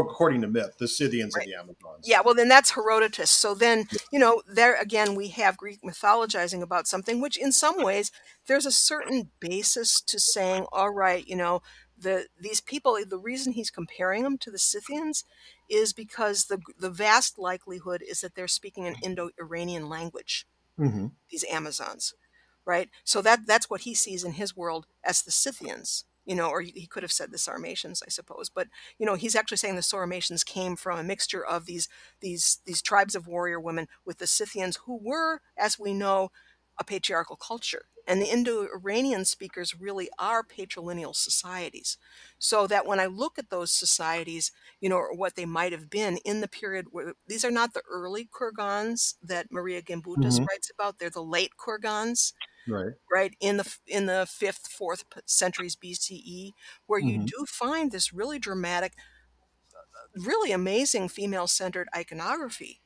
according 0.00 0.40
to 0.40 0.46
myth 0.48 0.76
the 0.78 0.88
Scythians 0.88 1.34
Right. 1.36 1.44
and 1.46 1.52
the 1.52 1.58
Amazons 1.58 2.04
yeah 2.04 2.20
well 2.24 2.34
then 2.34 2.48
that's 2.48 2.70
herodotus 2.72 3.30
so 3.30 3.54
then 3.54 3.86
you 4.12 4.18
know 4.18 4.42
there 4.46 4.80
again 4.80 5.14
we 5.14 5.28
have 5.28 5.56
greek 5.56 5.80
mythologizing 5.82 6.62
about 6.62 6.86
something 6.86 7.20
which 7.20 7.36
in 7.36 7.52
some 7.52 7.82
ways 7.82 8.10
there's 8.46 8.66
a 8.66 8.72
certain 8.72 9.30
basis 9.40 10.00
to 10.02 10.18
saying 10.18 10.66
all 10.72 10.90
right 10.92 11.26
you 11.26 11.36
know 11.36 11.60
the 11.96 12.26
these 12.40 12.60
people 12.60 12.98
the 13.08 13.18
reason 13.18 13.52
he's 13.52 13.70
comparing 13.70 14.22
them 14.24 14.36
to 14.38 14.50
the 14.50 14.58
scythians 14.58 15.24
is 15.70 15.92
because 15.92 16.46
the 16.46 16.58
the 16.78 16.90
vast 16.90 17.38
likelihood 17.38 18.02
is 18.06 18.20
that 18.20 18.34
they're 18.34 18.48
speaking 18.48 18.86
an 18.86 18.96
indo-iranian 19.02 19.88
language 19.88 20.46
Mhm. 20.78 21.12
these 21.30 21.44
Amazons, 21.48 22.14
right? 22.64 22.90
So 23.04 23.22
that 23.22 23.46
that's 23.46 23.70
what 23.70 23.82
he 23.82 23.94
sees 23.94 24.24
in 24.24 24.32
his 24.32 24.56
world 24.56 24.86
as 25.04 25.22
the 25.22 25.30
Scythians, 25.30 26.04
you 26.24 26.34
know, 26.34 26.48
or 26.50 26.60
he 26.62 26.86
could 26.86 27.02
have 27.02 27.12
said 27.12 27.30
the 27.30 27.38
Sarmatians, 27.38 28.02
I 28.06 28.10
suppose. 28.10 28.48
But 28.50 28.68
you 28.98 29.06
know, 29.06 29.14
he's 29.14 29.36
actually 29.36 29.58
saying 29.58 29.76
the 29.76 29.82
Sarmatians 29.82 30.44
came 30.44 30.76
from 30.76 30.98
a 30.98 31.04
mixture 31.04 31.44
of 31.44 31.66
these 31.66 31.88
these 32.20 32.60
these 32.66 32.82
tribes 32.82 33.14
of 33.14 33.26
warrior 33.26 33.60
women 33.60 33.88
with 34.04 34.18
the 34.18 34.26
Scythians, 34.26 34.76
who 34.86 34.98
were, 35.02 35.40
as 35.58 35.78
we 35.78 35.94
know, 35.94 36.30
a 36.78 36.84
patriarchal 36.84 37.36
culture. 37.36 37.86
And 38.06 38.20
the 38.20 38.30
Indo-Iranian 38.30 39.24
speakers 39.24 39.80
really 39.80 40.10
are 40.18 40.42
patrilineal 40.44 41.14
societies. 41.16 41.96
So 42.38 42.66
that 42.66 42.84
when 42.84 43.00
I 43.00 43.06
look 43.06 43.38
at 43.38 43.48
those 43.48 43.72
societies, 43.72 44.52
you 44.80 44.88
know, 44.90 44.96
or 44.96 45.14
what 45.16 45.36
they 45.36 45.46
might 45.46 45.72
have 45.72 45.88
been 45.88 46.18
in 46.18 46.40
the 46.42 46.48
period 46.48 46.86
where 46.90 47.14
these 47.26 47.44
are 47.46 47.50
not 47.50 47.72
the 47.72 47.82
early 47.88 48.26
Kurgans 48.30 49.14
that 49.22 49.50
Maria 49.50 49.80
Gimbutas 49.82 50.36
Mhm. 50.36 50.46
writes 50.50 50.70
about. 50.70 50.98
They're 50.98 51.08
the 51.10 51.22
late 51.22 51.52
Kurgans, 51.56 52.34
right 52.66 52.94
right 53.10 53.36
in 53.40 53.56
the 53.58 53.78
in 53.86 54.06
the 54.06 54.26
fifth, 54.30 54.68
fourth 54.68 55.04
centuries 55.26 55.76
BCE, 55.76 56.54
where 56.86 57.00
you 57.00 57.18
Mhm. 57.18 57.32
do 57.36 57.44
find 57.46 57.92
this 57.92 58.12
really 58.12 58.38
dramatic, 58.38 58.94
really 60.14 60.52
amazing 60.52 61.08
female-centered 61.08 61.88
iconography. 61.94 62.82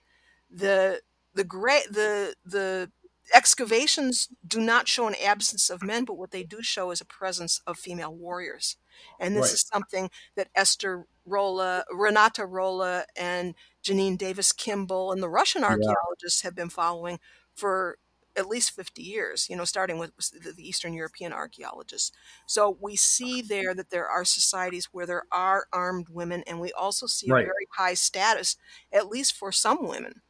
The 0.51 1.03
the 1.35 1.45
great 1.45 1.87
the 1.93 2.35
the 2.45 2.93
excavations 3.35 4.29
do 4.47 4.61
not 4.61 4.89
show 4.89 5.09
an 5.09 5.15
absence 5.23 5.71
of 5.71 5.83
men, 5.83 6.05
but 6.05 6.17
what 6.19 6.33
they 6.33 6.45
do 6.45 6.63
show 6.63 6.91
is 6.93 7.01
a 7.01 7.07
presence 7.07 7.61
of 7.67 7.79
female 7.79 8.15
warriors. 8.15 8.77
And 9.21 9.37
this 9.37 9.53
Right. 9.53 9.55
is 9.55 9.63
something 9.73 10.11
that 10.37 10.51
Esther 10.55 11.07
Rolla, 11.27 11.85
Renate 11.93 12.47
Rolle, 12.49 13.05
and 13.17 13.55
Jeannine 13.83 14.17
Davis 14.17 14.53
Kimball 14.53 15.13
and 15.13 15.23
the 15.23 15.31
Russian 15.31 15.65
archaeologists 15.65 16.43
have 16.43 16.55
been 16.57 16.71
following 16.71 17.21
for 17.55 17.99
at 18.39 18.49
least 18.49 18.73
50 18.73 19.03
years, 19.03 19.49
you 19.51 19.57
know, 19.57 19.65
starting 19.67 19.99
with 19.99 20.13
the 20.57 20.69
Eastern 20.69 20.95
European 20.95 21.33
archaeologists. 21.33 22.13
So 22.47 22.79
we 22.81 22.97
see 22.97 23.43
there 23.43 23.75
that 23.75 23.91
there 23.91 24.09
are 24.09 24.25
societies 24.25 24.87
where 24.93 25.07
there 25.07 25.25
are 25.33 25.67
armed 25.73 26.09
women, 26.11 26.45
and 26.47 26.61
we 26.61 26.73
also 26.73 27.07
see 27.07 27.29
Right. 27.29 27.41
a 27.41 27.49
very 27.49 27.67
high 27.77 27.95
status, 27.95 28.57
at 28.93 29.09
least 29.09 29.35
for 29.35 29.53
some 29.53 29.87
women. 29.89 30.23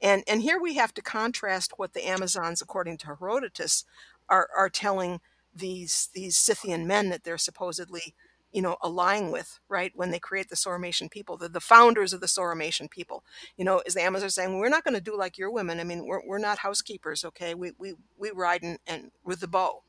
And 0.00 0.24
and 0.26 0.42
here 0.42 0.60
we 0.60 0.74
have 0.74 0.94
to 0.94 1.02
contrast 1.02 1.74
what 1.78 1.92
the 1.94 2.06
Amazons, 2.06 2.60
according 2.62 2.98
to 2.98 3.06
Herodotus, 3.08 3.84
are 4.28 4.48
are 4.56 4.70
telling 4.70 5.20
these 5.54 6.08
these 6.14 6.36
Scythian 6.36 6.86
men 6.86 7.08
that 7.10 7.24
they're 7.24 7.38
supposedly, 7.38 8.14
you 8.52 8.62
know, 8.62 8.76
allying 8.82 9.30
with, 9.30 9.58
right? 9.68 9.92
When 9.94 10.10
they 10.10 10.18
create 10.18 10.48
the 10.50 10.56
Sauromatian 10.56 11.10
people, 11.10 11.36
the, 11.36 11.48
the 11.48 11.60
founders 11.60 12.12
of 12.12 12.20
the 12.20 12.26
Sauromatian 12.26 12.90
people, 12.90 13.24
you 13.56 13.64
know, 13.64 13.82
is 13.86 13.94
the 13.94 14.02
Amazons 14.02 14.34
saying, 14.34 14.58
We're 14.58 14.68
not 14.68 14.84
going 14.84 14.94
to 14.94 15.00
do 15.00 15.16
like 15.16 15.38
your 15.38 15.50
women. 15.50 15.80
I 15.80 15.84
mean, 15.84 16.06
we're, 16.06 16.26
we're 16.26 16.38
not 16.38 16.58
housekeepers, 16.58 17.24
okay? 17.24 17.54
We 17.54 17.72
we 17.78 17.94
we 18.16 18.30
ride 18.30 18.62
and, 18.62 18.78
and 18.86 19.10
with 19.24 19.40
the 19.40 19.48
bow. 19.48 19.82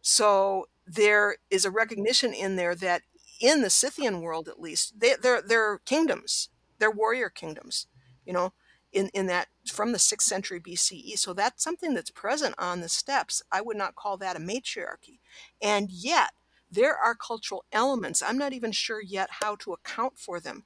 So 0.00 0.68
there 0.86 1.36
is 1.50 1.64
a 1.64 1.70
recognition 1.70 2.32
in 2.32 2.56
there 2.56 2.74
that 2.76 3.02
in 3.40 3.62
the 3.62 3.70
Scythian 3.70 4.20
world, 4.20 4.48
at 4.48 4.60
least, 4.60 5.00
they, 5.00 5.14
they're 5.20 5.42
they're 5.42 5.78
kingdoms, 5.78 6.50
they're 6.78 6.90
warrior 6.90 7.28
kingdoms, 7.28 7.86
you 8.24 8.32
know, 8.32 8.52
in 8.92 9.08
in 9.12 9.26
that 9.26 9.48
from 9.66 9.92
the 9.92 9.98
sixth 9.98 10.28
century 10.28 10.60
BCE. 10.60 11.18
So 11.18 11.32
that's 11.32 11.62
something 11.62 11.94
that's 11.94 12.10
present 12.10 12.54
on 12.58 12.80
the 12.80 12.88
steppes. 12.88 13.42
I 13.50 13.60
would 13.60 13.76
not 13.76 13.96
call 13.96 14.16
that 14.18 14.36
a 14.36 14.40
matriarchy, 14.40 15.20
and 15.60 15.90
yet 15.90 16.32
there 16.72 16.96
are 16.96 17.14
cultural 17.14 17.64
elements. 17.70 18.22
I'm 18.22 18.38
not 18.38 18.52
even 18.52 18.72
sure 18.72 19.00
yet 19.00 19.28
how 19.42 19.56
to 19.56 19.74
account 19.74 20.18
for 20.18 20.40
them 20.40 20.64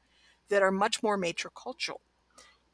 that 0.48 0.62
are 0.62 0.70
much 0.70 1.02
more 1.02 1.18
matricultural 1.18 1.98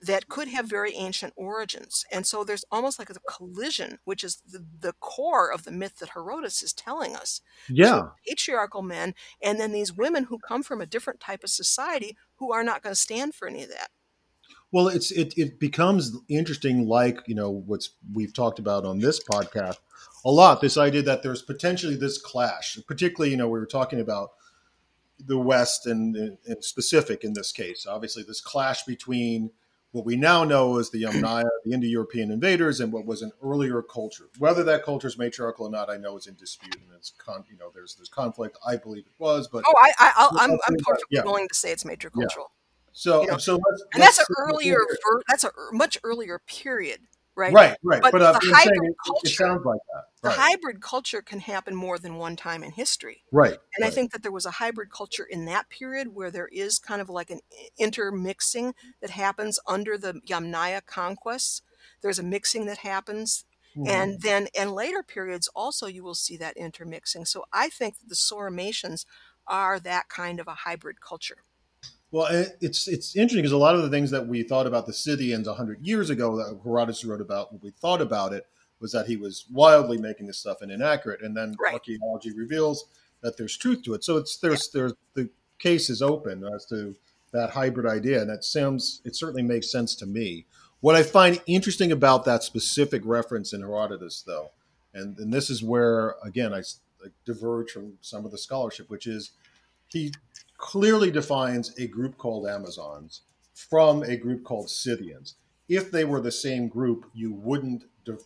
that 0.03 0.29
could 0.29 0.49
have 0.49 0.67
very 0.67 0.95
ancient 0.95 1.33
origins. 1.37 2.05
And 2.11 2.27
so 2.27 2.43
there's 2.43 2.65
almost 2.73 2.99
like 2.99 3.09
a 3.09 3.15
collision, 3.33 4.01
which 4.05 4.25
is 4.25 4.43
the, 4.47 4.65
the 4.81 4.95
core 4.95 5.51
of 5.51 5.63
the 5.63 5.71
myth 5.71 6.01
that 6.01 6.11
Herodotus 6.11 6.63
is 6.63 6.73
telling 6.73 7.15
us. 7.15 7.41
Yeah. 7.69 8.09
Patriarchal 8.27 8.83
men, 8.83 9.15
and 9.41 9.61
then 9.61 9.71
these 9.71 9.93
women 9.93 10.25
who 10.25 10.39
come 10.39 10.65
from 10.65 10.81
a 10.81 10.87
different 10.87 11.21
type 11.21 11.45
of 11.45 11.51
society 11.51 12.17
who 12.37 12.53
are 12.53 12.65
not 12.65 12.83
going 12.83 12.93
to 12.93 13.01
stand 13.01 13.35
for 13.35 13.47
any 13.47 13.63
of 13.63 13.69
that. 13.71 13.91
Well, 14.73 14.89
it's 14.89 15.11
it 15.11 15.35
it 15.37 15.61
becomes 15.61 16.17
interesting, 16.29 16.89
like 16.89 17.21
you 17.27 17.35
know 17.35 17.51
what's 17.51 17.91
we've 18.13 18.33
talked 18.33 18.59
about 18.59 18.85
on 18.85 18.99
this 18.99 19.23
podcast 19.23 19.77
a 20.25 20.31
lot. 20.31 20.61
This 20.61 20.79
idea 20.79 21.03
that 21.03 21.23
there's 21.23 21.43
potentially 21.43 21.95
this 21.97 22.19
clash, 22.21 22.79
particularly 22.87 23.31
you 23.31 23.37
know 23.37 23.49
we 23.49 23.59
were 23.59 23.67
talking 23.67 24.01
about 24.01 24.31
the 25.25 25.39
West 25.39 25.87
and, 25.87 26.17
and 26.17 26.65
specific 26.65 27.23
in 27.23 27.35
this 27.35 27.53
case. 27.53 27.87
Obviously, 27.87 28.23
this 28.23 28.41
clash 28.41 28.83
between 28.85 29.51
what 29.93 30.07
we 30.07 30.17
now 30.17 30.43
know 30.43 30.79
as 30.79 30.89
the 30.91 31.03
Yamnaya, 31.03 31.45
the 31.67 31.73
Indo-European 31.75 32.31
invaders, 32.31 32.81
and 32.81 32.91
what 32.91 33.05
was 33.05 33.21
an 33.21 33.31
earlier 33.45 33.83
culture. 33.83 34.25
Whether 34.39 34.65
that 34.65 34.85
culture 34.85 35.07
is 35.07 35.19
matriarchal 35.19 35.67
or 35.67 35.71
not, 35.71 35.91
I 35.91 35.99
know 35.99 36.17
is 36.17 36.27
in 36.27 36.35
dispute, 36.35 36.77
and 36.77 36.87
it's 36.97 37.13
con- 37.19 37.45
you 37.51 37.59
know 37.59 37.71
there's 37.75 37.95
there's 37.97 38.09
conflict. 38.09 38.57
I 38.67 38.77
believe 38.77 39.05
it 39.07 39.13
was, 39.19 39.49
but 39.49 39.65
Oh, 39.67 39.75
I, 39.81 39.93
I, 39.99 40.13
I'll, 40.17 40.31
I'm, 40.39 40.51
I'm 40.53 40.59
Yeah. 40.77 40.85
perfectly 40.87 41.21
willing 41.25 41.49
to 41.49 41.55
say 41.55 41.73
it's 41.73 41.85
matricultural. 41.85 42.47
So 42.93 43.23
you 43.23 43.29
know, 43.29 43.39
so 43.39 43.55
let's, 43.55 43.85
And 43.95 44.03
that's 44.03 44.19
let's- 44.19 44.29
an 44.31 44.37
earlier, 44.39 44.77
ver- 44.79 45.23
that's 45.29 45.45
a 45.45 45.51
much 45.73 45.99
earlier 46.05 46.41
period, 46.47 47.01
right? 47.35 47.53
right, 47.53 47.77
right. 47.83 48.03
But 48.03 48.13
But, 48.13 48.23
uh, 48.23 48.33
the 48.33 48.51
hybrid 48.53 48.91
it, 48.91 49.13
it 49.25 49.29
sounds 49.31 49.65
like 49.65 49.81
that. 49.95 50.05
The 50.23 50.31
hybrid 50.31 50.81
culture 50.81 51.21
can 51.23 51.41
happen 51.41 51.75
more 51.75 51.99
than 51.99 52.17
one 52.17 52.37
time 52.37 52.63
in 52.63 52.71
history. 52.73 53.25
right. 53.33 53.59
And 53.77 53.85
I 53.85 53.91
think 53.91 54.13
that 54.13 54.23
there 54.23 54.31
was 54.31 54.47
a 54.47 54.53
hybrid 54.53 54.91
culture 54.93 55.25
in 55.25 55.47
that 55.47 55.69
period 55.69 56.15
where 56.15 56.31
there 56.31 56.47
is 56.49 56.79
kind 56.79 57.01
of 57.03 57.09
like 57.09 57.31
an 57.31 57.41
intermixing 57.79 58.75
that 59.01 59.11
happens 59.11 59.59
under 59.67 59.99
the 59.99 60.15
Yamnaya 60.29 60.85
conquests. 60.87 61.63
There's 62.03 62.19
a 62.19 62.23
mixing 62.23 62.67
that 62.67 62.79
happens. 62.79 63.45
Mhm. 63.77 63.89
And 63.89 64.21
then 64.21 64.49
in 64.55 64.71
later 64.73 65.03
periods, 65.03 65.49
also, 65.57 65.87
you 65.87 66.05
will 66.05 66.15
see 66.15 66.37
that 66.37 66.57
intermixing. 66.57 67.25
So 67.25 67.45
I 67.53 67.69
think 67.69 67.99
that 67.99 68.09
the 68.09 68.15
Sauromatians 68.15 69.05
are 69.47 69.81
that 69.81 70.09
kind 70.09 70.39
of 70.39 70.47
a 70.47 70.55
hybrid 70.55 71.01
culture. 71.01 71.39
Well, 72.13 72.27
it's 72.61 72.89
it's 72.89 73.17
interesting 73.17 73.41
because 73.41 73.53
a 73.53 73.57
lot 73.57 73.75
of 73.75 73.83
the 73.83 73.89
things 73.89 74.11
that 74.11 74.27
we 74.27 74.43
thought 74.43 74.67
about 74.67 74.87
the 74.87 74.93
Scythians 74.93 75.49
hundred 75.49 75.81
years 75.85 76.11
ago 76.11 76.37
that 76.37 76.61
Herodotus 76.63 77.05
wrote 77.07 77.23
about, 77.23 77.53
what 77.53 77.63
we 77.63 77.71
thought 77.71 78.03
about 78.03 78.35
it 78.35 78.47
was 78.81 78.93
that 78.93 79.07
he 79.07 79.17
was 79.17 79.47
wildly 79.51 79.97
making 79.97 80.27
this 80.27 80.37
stuff 80.39 80.61
and 80.61 80.71
inaccurate, 80.71 81.23
and 81.23 81.35
then 81.35 81.57
Right. 81.59 81.73
archaeology 81.73 82.33
reveals 82.33 82.85
that 83.23 83.39
there's 83.39 83.57
truth 83.57 83.83
to 83.85 83.95
it. 83.95 84.05
So 84.05 84.19
it's 84.19 84.37
there's 84.37 84.69
there's 84.69 84.93
the 85.15 85.31
case 85.59 85.89
is 85.89 86.03
open 86.03 86.45
as 86.55 86.67
to 86.67 86.95
that 87.33 87.51
hybrid 87.51 87.87
idea, 87.87 88.21
and 88.21 88.31
it 88.31 88.45
sounds 88.45 89.01
it 89.05 89.17
certainly 89.17 89.43
makes 89.43 89.73
sense 89.73 89.95
to 89.97 90.07
me. 90.07 90.45
What 90.81 90.97
I 90.97 91.05
find 91.05 91.41
interesting 91.47 91.93
about 91.93 92.27
that 92.27 92.43
specific 92.43 93.03
reference 93.07 93.55
in 93.55 93.63
Herodotus, 93.63 94.23
though, 94.27 94.51
and 94.93 95.17
and 95.19 95.33
this 95.33 95.49
is 95.49 95.63
where 95.63 96.17
again 96.23 96.53
I 96.53 96.63
diverge 97.25 97.71
from 97.71 97.95
some 98.03 98.27
of 98.27 98.33
the 98.33 98.39
scholarship, 98.39 98.91
which 98.91 99.07
is 99.07 99.31
he 99.89 100.13
clearly 100.63 101.11
defines 101.11 101.77
a 101.77 101.89
group 101.89 102.17
called 102.17 102.47
Amazons 102.47 103.23
from 103.53 104.05
a 104.05 104.17
group 104.17 104.45
called 104.45 104.71
Scythians. 104.71 105.35
If 105.69 105.91
they 105.91 106.05
were 106.05 106.21
the 106.21 106.31
same 106.31 106.69
group, 106.69 107.05
you 107.13 107.33
wouldn't 107.33 107.85
de- 108.05 108.17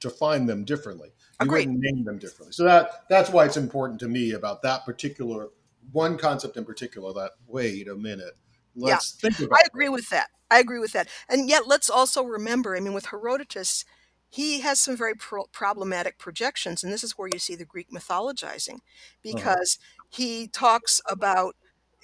define 0.00 0.46
them 0.46 0.64
differently. 0.64 1.10
You 1.40 1.46
Agreed. 1.46 1.68
wouldn't 1.68 1.78
name 1.80 2.04
them 2.04 2.18
differently. 2.18 2.52
So 2.52 2.64
that 2.64 3.04
that's 3.08 3.30
why 3.30 3.44
it's 3.44 3.56
important 3.56 4.00
to 4.00 4.08
me 4.08 4.32
about 4.32 4.60
that 4.62 4.84
particular 4.84 5.50
one 5.92 6.18
concept 6.18 6.56
in 6.56 6.64
particular. 6.64 7.12
That 7.12 7.32
wait 7.46 7.86
a 7.86 7.94
minute, 7.94 8.36
let's 8.74 9.12
think 9.12 9.38
about. 9.38 9.56
I 9.56 9.62
agree 9.64 9.88
with 9.88 10.08
that. 10.10 10.30
I 10.50 10.58
agree 10.58 10.80
with 10.80 10.92
that. 10.92 11.08
And 11.28 11.48
yet, 11.48 11.68
let's 11.68 11.88
also 11.88 12.24
remember 12.24 12.76
I 12.76 12.80
mean, 12.80 12.92
with 12.94 13.06
Herodotus, 13.06 13.84
he 14.28 14.60
has 14.60 14.80
some 14.80 14.96
very 14.96 15.14
pro- 15.14 15.46
problematic 15.52 16.18
projections. 16.18 16.82
And 16.82 16.92
this 16.92 17.04
is 17.04 17.12
where 17.12 17.28
you 17.32 17.38
see 17.38 17.54
the 17.54 17.64
Greek 17.64 17.90
mythologizing 17.92 18.78
uh-huh. 18.78 19.32
because 19.32 19.78
he 20.10 20.48
talks 20.48 21.00
about 21.08 21.54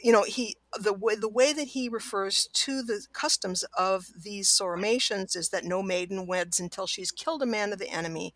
you 0.03 0.13
know 0.13 0.23
he 0.25 0.57
the 0.81 0.93
way 0.93 1.15
the 1.15 1.29
way 1.29 1.53
that 1.53 1.69
he 1.69 1.89
refers 1.89 2.49
to 2.53 2.83
the 2.83 3.07
customs 3.13 3.65
of 3.79 4.07
these 4.17 4.49
Sauromatians 4.49 5.37
is 5.37 5.51
that 5.51 5.65
no 5.65 5.83
maiden 5.83 6.27
weds 6.27 6.61
until 6.61 6.87
she's 6.87 7.11
killed 7.11 7.43
a 7.43 7.47
man 7.47 7.73
of 7.73 7.79
the 7.79 7.91
enemy 7.91 8.35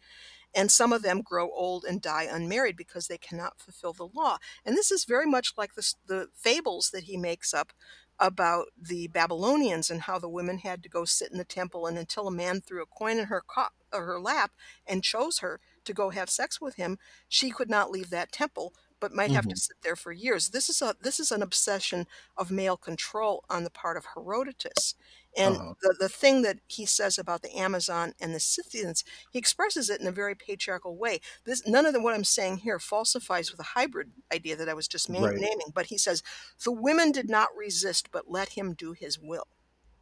and 0.55 0.71
some 0.71 0.93
of 0.93 1.03
them 1.03 1.21
grow 1.23 1.51
old 1.51 1.85
and 1.85 2.01
die 2.01 2.29
unmarried 2.31 2.77
because 2.77 3.09
they 3.09 3.19
cannot 3.19 3.59
fulfill 3.59 3.93
the 3.93 4.09
law. 4.15 4.39
And 4.65 4.77
this 4.77 4.91
is 4.91 5.05
very 5.05 5.27
much 5.27 5.55
like 5.57 5.75
the, 5.75 5.95
the 6.07 6.29
fables 6.35 6.91
that 6.93 7.05
he 7.05 7.17
makes 7.17 7.53
up 7.53 7.73
about 8.21 8.67
the 8.81 9.09
Babylonians 9.09 9.91
and 9.91 10.03
how 10.03 10.19
the 10.19 10.29
women 10.29 10.59
had 10.59 10.83
to 10.83 10.89
go 10.89 11.05
sit 11.05 11.33
in 11.33 11.39
the 11.39 11.45
temple 11.45 11.87
and 11.87 11.99
until 11.99 12.29
a 12.29 12.33
man 12.33 12.61
threw 12.61 12.83
a 12.83 12.87
coin 12.87 13.19
in 13.19 13.27
her 13.27 13.43
co- 13.47 13.69
or 13.93 14.05
her 14.05 14.21
lap 14.21 14.53
and 14.87 15.03
chose 15.03 15.39
her 15.41 15.61
to 15.85 15.93
go 15.93 16.11
have 16.11 16.31
sex 16.31 16.61
with 16.61 16.77
him, 16.77 16.99
she 17.29 17.51
could 17.51 17.69
not 17.69 17.91
leave 17.91 18.11
that 18.11 18.31
temple 18.31 18.73
but 19.01 19.13
might 19.13 19.33
have 19.33 19.47
to 19.49 19.57
sit 19.57 19.77
there 19.83 19.97
for 19.97 20.13
years. 20.13 20.51
This 20.51 20.69
is 20.71 20.81
a 20.83 20.95
this 21.01 21.21
is 21.21 21.31
an 21.33 21.43
obsession 21.43 22.07
of 22.37 22.51
male 22.51 22.77
control 22.77 23.45
on 23.51 23.65
the 23.65 23.71
part 23.71 23.97
of 23.97 24.07
Herodotus. 24.15 24.95
And 25.37 25.57
Uh-huh. 25.57 25.75
the, 25.83 25.95
the 25.99 26.09
thing 26.09 26.43
that 26.43 26.61
he 26.67 26.87
says 26.87 27.19
about 27.19 27.43
the 27.43 27.55
Amazon 27.57 28.15
and 28.21 28.35
the 28.35 28.41
Scythians, 28.41 29.05
he 29.31 29.39
expresses 29.39 29.91
it 29.91 30.01
in 30.01 30.07
a 30.07 30.13
very 30.13 30.35
patriarchal 30.37 30.97
way. 30.97 31.21
This 31.45 31.67
none 31.67 31.87
of 31.87 31.93
the, 31.93 32.01
what 32.01 32.15
I'm 32.15 32.25
saying 32.25 32.59
here 32.59 32.79
falsifies 32.79 33.51
with 33.51 33.61
a 33.61 33.65
hybrid 33.75 34.13
idea 34.33 34.57
that 34.57 34.69
I 34.69 34.75
was 34.75 34.89
just 34.89 35.11
ma- 35.11 35.21
Right. 35.21 35.35
naming. 35.35 35.73
But 35.75 35.87
he 35.87 35.99
says 35.99 36.23
the 36.65 36.73
women 36.73 37.13
did 37.13 37.29
not 37.29 37.49
resist, 37.57 38.11
but 38.13 38.31
let 38.31 38.51
him 38.51 38.75
do 38.75 38.93
his 38.93 39.19
will. 39.19 39.49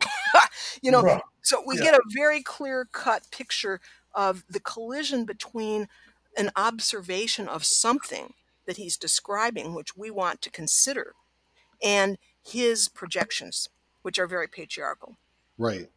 you 0.83 0.91
know, 0.91 1.03
Right. 1.03 1.23
so 1.43 1.63
we 1.67 1.77
Yeah. 1.77 1.85
get 1.85 1.95
a 1.95 2.03
very 2.15 2.43
clear 2.43 2.87
cut 2.93 3.31
picture 3.31 3.81
of 4.15 4.45
the 4.49 4.61
collision 4.61 5.25
between 5.25 5.89
an 6.37 6.51
observation 6.57 7.49
of 7.49 7.65
something 7.65 8.35
that 8.67 8.77
he's 8.77 8.97
describing, 8.97 9.75
which 9.75 9.97
we 9.97 10.11
want 10.11 10.41
to 10.43 10.51
consider, 10.51 11.15
and 11.83 12.19
his 12.45 12.89
projections, 12.89 13.69
which 14.03 14.19
are 14.19 14.27
very 14.27 14.49
patriarchal. 14.49 15.17
Right. 15.59 15.91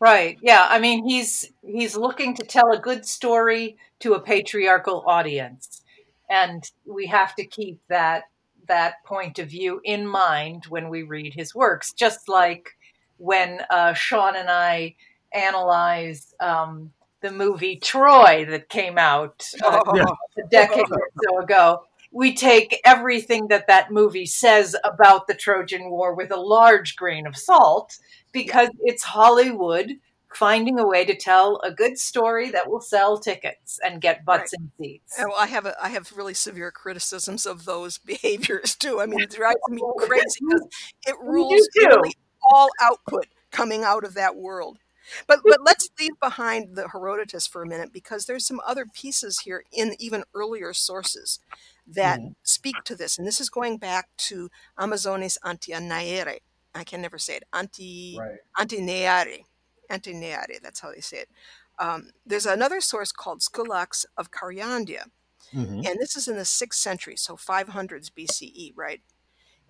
Right. 0.00 0.38
Yeah. 0.42 0.66
I 0.68 0.80
mean, 0.80 1.08
he's 1.08 1.52
he's 1.64 1.96
looking 1.96 2.34
to 2.34 2.44
tell 2.44 2.72
a 2.72 2.78
good 2.78 3.06
story 3.06 3.76
to 4.00 4.14
a 4.14 4.20
patriarchal 4.20 5.04
audience, 5.06 5.82
and 6.28 6.68
we 6.84 7.06
have 7.06 7.34
to 7.36 7.44
keep 7.44 7.80
that 7.88 8.24
that 8.66 9.04
point 9.04 9.38
of 9.38 9.48
view 9.48 9.80
in 9.84 10.06
mind 10.06 10.64
when 10.68 10.88
we 10.88 11.02
read 11.02 11.34
his 11.34 11.54
works. 11.54 11.92
Just 11.92 12.28
like 12.28 12.70
when 13.18 13.60
uh, 13.70 13.92
Sean 13.92 14.34
and 14.34 14.50
I 14.50 14.96
analyze 15.32 16.34
um, 16.40 16.92
the 17.22 17.30
movie 17.32 17.76
Troy 17.76 18.44
that 18.50 18.68
came 18.68 18.98
out 18.98 19.44
uh, 19.64 19.80
Yeah. 19.94 20.04
a 20.44 20.48
decade 20.50 20.90
or 20.90 21.08
so 21.24 21.38
ago. 21.40 21.84
We 22.10 22.34
take 22.34 22.80
everything 22.84 23.48
that 23.48 23.68
that 23.68 23.90
movie 23.90 24.26
says 24.26 24.76
about 24.84 25.26
the 25.26 25.34
Trojan 25.34 25.88
War 25.90 26.14
with 26.14 26.30
a 26.30 26.36
large 26.36 26.94
grain 26.96 27.26
of 27.26 27.36
salt 27.36 27.98
because 28.32 28.68
it's 28.80 29.02
Hollywood 29.02 29.92
finding 30.34 30.78
a 30.78 30.86
way 30.86 31.04
to 31.04 31.14
tell 31.14 31.60
a 31.62 31.70
good 31.70 31.98
story 31.98 32.50
that 32.50 32.68
will 32.70 32.80
sell 32.80 33.18
tickets 33.18 33.78
and 33.84 34.00
get 34.00 34.24
butts 34.24 34.52
in 34.54 34.70
seats. 34.78 35.18
And 35.18 35.28
well, 35.28 35.38
I 35.38 35.46
have 35.46 35.66
a, 35.66 35.74
I 35.82 35.88
have 35.90 36.10
really 36.16 36.34
severe 36.34 36.70
criticisms 36.70 37.44
of 37.46 37.64
those 37.64 37.98
behaviors 38.06 38.74
too. 38.74 39.00
I 39.00 39.06
mean, 39.06 39.20
it 39.20 39.30
drives 39.30 39.56
me 39.68 39.80
crazy 39.98 40.40
because 40.40 40.66
it 41.06 41.16
rules 41.22 41.68
too. 41.74 41.86
nearly 41.88 42.12
all 42.50 42.68
output 42.80 43.26
coming 43.50 43.84
out 43.84 44.04
of 44.04 44.14
that 44.14 44.36
world. 44.36 44.78
But 45.26 45.40
but 45.46 45.60
let's 45.62 45.88
leave 46.00 46.18
behind 46.20 46.76
the 46.76 46.88
Herodotus 46.88 47.46
for 47.46 47.62
a 47.62 47.66
minute 47.66 47.92
because 47.92 48.26
there's 48.26 48.46
some 48.46 48.60
other 48.66 48.86
pieces 48.86 49.40
here 49.40 49.64
in 49.72 49.94
even 49.98 50.24
earlier 50.34 50.72
sources 50.72 51.38
that 51.86 52.20
Mhm. 52.20 52.34
speak 52.42 52.84
to 52.84 52.94
this, 52.96 53.18
and 53.18 53.26
this 53.26 53.40
is 53.40 53.50
going 53.50 53.78
back 53.78 54.08
to 54.16 54.50
Amazones 54.78 55.38
Antianaere. 55.44 56.38
I 56.74 56.84
can 56.84 57.02
never 57.02 57.18
say 57.18 57.36
it. 57.36 57.44
Anti 57.52 58.18
Right. 58.18 58.40
Antineare. 58.58 59.44
Antineare, 59.90 60.60
that's 60.62 60.80
how 60.80 60.92
they 60.92 61.00
say 61.00 61.18
it. 61.18 61.30
Um, 61.78 62.10
there's 62.26 62.46
another 62.46 62.80
source 62.80 63.12
called 63.12 63.40
Skulax 63.40 64.04
of 64.16 64.30
Karyandia, 64.30 65.06
Mhm. 65.52 65.86
and 65.86 65.98
this 66.00 66.16
is 66.16 66.28
in 66.28 66.36
the 66.36 66.44
6th 66.44 66.80
century, 66.80 67.16
so 67.16 67.36
500s 67.36 68.10
BCE, 68.10 68.72
right? 68.76 69.02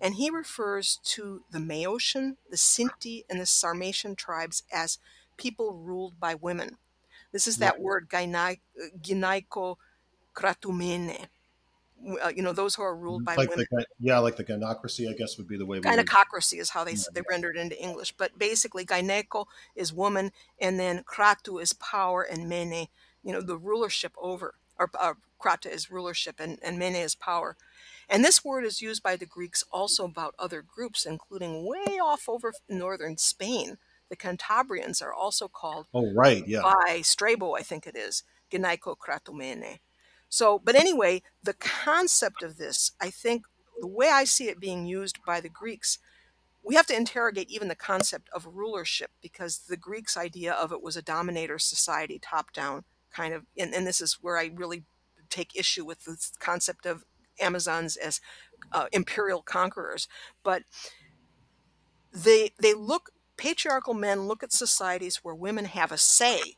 And 0.01 0.15
he 0.15 0.29
refers 0.29 0.99
to 1.05 1.45
the 1.51 1.59
Maeotian, 1.59 2.37
the 2.49 2.57
Sinti, 2.57 3.23
and 3.29 3.39
the 3.39 3.45
Sarmatian 3.45 4.15
tribes 4.17 4.63
as 4.71 4.99
people 5.43 5.73
ruled 5.73 6.19
by 6.19 6.35
women. 6.35 6.77
This 7.33 7.47
is 7.47 7.57
that 7.57 7.79
word, 7.79 8.09
gynae- 8.09 8.61
gynaiko 9.01 9.75
kratumene. 10.33 11.27
Uh, 12.21 12.31
you 12.35 12.43
know, 12.43 12.53
those 12.53 12.75
who 12.75 12.83
are 12.83 12.95
ruled 12.95 13.23
by 13.25 13.35
like 13.35 13.49
women. 13.49 13.65
the 13.71 13.85
yeah, 13.99 14.19
like 14.19 14.35
the 14.35 14.43
gynocracy, 14.43 15.09
I 15.09 15.13
guess 15.13 15.37
would 15.37 15.47
be 15.47 15.57
the 15.57 15.65
way 15.65 15.79
we 15.79 15.85
would. 15.97 16.09
Is 16.59 16.69
how 16.71 16.83
they 16.83 16.95
they 17.13 17.21
render 17.29 17.49
it 17.49 17.57
into 17.57 17.81
English, 17.81 18.13
but 18.17 18.37
basically 18.37 18.85
gyneko 18.85 19.45
is 19.75 19.93
woman, 19.93 20.31
and 20.59 20.79
then 20.79 21.03
kratu 21.03 21.61
is 21.61 21.73
power, 21.73 22.21
and 22.21 22.49
mene, 22.49 22.87
you 23.23 23.31
know, 23.31 23.41
the 23.41 23.57
rulership 23.57 24.13
over, 24.17 24.55
or 24.77 24.89
uh, 24.99 25.13
krata 25.43 25.71
is 25.71 25.91
rulership, 25.91 26.39
and, 26.39 26.59
and 26.61 26.77
mene 26.77 26.95
is 26.95 27.15
power. 27.15 27.55
And 28.09 28.23
this 28.23 28.43
word 28.43 28.65
is 28.65 28.81
used 28.81 29.01
by 29.01 29.15
the 29.15 29.25
Greeks 29.25 29.63
also 29.71 30.05
about 30.05 30.35
other 30.37 30.61
groups, 30.61 31.05
including 31.05 31.65
way 31.65 31.99
off 31.99 32.27
over 32.27 32.53
northern 32.69 33.17
Spain. 33.17 33.77
The 34.13 34.17
Cantabrians 34.17 35.01
are 35.01 35.11
also 35.11 35.47
called 35.47 35.87
Oh, 35.91 36.13
right. 36.13 36.47
Yeah. 36.47 36.61
by 36.61 37.01
Strabo, 37.01 37.55
I 37.55 37.63
think 37.63 37.87
it 37.87 37.95
is, 37.95 38.21
Genaiko 38.51 38.95
Kratomene. 38.95 39.79
So, 40.29 40.59
but 40.59 40.75
anyway, 40.75 41.23
the 41.41 41.55
concept 41.55 42.43
of 42.43 42.57
this, 42.57 42.91
I 43.01 43.09
think 43.09 43.45
the 43.81 43.87
way 43.87 44.09
I 44.09 44.25
see 44.25 44.49
it 44.49 44.59
being 44.59 44.85
used 44.85 45.17
by 45.25 45.41
the 45.41 45.49
Greeks, 45.49 45.97
we 46.63 46.75
have 46.75 46.85
to 46.87 46.95
interrogate 46.95 47.49
even 47.49 47.69
the 47.69 47.75
concept 47.75 48.29
of 48.35 48.45
rulership 48.45 49.09
because 49.19 49.65
the 49.67 49.77
Greeks' 49.77 50.15
idea 50.15 50.53
of 50.53 50.71
it 50.71 50.83
was 50.83 50.95
a 50.95 51.01
dominator 51.01 51.57
society, 51.57 52.19
top 52.19 52.53
down 52.53 52.83
kind 53.11 53.33
of, 53.33 53.47
and, 53.57 53.73
and 53.73 53.87
this 53.87 53.99
is 53.99 54.19
where 54.21 54.37
I 54.37 54.51
really 54.53 54.83
take 55.31 55.55
issue 55.55 55.85
with 55.85 56.05
this 56.05 56.31
concept 56.39 56.85
of 56.85 57.03
Amazons 57.39 57.97
as 57.97 58.21
uh, 58.71 58.85
imperial 58.91 59.41
conquerors. 59.41 60.07
But 60.43 60.65
they 62.13 62.51
they 62.61 62.73
look 62.73 63.09
patriarchal 63.37 63.93
men 63.93 64.27
look 64.27 64.43
at 64.43 64.51
societies 64.53 65.17
where 65.17 65.35
women 65.35 65.65
have 65.65 65.91
a 65.91 65.97
say 65.97 66.57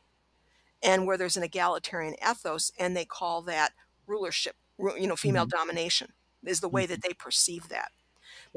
and 0.82 1.06
where 1.06 1.16
there's 1.18 1.36
an 1.36 1.42
egalitarian 1.42 2.14
ethos 2.28 2.70
and 2.78 2.96
they 2.96 3.04
call 3.04 3.42
that 3.42 3.72
rulership 4.06 4.56
you 4.98 5.06
know 5.06 5.16
female 5.16 5.46
domination 5.46 6.12
is 6.44 6.60
the 6.60 6.68
way 6.68 6.86
that 6.86 7.02
they 7.02 7.12
perceive 7.14 7.68
that. 7.68 7.90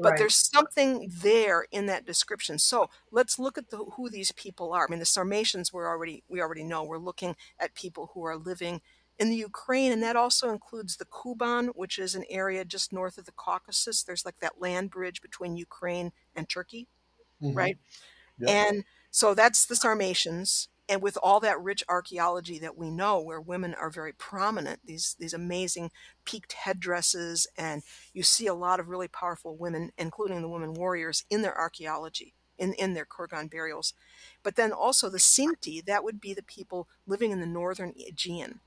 But 0.02 0.16
Right. 0.16 0.18
there's 0.18 0.36
something 0.36 1.10
there 1.22 1.66
in 1.72 1.86
that 1.86 2.06
description. 2.06 2.58
So 2.58 2.90
let's 3.10 3.38
look 3.38 3.58
at 3.58 3.70
the, 3.70 3.78
who 3.96 4.10
these 4.10 4.32
people 4.32 4.72
are. 4.72 4.86
I 4.86 4.90
mean 4.90 5.00
the 5.00 5.06
sarmatians 5.06 5.72
we're 5.72 5.88
already 5.88 6.24
we 6.28 6.40
already 6.40 6.64
know 6.64 6.84
we're 6.84 6.98
looking 6.98 7.36
at 7.58 7.74
people 7.74 8.10
who 8.14 8.24
are 8.24 8.36
living 8.36 8.82
in 9.18 9.30
the 9.30 9.36
ukraine 9.36 9.92
and 9.92 10.02
that 10.02 10.16
also 10.16 10.50
includes 10.50 10.96
the 10.96 11.06
kuban 11.06 11.68
which 11.76 11.98
is 11.98 12.14
an 12.14 12.24
area 12.30 12.64
just 12.64 12.92
north 12.92 13.18
of 13.18 13.26
the 13.26 13.32
caucasus. 13.32 14.02
There's 14.04 14.24
like 14.24 14.38
that 14.40 14.60
land 14.60 14.90
bridge 14.90 15.22
between 15.22 15.56
ukraine 15.56 16.12
and 16.34 16.48
turkey 16.48 16.88
Mhm. 17.40 17.70
right 17.70 17.78
And 18.48 18.84
so 19.10 19.34
that's 19.34 19.66
the 19.66 19.76
Sarmatians. 19.76 20.68
And 20.88 21.02
with 21.02 21.16
all 21.22 21.38
that 21.40 21.60
rich 21.60 21.84
archaeology 21.88 22.58
that 22.58 22.76
we 22.76 22.90
know, 22.90 23.20
where 23.20 23.40
women 23.40 23.74
are 23.74 23.90
very 23.90 24.12
prominent, 24.12 24.80
these 24.84 25.14
these 25.20 25.32
amazing 25.32 25.92
peaked 26.24 26.52
headdresses, 26.52 27.46
and 27.56 27.82
you 28.12 28.24
see 28.24 28.48
a 28.48 28.54
lot 28.54 28.80
of 28.80 28.88
really 28.88 29.06
powerful 29.06 29.56
women, 29.56 29.92
including 29.96 30.42
the 30.42 30.48
women 30.48 30.74
warriors, 30.74 31.24
in 31.30 31.42
their 31.42 31.56
archaeology, 31.56 32.34
in, 32.58 32.72
in 32.74 32.94
their 32.94 33.06
Kurgan 33.06 33.48
burials. 33.48 33.94
But 34.42 34.56
then 34.56 34.72
also 34.72 35.08
the 35.08 35.18
Sinti, 35.18 35.84
that 35.84 36.02
would 36.02 36.20
be 36.20 36.34
the 36.34 36.42
people 36.42 36.88
living 37.06 37.30
in 37.30 37.38
the 37.38 37.46
northern 37.46 37.92
Aegean. 37.96 38.60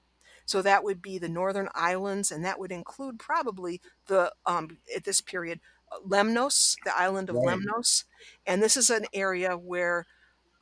So 0.46 0.62
that 0.62 0.84
would 0.84 1.02
be 1.02 1.18
the 1.18 1.30
northern 1.30 1.70
islands, 1.74 2.32
and 2.32 2.44
that 2.46 2.60
would 2.60 2.72
include 2.72 3.20
probably 3.20 3.82
the 4.08 4.32
um, 4.46 4.78
at 4.96 5.04
this 5.04 5.22
period 5.22 5.60
Lemnos, 6.08 6.76
the 6.86 6.96
island 6.98 7.30
of 7.30 7.36
Right. 7.36 7.58
Lemnos, 7.58 8.06
and 8.46 8.62
this 8.62 8.78
is 8.78 8.90
an 8.90 9.06
area 9.14 9.58
where 9.58 10.06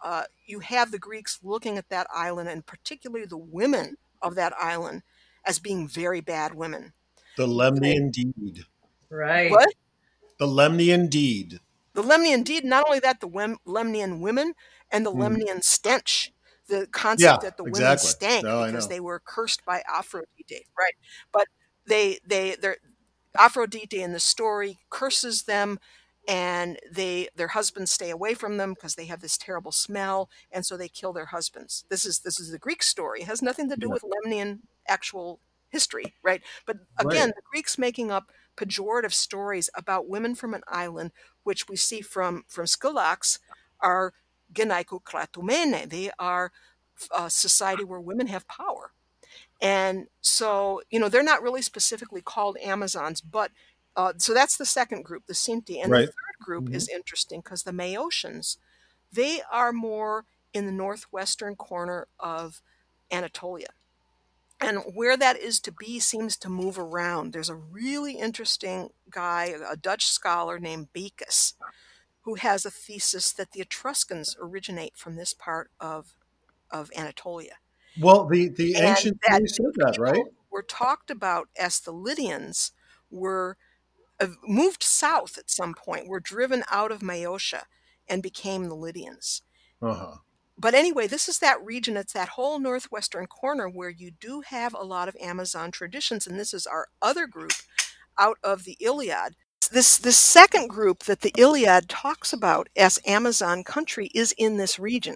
uh, 0.03 0.23
you 0.45 0.59
have 0.59 0.91
the 0.91 0.99
Greeks 0.99 1.39
looking 1.43 1.77
at 1.77 1.89
that 1.89 2.07
island, 2.13 2.49
and 2.49 2.65
particularly 2.65 3.25
the 3.25 3.37
women 3.37 3.97
of 4.21 4.35
that 4.35 4.53
island, 4.59 5.03
as 5.45 5.59
being 5.59 5.87
very 5.87 6.21
bad 6.21 6.53
women. 6.55 6.93
The 7.37 7.47
Lemnian 7.47 8.11
deed. 8.11 8.65
Right. 9.09 9.51
What? 9.51 9.73
The 10.39 10.47
Lemnian 10.47 11.09
deed. 11.09 11.59
The 11.93 12.03
Lemnian 12.03 12.43
deed, 12.43 12.63
not 12.65 12.85
only 12.87 12.99
that, 12.99 13.19
the 13.19 13.27
Wem- 13.27 13.57
Lemnian 13.65 14.19
women 14.21 14.53
and 14.91 15.05
the 15.05 15.11
Mhm. 15.11 15.19
Lemnian 15.37 15.63
stench, 15.63 16.31
the 16.67 16.87
concept 16.87 17.43
Yeah, 17.43 17.49
that 17.49 17.57
the 17.57 17.63
women 17.63 17.93
exactly. 17.93 18.09
stank 18.09 18.43
No, 18.43 18.65
because 18.65 18.87
they 18.87 18.99
were 18.99 19.19
cursed 19.19 19.63
by 19.65 19.83
Aphrodite, 19.87 20.65
right? 20.77 20.95
But 21.31 21.47
they, 21.85 22.19
they, 22.25 22.55
they're, 22.55 22.77
Aphrodite 23.37 24.01
in 24.01 24.13
the 24.13 24.19
story 24.19 24.79
curses 24.89 25.43
them 25.43 25.79
and 26.27 26.79
they 26.91 27.27
their 27.35 27.49
husbands 27.49 27.91
stay 27.91 28.09
away 28.11 28.33
from 28.33 28.57
them 28.57 28.73
because 28.73 28.95
they 28.95 29.05
have 29.05 29.21
this 29.21 29.37
terrible 29.37 29.71
smell 29.71 30.29
and 30.51 30.65
so 30.65 30.77
they 30.77 30.87
kill 30.89 31.13
their 31.13 31.25
husbands. 31.27 31.85
This 31.89 32.05
is 32.05 32.19
this 32.19 32.39
is 32.39 32.51
the 32.51 32.59
greek 32.59 32.83
story. 32.83 33.21
It 33.21 33.27
has 33.27 33.41
nothing 33.41 33.69
to 33.69 33.77
do 33.77 33.89
Yeah. 33.89 33.91
with 33.91 34.03
lemnian 34.03 34.59
actual 34.87 35.39
history 35.69 36.13
right? 36.23 36.41
But 36.65 36.77
again 36.99 37.29
Right. 37.29 37.33
the 37.35 37.41
greeks 37.51 37.77
making 37.77 38.11
up 38.11 38.31
pejorative 38.57 39.13
stories 39.13 39.69
about 39.75 40.07
women 40.09 40.35
from 40.35 40.53
an 40.53 40.63
island 40.67 41.11
which 41.43 41.67
we 41.69 41.75
see 41.77 42.01
from 42.01 42.43
from 42.47 42.65
skulax 42.65 43.39
are 43.79 44.13
kratomene 44.53 45.89
they 45.89 46.11
are 46.19 46.51
a 47.17 47.29
society 47.29 47.83
where 47.83 47.99
women 48.01 48.27
have 48.27 48.47
power 48.47 48.80
and 49.61 50.07
so 50.21 50.81
you 50.89 50.99
know 50.99 51.09
they're 51.09 51.23
not 51.23 51.41
really 51.43 51.61
specifically 51.61 52.21
called 52.21 52.57
amazons 52.63 53.21
but 53.21 53.51
uh, 53.95 54.13
so 54.17 54.33
that's 54.33 54.57
the 54.57 54.65
second 54.65 55.03
group 55.03 55.25
the 55.27 55.33
sinti 55.33 55.81
and 55.81 55.91
Right. 55.91 56.01
the 56.01 56.07
third 56.07 56.45
group 56.45 56.73
is 56.73 56.87
interesting 56.89 57.41
because 57.41 57.63
the 57.63 57.71
maeotians 57.71 58.57
they 59.11 59.41
are 59.51 59.73
more 59.73 60.25
in 60.53 60.65
the 60.65 60.71
northwestern 60.71 61.55
corner 61.55 62.07
of 62.19 62.61
anatolia. 63.11 63.69
And 64.59 64.79
where 64.93 65.17
that 65.17 65.37
is 65.37 65.59
to 65.61 65.71
be 65.71 65.99
seems 65.99 66.37
to 66.37 66.49
move 66.49 66.77
around. 66.77 67.33
There's 67.33 67.49
a 67.49 67.55
really 67.55 68.13
interesting 68.13 68.89
guy 69.09 69.45
a 69.69 69.75
dutch 69.75 70.05
scholar 70.07 70.59
named 70.59 70.93
Beekes, 70.93 71.55
who 72.21 72.35
has 72.35 72.65
a 72.65 72.71
thesis 72.71 73.31
that 73.33 73.51
the 73.51 73.61
etruscans 73.61 74.35
originate 74.41 74.95
from 74.97 75.15
this 75.15 75.33
part 75.33 75.71
of 75.79 76.13
of 76.71 76.91
anatolia 76.95 77.57
Well, 77.99 78.25
the 78.25 78.49
the 78.49 78.75
and 78.75 78.85
ancient 78.85 79.19
that 79.27 79.49
said 79.49 79.73
that, 79.75 79.97
right? 79.99 80.23
were 80.51 80.61
talked 80.61 81.09
about 81.09 81.47
as 81.57 81.79
the 81.79 81.93
Lydians 81.93 82.71
were 83.09 83.57
uh, 84.19 84.27
moved 84.47 84.83
south 84.83 85.37
at 85.37 85.49
some 85.49 85.73
point, 85.73 86.07
were 86.07 86.19
driven 86.19 86.63
out 86.71 86.91
of 86.91 87.01
Maeotia 87.01 87.63
and 88.07 88.21
became 88.21 88.65
the 88.65 88.75
Lydians. 88.75 89.41
Uh 89.81 89.93
huh. 89.93 90.15
But 90.57 90.75
anyway, 90.75 91.07
this 91.07 91.27
is 91.27 91.39
that 91.39 91.63
region, 91.63 91.97
it's 91.97 92.13
that 92.13 92.29
whole 92.29 92.59
northwestern 92.59 93.25
corner 93.25 93.67
where 93.67 93.89
you 93.89 94.11
do 94.11 94.41
have 94.41 94.75
a 94.75 94.83
lot 94.83 95.07
of 95.07 95.15
Amazon 95.19 95.71
traditions, 95.71 96.27
and 96.27 96.39
this 96.39 96.53
is 96.53 96.67
our 96.67 96.87
other 97.01 97.25
group 97.25 97.53
out 98.19 98.37
of 98.43 98.63
the 98.63 98.77
Iliad. 98.79 99.35
This, 99.71 99.97
this 99.97 100.17
second 100.17 100.67
group 100.67 101.05
that 101.05 101.21
the 101.21 101.33
Iliad 101.35 101.89
talks 101.89 102.31
about 102.31 102.67
as 102.75 102.99
Amazon 103.07 103.63
country 103.63 104.11
is 104.13 104.33
in 104.37 104.57
this 104.57 104.77
region, 104.77 105.15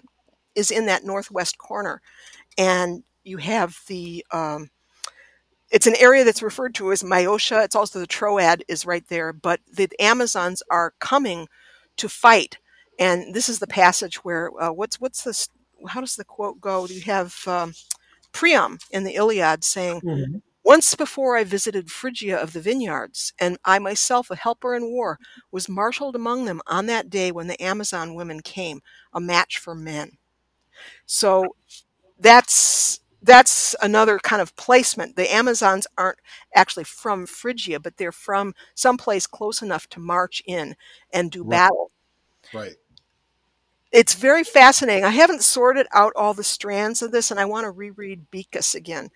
is 0.56 0.70
in 0.70 0.86
that 0.86 1.04
northwest 1.04 1.58
corner. 1.58 2.00
And 2.58 3.02
you 3.24 3.38
have 3.38 3.78
the 3.88 4.24
um, 4.32 4.70
it's 5.70 5.86
an 5.86 5.96
area 5.98 6.24
that's 6.24 6.42
referred 6.42 6.74
to 6.76 6.92
as 6.92 7.02
Myosha. 7.02 7.64
It's 7.64 7.74
also 7.74 7.98
the 7.98 8.06
Troad 8.06 8.62
is 8.68 8.86
right 8.86 9.06
there, 9.08 9.32
but 9.32 9.60
the 9.72 9.88
Amazons 10.00 10.62
are 10.70 10.94
coming 11.00 11.48
to 11.96 12.08
fight. 12.08 12.58
And 12.98 13.34
this 13.34 13.48
is 13.48 13.58
the 13.58 13.66
passage 13.66 14.16
where 14.24 14.50
uh, 14.60 14.72
what's 14.72 15.00
what's 15.00 15.22
this? 15.24 15.48
How 15.88 16.00
does 16.00 16.16
the 16.16 16.24
quote 16.24 16.60
go? 16.60 16.86
Do 16.86 16.94
you 16.94 17.02
have 17.02 17.36
um, 17.46 17.74
Priam 18.32 18.78
in 18.90 19.04
the 19.04 19.14
Iliad 19.16 19.64
saying, 19.64 20.02
Mhm. 20.02 20.42
"Once 20.64 20.94
before 20.94 21.36
I 21.36 21.44
visited 21.44 21.90
Phrygia 21.90 22.38
of 22.38 22.52
the 22.54 22.60
vineyards, 22.60 23.32
and 23.38 23.58
I 23.64 23.78
myself, 23.80 24.30
a 24.30 24.36
helper 24.36 24.74
in 24.76 24.86
war, 24.90 25.18
was 25.52 25.68
marshaled 25.68 26.16
among 26.16 26.46
them 26.46 26.62
on 26.66 26.86
that 26.86 27.10
day 27.10 27.32
when 27.32 27.48
the 27.48 27.62
Amazon 27.62 28.14
women 28.14 28.40
came, 28.42 28.82
a 29.12 29.20
match 29.20 29.58
for 29.58 29.74
men." 29.74 30.18
So 31.06 31.56
that's 32.18 33.00
that's 33.22 33.74
another 33.82 34.18
kind 34.18 34.40
of 34.40 34.54
placement. 34.56 35.16
The 35.16 35.32
Amazons 35.34 35.86
aren't 35.98 36.18
actually 36.54 36.84
from 36.84 37.26
Phrygia, 37.26 37.80
but 37.80 37.96
they're 37.96 38.12
from 38.12 38.54
someplace 38.74 39.26
close 39.26 39.62
enough 39.62 39.88
to 39.90 40.00
march 40.00 40.42
in 40.46 40.76
and 41.12 41.30
do 41.30 41.42
Right. 41.42 41.70
battle. 41.70 41.90
Right. 42.52 42.76
It's 43.92 44.14
very 44.14 44.44
fascinating. 44.44 45.04
I 45.04 45.10
haven't 45.10 45.42
sorted 45.44 45.86
out 45.92 46.12
all 46.16 46.34
the 46.34 46.44
strands 46.44 47.02
of 47.02 47.12
this, 47.12 47.30
and 47.30 47.40
I 47.40 47.44
want 47.44 47.64
to 47.64 47.70
reread 47.70 48.30
Beekes 48.30 48.74
again 48.74 49.10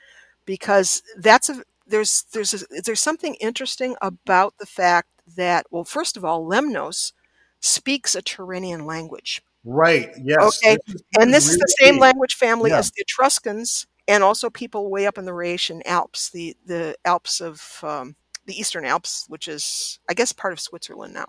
because 0.46 1.02
that's 1.16 1.48
a 1.48 1.62
there's 1.86 2.24
there's 2.32 2.54
a, 2.54 2.80
there's 2.84 3.00
something 3.00 3.34
interesting 3.36 3.96
about 4.00 4.58
the 4.58 4.66
fact 4.66 5.08
that 5.36 5.66
well, 5.70 5.84
first 5.84 6.16
of 6.16 6.24
all, 6.24 6.44
Lemnos 6.46 7.12
speaks 7.60 8.14
a 8.14 8.22
Tyrrhenian 8.22 8.86
language. 8.86 9.42
Right. 9.64 10.10
Yes. 10.22 10.58
Okay, 10.62 10.78
This 10.86 11.02
and 11.18 11.34
this 11.34 11.48
is 11.48 11.58
the 11.58 11.74
same 11.80 11.94
key. 11.94 12.00
language 12.00 12.34
family 12.34 12.70
Yeah. 12.70 12.78
as 12.78 12.90
the 12.90 13.02
Etruscans 13.02 13.86
and 14.08 14.22
also 14.24 14.48
people 14.50 14.90
way 14.90 15.06
up 15.06 15.18
in 15.18 15.24
the 15.26 15.32
Rhaetian 15.32 15.82
Alps, 15.86 16.30
the 16.30 16.56
the 16.66 16.96
Alps 17.04 17.40
of 17.40 17.80
um, 17.82 18.16
the 18.46 18.58
Eastern 18.58 18.84
Alps, 18.86 19.26
which 19.28 19.48
is 19.48 19.98
I 20.08 20.14
guess 20.14 20.32
part 20.32 20.52
of 20.52 20.60
Switzerland 20.60 21.12
now. 21.14 21.26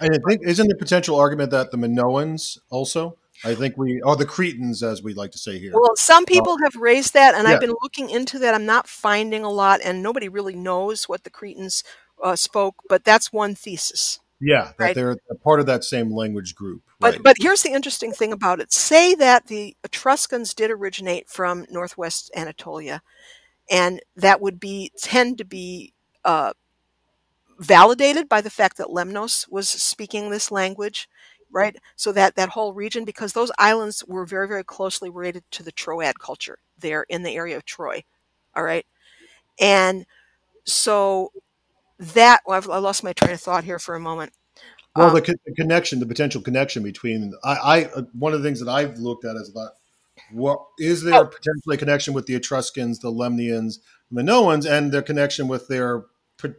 And 0.00 0.14
I 0.14 0.18
think 0.28 0.40
isn't 0.44 0.66
the 0.68 0.74
potential 0.76 1.16
argument 1.16 1.50
that 1.52 1.70
the 1.70 1.76
Minoans 1.76 2.58
also? 2.70 3.16
I 3.44 3.54
think 3.54 3.78
we 3.78 4.02
are 4.02 4.16
the 4.16 4.26
Cretans, 4.26 4.82
as 4.82 5.02
we 5.02 5.14
like 5.14 5.30
to 5.30 5.38
say 5.38 5.58
here. 5.58 5.72
Well, 5.72 5.92
some 5.96 6.26
people 6.26 6.58
have 6.62 6.74
raised 6.76 7.14
that, 7.14 7.34
and 7.34 7.46
Yeah. 7.48 7.54
I've 7.54 7.60
been 7.60 7.74
looking 7.80 8.10
into 8.10 8.38
that. 8.40 8.52
I'm 8.54 8.66
not 8.66 8.86
finding 8.86 9.44
a 9.44 9.50
lot, 9.50 9.80
and 9.82 10.02
nobody 10.02 10.28
really 10.28 10.54
knows 10.56 11.08
what 11.08 11.24
the 11.24 11.30
Cretans 11.30 11.82
uh, 12.22 12.36
spoke, 12.36 12.74
but 12.88 13.02
that's 13.04 13.32
one 13.32 13.54
thesis. 13.54 14.18
Yeah, 14.40 14.72
that 14.78 14.84
right. 14.84 14.94
they're 14.94 15.16
part 15.44 15.60
of 15.60 15.66
that 15.66 15.84
same 15.84 16.10
language 16.10 16.54
group. 16.54 16.82
But 16.98 17.14
right. 17.14 17.22
but 17.22 17.36
here's 17.38 17.62
the 17.62 17.72
interesting 17.72 18.12
thing 18.12 18.32
about 18.32 18.60
it. 18.60 18.72
Say 18.72 19.14
that 19.14 19.46
the 19.46 19.76
Etruscans 19.84 20.54
did 20.54 20.70
originate 20.70 21.28
from 21.28 21.66
northwest 21.70 22.30
Anatolia, 22.34 23.02
and 23.70 24.00
that 24.16 24.40
would 24.40 24.58
be 24.58 24.92
tend 24.98 25.38
to 25.38 25.44
be 25.44 25.92
uh, 26.24 26.54
validated 27.58 28.28
by 28.28 28.40
the 28.40 28.50
fact 28.50 28.78
that 28.78 28.88
Lemnos 28.88 29.46
was 29.50 29.68
speaking 29.68 30.30
this 30.30 30.50
language, 30.50 31.06
right? 31.52 31.76
So 31.94 32.10
that 32.12 32.34
that 32.36 32.50
whole 32.50 32.72
region, 32.72 33.04
because 33.04 33.34
those 33.34 33.52
islands 33.58 34.02
were 34.06 34.24
very 34.24 34.48
very 34.48 34.64
closely 34.64 35.10
related 35.10 35.44
to 35.52 35.62
the 35.62 35.72
Troad 35.72 36.18
culture 36.18 36.58
there 36.78 37.04
in 37.10 37.24
the 37.24 37.34
area 37.36 37.58
of 37.58 37.66
Troy, 37.66 38.04
all 38.56 38.62
right, 38.62 38.86
and 39.60 40.06
so 40.64 41.30
that 42.00 42.40
well, 42.46 42.56
I've, 42.56 42.68
I 42.68 42.78
lost 42.78 43.04
my 43.04 43.12
train 43.12 43.32
of 43.32 43.40
thought 43.40 43.64
here 43.64 43.78
for 43.78 43.94
a 43.94 44.00
moment. 44.00 44.32
Well, 44.96 45.08
Um, 45.08 45.14
the, 45.14 45.22
co- 45.22 45.32
the 45.46 45.54
connection, 45.54 46.00
the 46.00 46.06
potential 46.06 46.40
connection 46.42 46.82
between 46.82 47.32
I, 47.44 47.54
I, 47.54 47.84
uh, 47.84 48.02
one 48.12 48.32
of 48.32 48.42
the 48.42 48.48
things 48.48 48.58
that 48.60 48.68
I've 48.70 48.98
looked 48.98 49.24
at 49.24 49.36
is 49.36 49.48
about 49.48 49.70
what 50.32 50.60
is 50.78 51.02
there 51.02 51.14
Oh. 51.14 51.24
potentially 51.26 51.76
a 51.76 51.78
connection 51.78 52.12
with 52.14 52.26
the 52.26 52.34
Etruscans, 52.34 52.98
the 52.98 53.12
Lemnians, 53.12 53.78
Minoans, 54.12 54.68
and 54.68 54.92
their 54.92 55.02
connection 55.02 55.46
with 55.46 55.68
their 55.68 56.04
p- 56.42 56.54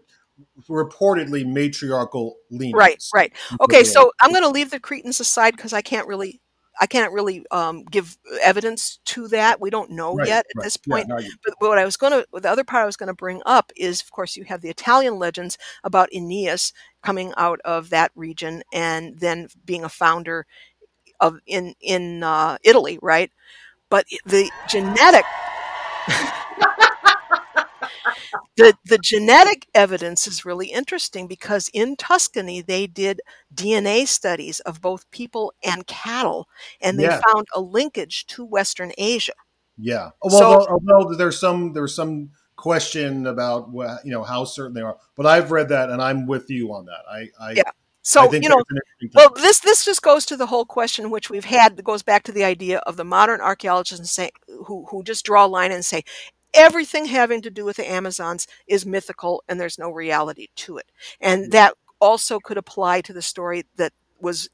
reportedly 0.70 1.46
matriarchal 1.46 2.36
leanings. 2.50 2.76
Right, 2.76 3.04
right. 3.14 3.34
Okay, 3.60 3.84
so 3.84 4.12
I'm 4.22 4.32
going 4.32 4.44
to 4.44 4.50
leave 4.50 4.72
the 4.72 4.80
Cretans 4.80 5.20
aside 5.20 5.56
because 5.56 5.74
I 5.74 5.82
can't 5.82 6.08
really, 6.08 6.42
I 6.80 6.88
can't 6.88 7.12
really 7.14 7.46
um, 7.52 7.84
give 7.86 8.18
evidence 8.42 9.00
to 9.06 9.28
that. 9.30 9.60
We 9.60 9.70
don't 9.70 9.92
know 9.92 10.16
Right, 10.16 10.28
yet 10.28 10.46
at 10.50 10.58
right. 10.58 10.64
this 10.64 10.78
Yeah, 10.86 10.96
point. 10.96 11.08
you- 11.24 11.32
But 11.44 11.56
what 11.60 11.78
I 11.78 11.86
was 11.86 11.98
going 11.98 12.14
to, 12.14 12.26
the 12.40 12.50
other 12.50 12.64
part 12.64 12.84
I 12.84 12.86
was 12.86 12.98
going 12.98 13.08
to 13.08 13.14
bring 13.14 13.42
up 13.46 13.72
is, 13.76 14.02
of 14.02 14.12
course, 14.12 14.36
you 14.36 14.44
have 14.46 14.62
the 14.62 14.70
Italian 14.70 15.20
legends 15.20 15.58
about 15.84 16.10
Aeneas 16.14 16.74
coming 17.04 17.34
out 17.38 17.60
of 17.66 17.90
that 17.90 18.12
region 18.16 18.64
and 18.74 19.20
then 19.20 19.48
being 19.66 19.84
a 19.84 19.90
founder 19.90 20.46
of 21.20 21.40
in 21.48 21.76
in 21.82 22.24
uh, 22.24 22.58
Italy, 22.64 23.00
right? 23.02 23.32
But 23.90 24.06
the 24.26 24.50
genetic. 24.70 25.26
the 28.58 28.74
the 28.86 28.98
genetic 28.98 29.68
evidence 29.74 30.28
is 30.28 30.46
really 30.46 30.68
interesting 30.68 31.28
because 31.28 31.70
in 31.74 31.96
Tuscany 31.96 32.62
they 32.62 32.88
did 32.88 33.22
DNA 33.54 34.08
studies 34.08 34.60
of 34.62 34.82
both 34.82 35.10
people 35.12 35.54
and 35.64 35.86
cattle, 35.88 36.48
and 36.82 37.00
they 37.00 37.04
Yeah. 37.04 37.22
found 37.32 37.48
a 37.56 37.62
linkage 37.62 38.26
to 38.28 38.46
Western 38.46 38.92
Asia. 38.98 39.34
Yeah. 39.78 40.12
Oh, 40.22 40.30
well, 40.30 40.66
So- 40.66 40.68
although 40.70 41.16
there's 41.16 41.40
some 41.40 41.74
there's 41.74 41.96
some 41.96 42.32
question 42.56 43.26
about 43.26 43.70
you 44.04 44.12
know 44.12 44.24
how 44.24 44.46
certain 44.46 44.74
they 44.74 44.82
are, 44.82 44.98
but 45.16 45.26
I've 45.26 45.52
read 45.52 45.70
that 45.70 45.90
and 45.90 46.02
I'm 46.02 46.28
with 46.28 46.50
you 46.50 46.74
on 46.74 46.86
that. 46.86 47.04
I 47.10 47.30
I, 47.40 47.52
Yeah. 47.54 47.64
So 48.04 48.24
you 48.34 48.40
know, 48.50 48.56
that's 48.58 48.72
an 48.72 48.78
interesting 49.00 49.12
well, 49.14 49.30
this 49.36 49.60
this 49.60 49.86
just 49.86 50.02
goes 50.02 50.26
to 50.26 50.36
the 50.38 50.48
whole 50.48 50.66
question 50.66 51.12
which 51.12 51.30
we've 51.30 51.46
had 51.46 51.78
that 51.78 51.84
goes 51.84 52.02
back 52.04 52.24
to 52.24 52.32
the 52.32 52.44
idea 52.44 52.80
of 52.80 52.98
the 52.98 53.04
modern 53.04 53.42
archaeologists 53.42 54.00
and 54.00 54.10
say 54.10 54.32
who 54.66 54.86
who 54.90 55.04
just 55.04 55.24
draw 55.26 55.46
a 55.46 55.48
line 55.48 55.72
and 55.72 55.86
say 55.86 56.04
everything 56.54 57.06
having 57.06 57.42
to 57.42 57.50
do 57.50 57.66
with 57.66 57.78
the 57.78 57.90
Amazons 57.90 58.48
is 58.68 58.86
mythical 58.86 59.44
and 59.48 59.60
there's 59.60 59.80
no 59.80 59.90
reality 59.90 60.48
to 60.58 60.78
it, 60.78 60.92
and 61.20 61.44
mm-hmm. 61.44 61.52
that 61.52 61.74
also 62.00 62.40
could 62.40 62.58
apply 62.58 63.02
to 63.02 63.14
the 63.14 63.22
story 63.22 63.64
that 63.76 63.94
was 64.20 64.50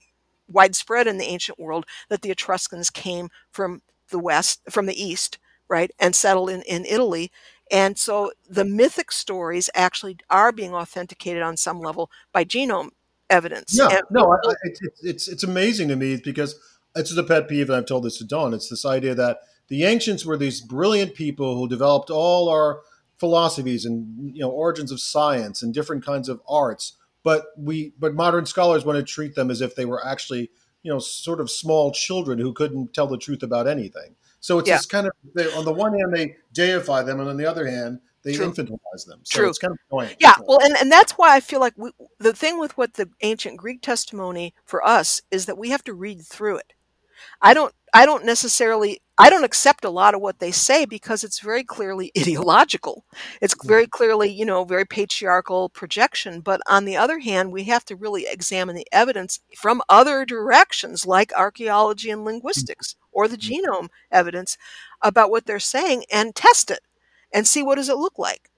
widespread 0.49 1.07
in 1.07 1.17
the 1.17 1.25
ancient 1.25 1.59
world 1.59 1.85
that 2.09 2.21
the 2.21 2.31
Etruscans 2.31 2.89
came 2.89 3.29
from 3.51 3.81
the 4.09 4.19
west 4.19 4.61
from 4.69 4.85
the 4.85 5.01
east 5.01 5.37
right 5.67 5.91
and 5.99 6.15
settled 6.15 6.49
in, 6.49 6.61
in 6.63 6.85
italy. 6.85 7.31
And 7.69 7.97
so 7.97 8.31
the 8.49 8.63
mythic 8.63 9.11
stories 9.11 9.69
actually 9.75 10.17
are 10.29 10.51
being 10.53 10.73
authenticated 10.73 11.43
on 11.43 11.57
some 11.57 11.81
level 11.81 12.09
by 12.31 12.45
genome 12.45 12.91
evidence. 13.29 13.77
No, 13.77 13.89
And- 13.89 14.03
no, 14.09 14.31
I, 14.31 14.35
I, 14.35 14.53
it's, 14.63 14.81
it's 15.01 15.27
it's 15.27 15.43
amazing 15.43 15.89
to 15.89 15.95
me 15.95 16.15
because 16.23 16.57
it's 16.95 17.15
a 17.15 17.23
pet 17.23 17.47
peeve, 17.47 17.69
and 17.69 17.77
I've 17.77 17.85
told 17.85 18.03
this 18.03 18.17
to 18.19 18.23
Dawn. 18.23 18.53
It's 18.53 18.69
this 18.69 18.85
idea 18.85 19.13
that 19.15 19.39
the 19.67 19.83
ancients 19.83 20.25
were 20.25 20.37
these 20.37 20.61
brilliant 20.61 21.13
people 21.15 21.55
who 21.55 21.67
developed 21.67 22.09
all 22.09 22.49
our 22.49 22.81
philosophies 23.17 23.85
and 23.85 24.35
you 24.35 24.41
know 24.41 24.49
origins 24.49 24.91
of 24.91 24.99
science 24.99 25.61
and 25.61 25.73
different 25.73 26.05
kinds 26.05 26.29
of 26.29 26.41
arts, 26.47 26.93
but 27.23 27.47
we 27.57 27.93
but 27.99 28.13
modern 28.13 28.45
scholars 28.45 28.85
want 28.85 28.97
to 28.97 29.03
treat 29.03 29.35
them 29.35 29.49
as 29.51 29.61
if 29.61 29.75
they 29.75 29.85
were 29.85 30.05
actually 30.05 30.49
you 30.83 30.91
know 30.91 30.99
sort 30.99 31.39
of 31.41 31.49
small 31.51 31.91
children 31.91 32.39
who 32.39 32.53
couldn't 32.53 32.93
tell 32.93 33.07
the 33.07 33.17
truth 33.17 33.43
about 33.43 33.67
anything. 33.67 34.15
So 34.39 34.59
it's 34.59 34.69
Yeah. 34.69 34.77
this 34.77 34.85
kind 34.85 35.07
of 35.07 35.13
they, 35.35 35.51
on 35.53 35.65
the 35.65 35.73
one 35.73 35.97
hand 35.97 36.13
they 36.15 36.37
deify 36.53 37.03
them, 37.03 37.19
and 37.19 37.29
on 37.29 37.37
the 37.37 37.45
other 37.45 37.67
hand 37.67 37.99
they 38.23 38.33
True. 38.33 38.51
infantilize 38.51 39.05
them. 39.05 39.21
So 39.23 39.39
True. 39.39 39.49
it's 39.49 39.57
kind 39.57 39.71
of 39.71 39.79
annoying. 39.91 40.15
yeah 40.19 40.35
well 40.45 40.59
and, 40.61 40.75
and 40.77 40.91
that's 40.91 41.13
why 41.13 41.35
i 41.35 41.39
feel 41.39 41.59
like 41.59 41.73
we, 41.77 41.91
the 42.19 42.33
thing 42.33 42.59
with 42.59 42.77
what 42.77 42.95
the 42.95 43.09
ancient 43.21 43.57
greek 43.57 43.81
testimony 43.81 44.53
for 44.65 44.85
us 44.85 45.21
is 45.31 45.45
that 45.45 45.57
we 45.57 45.69
have 45.69 45.83
to 45.85 45.93
read 45.93 46.21
through 46.25 46.57
it 46.57 46.73
i 47.41 47.53
don't 47.53 47.73
i 47.93 48.05
don't 48.05 48.25
necessarily 48.25 48.99
i 49.17 49.29
don't 49.29 49.43
accept 49.43 49.85
a 49.85 49.89
lot 49.89 50.13
of 50.13 50.21
what 50.21 50.39
they 50.39 50.51
say 50.51 50.85
because 50.85 51.23
it's 51.23 51.39
very 51.39 51.63
clearly 51.63 52.11
ideological 52.17 53.05
it's 53.41 53.55
very 53.65 53.87
clearly 53.87 54.29
you 54.31 54.45
know 54.45 54.63
very 54.63 54.85
patriarchal 54.85 55.69
projection 55.69 56.41
but 56.41 56.61
on 56.67 56.85
the 56.85 56.97
other 56.97 57.19
hand 57.19 57.51
we 57.51 57.63
have 57.63 57.85
to 57.85 57.95
really 57.95 58.25
examine 58.27 58.75
the 58.75 58.87
evidence 58.91 59.39
from 59.55 59.81
other 59.89 60.25
directions 60.25 61.05
like 61.05 61.31
archaeology 61.33 62.09
and 62.09 62.19
mm-hmm. 62.19 62.27
linguistics 62.27 62.95
or 63.11 63.27
the 63.27 63.37
mm-hmm. 63.37 63.65
genome 63.65 63.89
evidence 64.11 64.57
about 65.01 65.29
what 65.29 65.45
they're 65.45 65.59
saying 65.59 66.03
and 66.11 66.35
test 66.35 66.71
it 66.71 66.81
and 67.33 67.47
see 67.47 67.63
what 67.63 67.75
does 67.75 67.89
it 67.89 67.97
look 67.97 68.17
like 68.17 68.49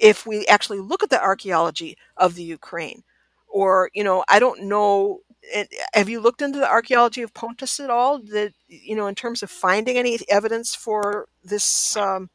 if 0.00 0.26
we 0.26 0.46
actually 0.46 0.80
look 0.80 1.02
at 1.02 1.10
the 1.10 1.22
archaeology 1.22 1.96
of 2.16 2.34
the 2.34 2.42
Ukraine. 2.42 3.04
Or, 3.48 3.90
you 3.94 4.02
know, 4.02 4.24
I 4.28 4.38
don't 4.38 4.62
know. 4.62 5.20
And 5.54 5.68
Have 5.94 6.08
you 6.08 6.20
looked 6.20 6.42
into 6.42 6.58
the 6.58 6.70
archaeology 6.70 7.22
of 7.22 7.34
Pontus 7.34 7.80
at 7.80 7.90
all? 7.90 8.18
That 8.18 8.52
you 8.68 8.94
know, 8.94 9.06
in 9.06 9.14
terms 9.14 9.42
of 9.42 9.50
finding 9.50 9.96
any 9.96 10.18
evidence 10.28 10.74
for 10.74 11.26
this 11.42 11.96
um, 11.96 12.30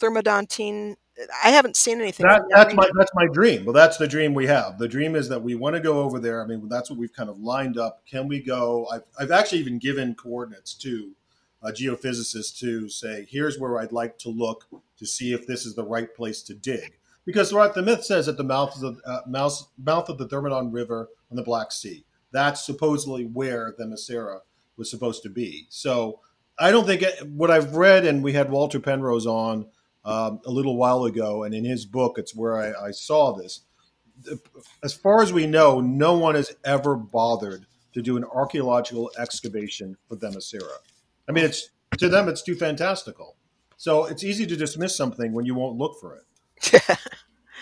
thermodontine, 0.00 0.96
I 1.44 1.50
haven't 1.50 1.76
seen 1.76 2.00
anything. 2.00 2.26
That, 2.26 2.42
that 2.48 2.56
that's 2.56 2.74
my 2.74 2.90
that's 2.96 3.12
my 3.14 3.26
dream. 3.32 3.64
Well, 3.64 3.74
that's 3.74 3.96
the 3.96 4.08
dream 4.08 4.34
we 4.34 4.46
have. 4.46 4.78
The 4.78 4.88
dream 4.88 5.14
is 5.14 5.28
that 5.28 5.42
we 5.42 5.54
want 5.54 5.76
to 5.76 5.80
go 5.80 6.00
over 6.00 6.18
there. 6.18 6.42
I 6.42 6.46
mean, 6.46 6.68
that's 6.68 6.90
what 6.90 6.98
we've 6.98 7.12
kind 7.12 7.30
of 7.30 7.38
lined 7.38 7.78
up. 7.78 8.02
Can 8.06 8.28
we 8.28 8.40
go? 8.42 8.86
I've, 8.92 9.02
I've 9.18 9.30
actually 9.30 9.60
even 9.60 9.78
given 9.78 10.14
coordinates 10.14 10.74
to 10.74 11.12
a 11.62 11.72
geophysicist 11.72 12.58
to 12.58 12.88
say, 12.88 13.26
here's 13.28 13.58
where 13.58 13.78
I'd 13.78 13.92
like 13.92 14.18
to 14.18 14.30
look 14.30 14.66
to 14.98 15.06
see 15.06 15.32
if 15.32 15.46
this 15.46 15.66
is 15.66 15.74
the 15.74 15.84
right 15.84 16.14
place 16.14 16.42
to 16.42 16.54
dig. 16.54 16.96
Because 17.26 17.52
what 17.52 17.74
the 17.74 17.82
myth 17.82 18.04
says 18.04 18.28
at 18.28 18.38
the 18.38 18.44
mouth 18.44 18.74
of 18.76 18.80
the 18.80 19.02
uh, 19.06 19.20
mouth, 19.26 19.68
mouth 19.78 20.08
of 20.08 20.18
the 20.18 20.26
Thermodon 20.26 20.72
River 20.72 21.08
on 21.30 21.36
the 21.36 21.42
Black 21.42 21.70
Sea, 21.70 22.04
that's 22.32 22.64
supposedly 22.64 23.24
where 23.24 23.74
Themyscira 23.78 24.40
was 24.76 24.90
supposed 24.90 25.22
to 25.22 25.28
be. 25.28 25.66
So 25.68 26.20
I 26.58 26.70
don't 26.70 26.86
think 26.86 27.02
it, 27.02 27.28
what 27.28 27.50
I've 27.50 27.74
read, 27.74 28.04
and 28.04 28.22
we 28.22 28.32
had 28.32 28.50
Walter 28.50 28.80
Penrose 28.80 29.26
on 29.26 29.66
um, 30.04 30.40
a 30.44 30.50
little 30.50 30.76
while 30.76 31.04
ago, 31.04 31.44
and 31.44 31.54
in 31.54 31.64
his 31.64 31.84
book, 31.86 32.18
it's 32.18 32.34
where 32.34 32.56
I, 32.56 32.86
I 32.86 32.90
saw 32.90 33.32
this. 33.32 33.60
As 34.82 34.92
far 34.92 35.22
as 35.22 35.32
we 35.32 35.46
know, 35.46 35.80
no 35.80 36.16
one 36.16 36.34
has 36.34 36.54
ever 36.64 36.96
bothered 36.96 37.66
to 37.94 38.02
do 38.02 38.16
an 38.16 38.24
archaeological 38.24 39.10
excavation 39.18 39.96
for 40.08 40.16
Themyscira. 40.16 40.76
I 41.28 41.32
mean, 41.32 41.44
it's 41.44 41.70
to 41.98 42.08
them, 42.08 42.28
it's 42.28 42.42
too 42.42 42.54
fantastical. 42.54 43.36
So 43.76 44.04
it's 44.04 44.22
easy 44.22 44.46
to 44.46 44.56
dismiss 44.56 44.94
something 44.94 45.32
when 45.32 45.46
you 45.46 45.54
won't 45.54 45.78
look 45.78 45.98
for 46.00 46.16
it. 46.16 46.82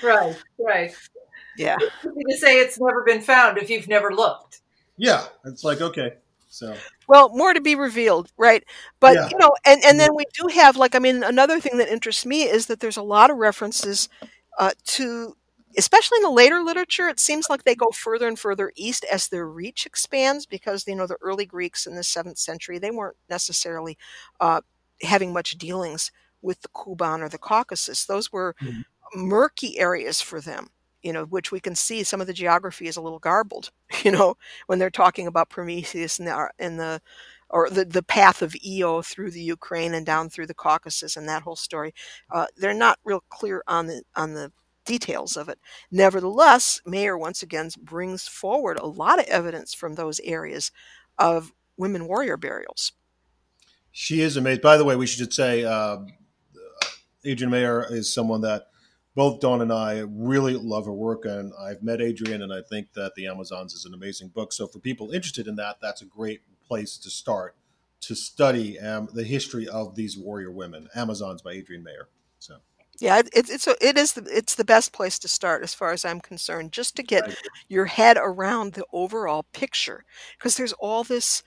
Right, 0.03 0.37
right. 0.59 0.95
Yeah. 1.59 1.77
It's 1.81 1.97
to 2.03 2.37
say 2.39 2.61
it's 2.61 2.79
never 2.81 3.05
been 3.05 3.21
found 3.21 3.59
if 3.59 3.71
you've 3.71 3.89
never 3.89 4.15
looked. 4.15 4.61
Yeah, 4.97 5.27
it's 5.45 5.65
like 5.65 5.81
okay, 5.81 6.15
So 6.49 6.75
Well, 7.09 7.31
more 7.31 7.55
to 7.55 7.61
be 7.61 7.75
revealed, 7.75 8.31
right? 8.37 8.65
But 9.01 9.15
Yeah. 9.15 9.29
you 9.31 9.39
know, 9.39 9.51
and 9.65 9.83
and 9.85 9.99
then 10.01 10.15
we 10.15 10.25
do 10.35 10.49
have 10.55 10.77
like 10.77 10.95
I 10.95 10.99
mean, 10.99 11.23
another 11.23 11.61
thing 11.61 11.79
that 11.79 11.89
interests 11.89 12.27
me 12.27 12.43
is 12.45 12.67
that 12.67 12.81
there's 12.81 12.97
a 12.97 13.03
lot 13.03 13.31
of 13.31 13.37
references 13.39 14.09
uh, 14.59 14.73
to, 14.85 15.37
especially 15.79 16.17
in 16.17 16.23
the 16.23 16.31
later 16.31 16.63
literature. 16.63 17.09
It 17.09 17.21
seems 17.21 17.49
like 17.49 17.65
they 17.65 17.75
go 17.75 17.91
further 17.93 18.29
and 18.29 18.39
further 18.39 18.73
east 18.77 19.05
as 19.11 19.29
their 19.29 19.47
reach 19.49 19.87
expands 19.87 20.47
because 20.47 20.87
you 20.87 20.97
know 20.97 21.07
the 21.07 21.19
early 21.23 21.47
Greeks 21.47 21.87
in 21.87 21.95
the 21.97 22.05
seventh 22.05 22.39
century 22.39 22.79
they 22.79 22.91
weren't 22.91 23.17
necessarily 23.29 23.97
uh, 24.41 24.61
having 25.03 25.33
much 25.33 25.53
dealings 25.59 26.11
with 26.43 26.61
the 26.63 26.69
Kuban 26.69 27.21
or 27.21 27.29
the 27.29 27.39
Caucasus. 27.39 28.05
Those 28.07 28.33
were 28.33 28.55
Mhm. 28.63 28.85
murky 29.15 29.79
areas 29.79 30.21
for 30.21 30.41
them. 30.41 30.71
You 31.03 31.13
know, 31.13 31.25
which 31.25 31.53
we 31.53 31.61
can 31.61 31.75
see 31.75 32.03
some 32.03 32.21
of 32.21 32.27
the 32.27 32.33
geography 32.33 32.89
is 32.89 32.97
a 32.97 33.03
little 33.03 33.19
garbled. 33.19 33.71
You 34.05 34.13
know, 34.13 34.37
when 34.67 34.79
they're 34.79 34.91
talking 34.91 35.27
about 35.27 35.51
Prometheus 35.51 36.19
and 36.19 36.29
the 36.29 36.51
and 36.59 36.79
the 36.79 37.01
or 37.51 37.71
the, 37.71 37.85
the 37.85 38.03
path 38.03 38.43
of 38.43 38.55
Io 38.67 39.03
through 39.03 39.31
the 39.31 39.43
Ukraine 39.43 39.95
and 39.95 40.05
down 40.05 40.29
through 40.29 40.47
the 40.47 40.55
Caucasus 40.55 41.17
and 41.17 41.29
that 41.29 41.43
whole 41.43 41.57
story. 41.57 41.95
Uh, 42.31 42.47
they're 42.57 42.75
not 42.75 42.99
real 43.05 43.25
clear 43.29 43.63
on 43.67 43.87
the 43.87 44.03
on 44.15 44.35
the 44.35 44.53
details 44.85 45.37
of 45.37 45.49
it. 45.49 45.59
Nevertheless, 45.91 46.81
Mayor 46.87 47.17
once 47.17 47.43
again 47.43 47.71
brings 47.81 48.27
forward 48.27 48.79
a 48.79 48.87
lot 48.87 49.19
of 49.19 49.27
evidence 49.27 49.75
from 49.75 49.95
those 49.95 50.21
areas 50.21 50.71
of 51.19 51.53
women 51.77 52.07
warrior 52.07 52.37
burials. 52.37 52.93
She 53.93 54.21
is 54.21 54.37
amazing. 54.37 54.63
By 54.63 54.77
the 54.77 54.85
way, 54.85 54.97
we 54.97 55.07
should 55.07 55.33
say 55.33 55.65
uh, 55.65 55.99
Adrienne 57.27 57.51
Mayor 57.51 57.87
is 57.91 58.13
someone 58.13 58.43
that 58.43 58.69
both 59.19 59.41
Dawn 59.41 59.61
and 59.61 59.73
I 59.73 60.05
really 60.09 60.55
love 60.55 60.87
her 60.87 60.93
work, 60.93 61.25
and 61.25 61.53
I've 61.61 61.83
met 61.83 62.01
Adrienne, 62.01 62.41
and 62.41 62.53
I 62.53 62.63
think 62.63 62.93
that 62.93 63.17
The 63.17 63.27
Amazons 63.27 63.75
is 63.75 63.85
an 63.85 63.93
amazing 63.93 64.29
book. 64.29 64.53
So 64.53 64.69
for 64.69 64.79
people 64.79 65.11
interested 65.11 65.49
in 65.49 65.57
that, 65.57 65.79
that's 65.83 66.03
a 66.03 66.05
great 66.05 66.43
place 66.65 66.97
to 66.99 67.11
start 67.11 67.57
to 68.03 68.15
study 68.15 68.79
um, 68.79 69.09
the 69.13 69.25
history 69.25 69.67
of 69.67 69.97
these 69.97 70.17
warrior 70.17 70.53
women. 70.53 70.87
Amazons 70.95 71.43
by 71.43 71.55
Adrienne 71.55 71.83
Mayor. 71.83 72.09
So 72.39 72.59
Yeah, 73.01 73.23
it's 73.33 73.51
it's 73.51 73.67
a, 73.67 73.75
it 73.81 73.99
is 73.99 74.13
the, 74.13 74.25
it's 74.31 74.55
the 74.55 74.65
best 74.65 74.93
place 74.93 75.19
to 75.19 75.27
start 75.27 75.65
as 75.65 75.75
far 75.75 75.91
as 75.91 76.05
I'm 76.05 76.21
concerned, 76.21 76.71
just 76.71 76.95
to 76.95 77.03
get 77.03 77.25
agree. 77.25 77.37
your 77.69 77.87
head 77.87 78.19
around 78.21 78.75
the 78.75 78.85
overall 78.93 79.47
picture, 79.53 80.05
because 80.39 80.57
there's 80.57 80.75
all 80.75 81.03
this 81.03 81.43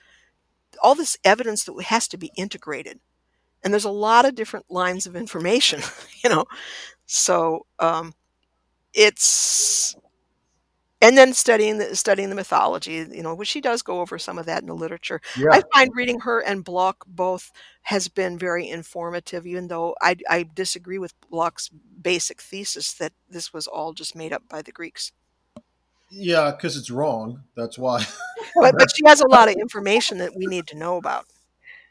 all 0.82 0.94
this 0.94 1.16
evidence 1.24 1.64
that 1.64 1.82
has 1.84 2.06
to 2.08 2.18
be 2.18 2.32
integrated, 2.36 3.00
and 3.64 3.72
there's 3.72 3.84
a 3.84 3.90
lot 3.90 4.24
of 4.24 4.34
different 4.34 4.70
lines 4.70 5.06
of 5.06 5.16
information, 5.16 5.80
you 6.24 6.30
know. 6.30 6.44
So 7.06 7.66
um, 7.78 8.14
it's 8.94 9.96
and 11.02 11.18
then 11.18 11.34
studying 11.34 11.78
the 11.78 11.96
studying 11.96 12.30
the 12.30 12.36
mythology, 12.36 13.04
you 13.10 13.22
know, 13.22 13.34
which 13.34 13.48
she 13.48 13.60
does 13.60 13.82
go 13.82 14.00
over 14.00 14.18
some 14.18 14.38
of 14.38 14.46
that 14.46 14.62
in 14.62 14.68
the 14.68 14.74
literature. 14.74 15.20
yeah, 15.36 15.48
I 15.50 15.62
find 15.74 15.90
reading 15.94 16.20
her 16.20 16.40
and 16.40 16.64
Blok 16.64 17.04
both 17.06 17.50
has 17.82 18.08
been 18.08 18.38
very 18.38 18.68
informative, 18.68 19.44
even 19.44 19.66
though 19.66 19.96
I, 20.00 20.16
I 20.30 20.48
disagree 20.54 20.98
with 20.98 21.12
Blok's 21.28 21.68
basic 22.00 22.40
thesis 22.40 22.92
that 22.94 23.12
this 23.28 23.52
was 23.52 23.66
all 23.66 23.92
just 23.92 24.14
made 24.14 24.32
up 24.32 24.44
by 24.48 24.62
the 24.62 24.72
Greeks. 24.72 25.12
yeah, 26.08 26.52
because 26.52 26.76
it's 26.76 26.90
wrong. 26.90 27.42
That's 27.56 27.76
why. 27.76 28.04
But, 28.54 28.76
but 28.78 28.90
she 28.96 29.04
has 29.06 29.20
a 29.20 29.28
lot 29.28 29.48
of 29.48 29.56
information 29.56 30.18
that 30.18 30.36
we 30.36 30.46
need 30.46 30.68
to 30.68 30.78
know 30.78 30.96
about 30.96 31.26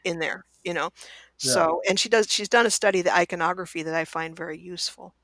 in 0.04 0.20
there, 0.20 0.46
you 0.64 0.72
know. 0.72 0.90
So, 1.38 1.82
and 1.88 1.98
she 1.98 2.08
does, 2.08 2.30
she's 2.30 2.48
done 2.48 2.66
a 2.66 2.70
study 2.70 3.00
of 3.00 3.06
the 3.06 3.16
iconography 3.16 3.82
that 3.82 3.94
I 3.94 4.04
find 4.04 4.36
very 4.36 4.58
useful. 4.58 5.14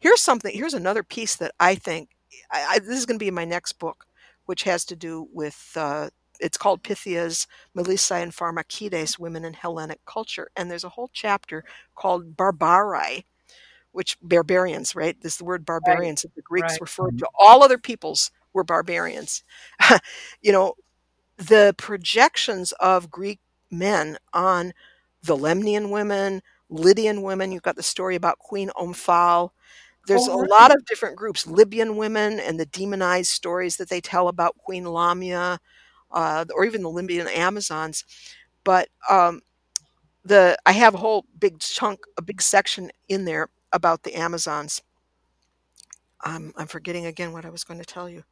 Here's 0.00 0.20
something, 0.20 0.54
here's 0.54 0.74
another 0.74 1.02
piece 1.02 1.36
that 1.36 1.52
I 1.58 1.74
think, 1.74 2.10
I, 2.52 2.66
I, 2.70 2.78
this 2.78 2.98
is 2.98 3.06
going 3.06 3.18
to 3.18 3.22
be 3.22 3.28
in 3.28 3.34
my 3.34 3.44
next 3.44 3.74
book, 3.74 4.06
which 4.44 4.62
has 4.62 4.84
to 4.86 4.96
do 4.96 5.28
with, 5.32 5.72
uh, 5.74 6.10
it's 6.38 6.58
called 6.58 6.82
Pythias, 6.82 7.46
Melissa, 7.74 8.16
and 8.16 8.32
Pharmakides, 8.32 9.18
Women 9.18 9.44
in 9.44 9.54
Hellenic 9.54 10.04
Culture. 10.06 10.50
And 10.56 10.70
there's 10.70 10.84
a 10.84 10.90
whole 10.90 11.10
chapter 11.12 11.64
called 11.94 12.36
Barbarai, 12.36 13.24
which 13.92 14.18
barbarians, 14.20 14.94
right? 14.94 15.20
This 15.20 15.32
is 15.32 15.38
the 15.38 15.44
word 15.44 15.64
barbarians 15.64 16.22
that 16.22 16.34
the 16.34 16.42
Greeks 16.42 16.72
right. 16.72 16.80
referred 16.80 17.18
to. 17.18 17.28
All 17.38 17.62
other 17.62 17.78
peoples 17.78 18.30
were 18.52 18.64
barbarians. 18.64 19.42
you 20.42 20.52
know, 20.52 20.74
the 21.36 21.74
projections 21.76 22.72
of 22.72 23.10
Greek 23.10 23.40
men 23.70 24.18
on 24.32 24.72
the 25.26 25.36
Lemnian 25.36 25.90
women, 25.90 26.42
Lydian 26.70 27.22
women. 27.22 27.52
You've 27.52 27.62
got 27.62 27.76
the 27.76 27.82
story 27.82 28.16
about 28.16 28.38
Queen 28.38 28.70
Omphale. 28.76 29.50
There's 30.06 30.28
Oh, 30.28 30.34
a 30.42 30.48
lot 30.50 30.74
of 30.74 30.84
different 30.86 31.16
groups, 31.16 31.46
Libyan 31.46 31.96
women, 31.96 32.40
and 32.40 32.58
the 32.60 32.66
demonized 32.66 33.30
stories 33.30 33.76
that 33.76 33.88
they 33.90 34.00
tell 34.00 34.28
about 34.28 34.56
Queen 34.58 34.84
Lamia, 34.86 35.58
uh, 36.12 36.44
or 36.54 36.64
even 36.64 36.82
the 36.82 36.90
Libyan 36.90 37.28
Amazons. 37.28 38.04
But 38.64 38.88
um, 39.10 39.42
the 40.24 40.58
I 40.66 40.72
have 40.72 40.94
a 40.94 40.98
whole 40.98 41.26
big 41.38 41.60
chunk, 41.60 42.00
a 42.18 42.22
big 42.22 42.42
section 42.42 42.90
in 43.08 43.24
there 43.24 43.48
about 43.72 44.02
the 44.04 44.14
Amazons. 44.14 44.82
Um, 46.24 46.52
I'm 46.56 46.66
forgetting 46.66 47.06
again 47.06 47.32
what 47.32 47.44
I 47.44 47.50
was 47.50 47.64
going 47.64 47.78
to 47.78 47.84
tell 47.86 48.08
you 48.08 48.24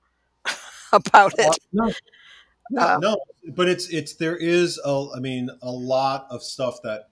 about 0.92 1.34
it. 1.38 1.58
no, 1.72 1.92
no, 2.70 2.82
Uh, 2.82 2.98
no, 3.00 3.20
but 3.54 3.68
it's 3.68 3.88
it's 3.88 4.14
there 4.14 4.36
is 4.36 4.80
a 4.84 5.06
I 5.16 5.20
mean 5.20 5.50
a 5.62 5.70
lot 5.70 6.26
of 6.30 6.42
stuff 6.42 6.76
that 6.82 7.08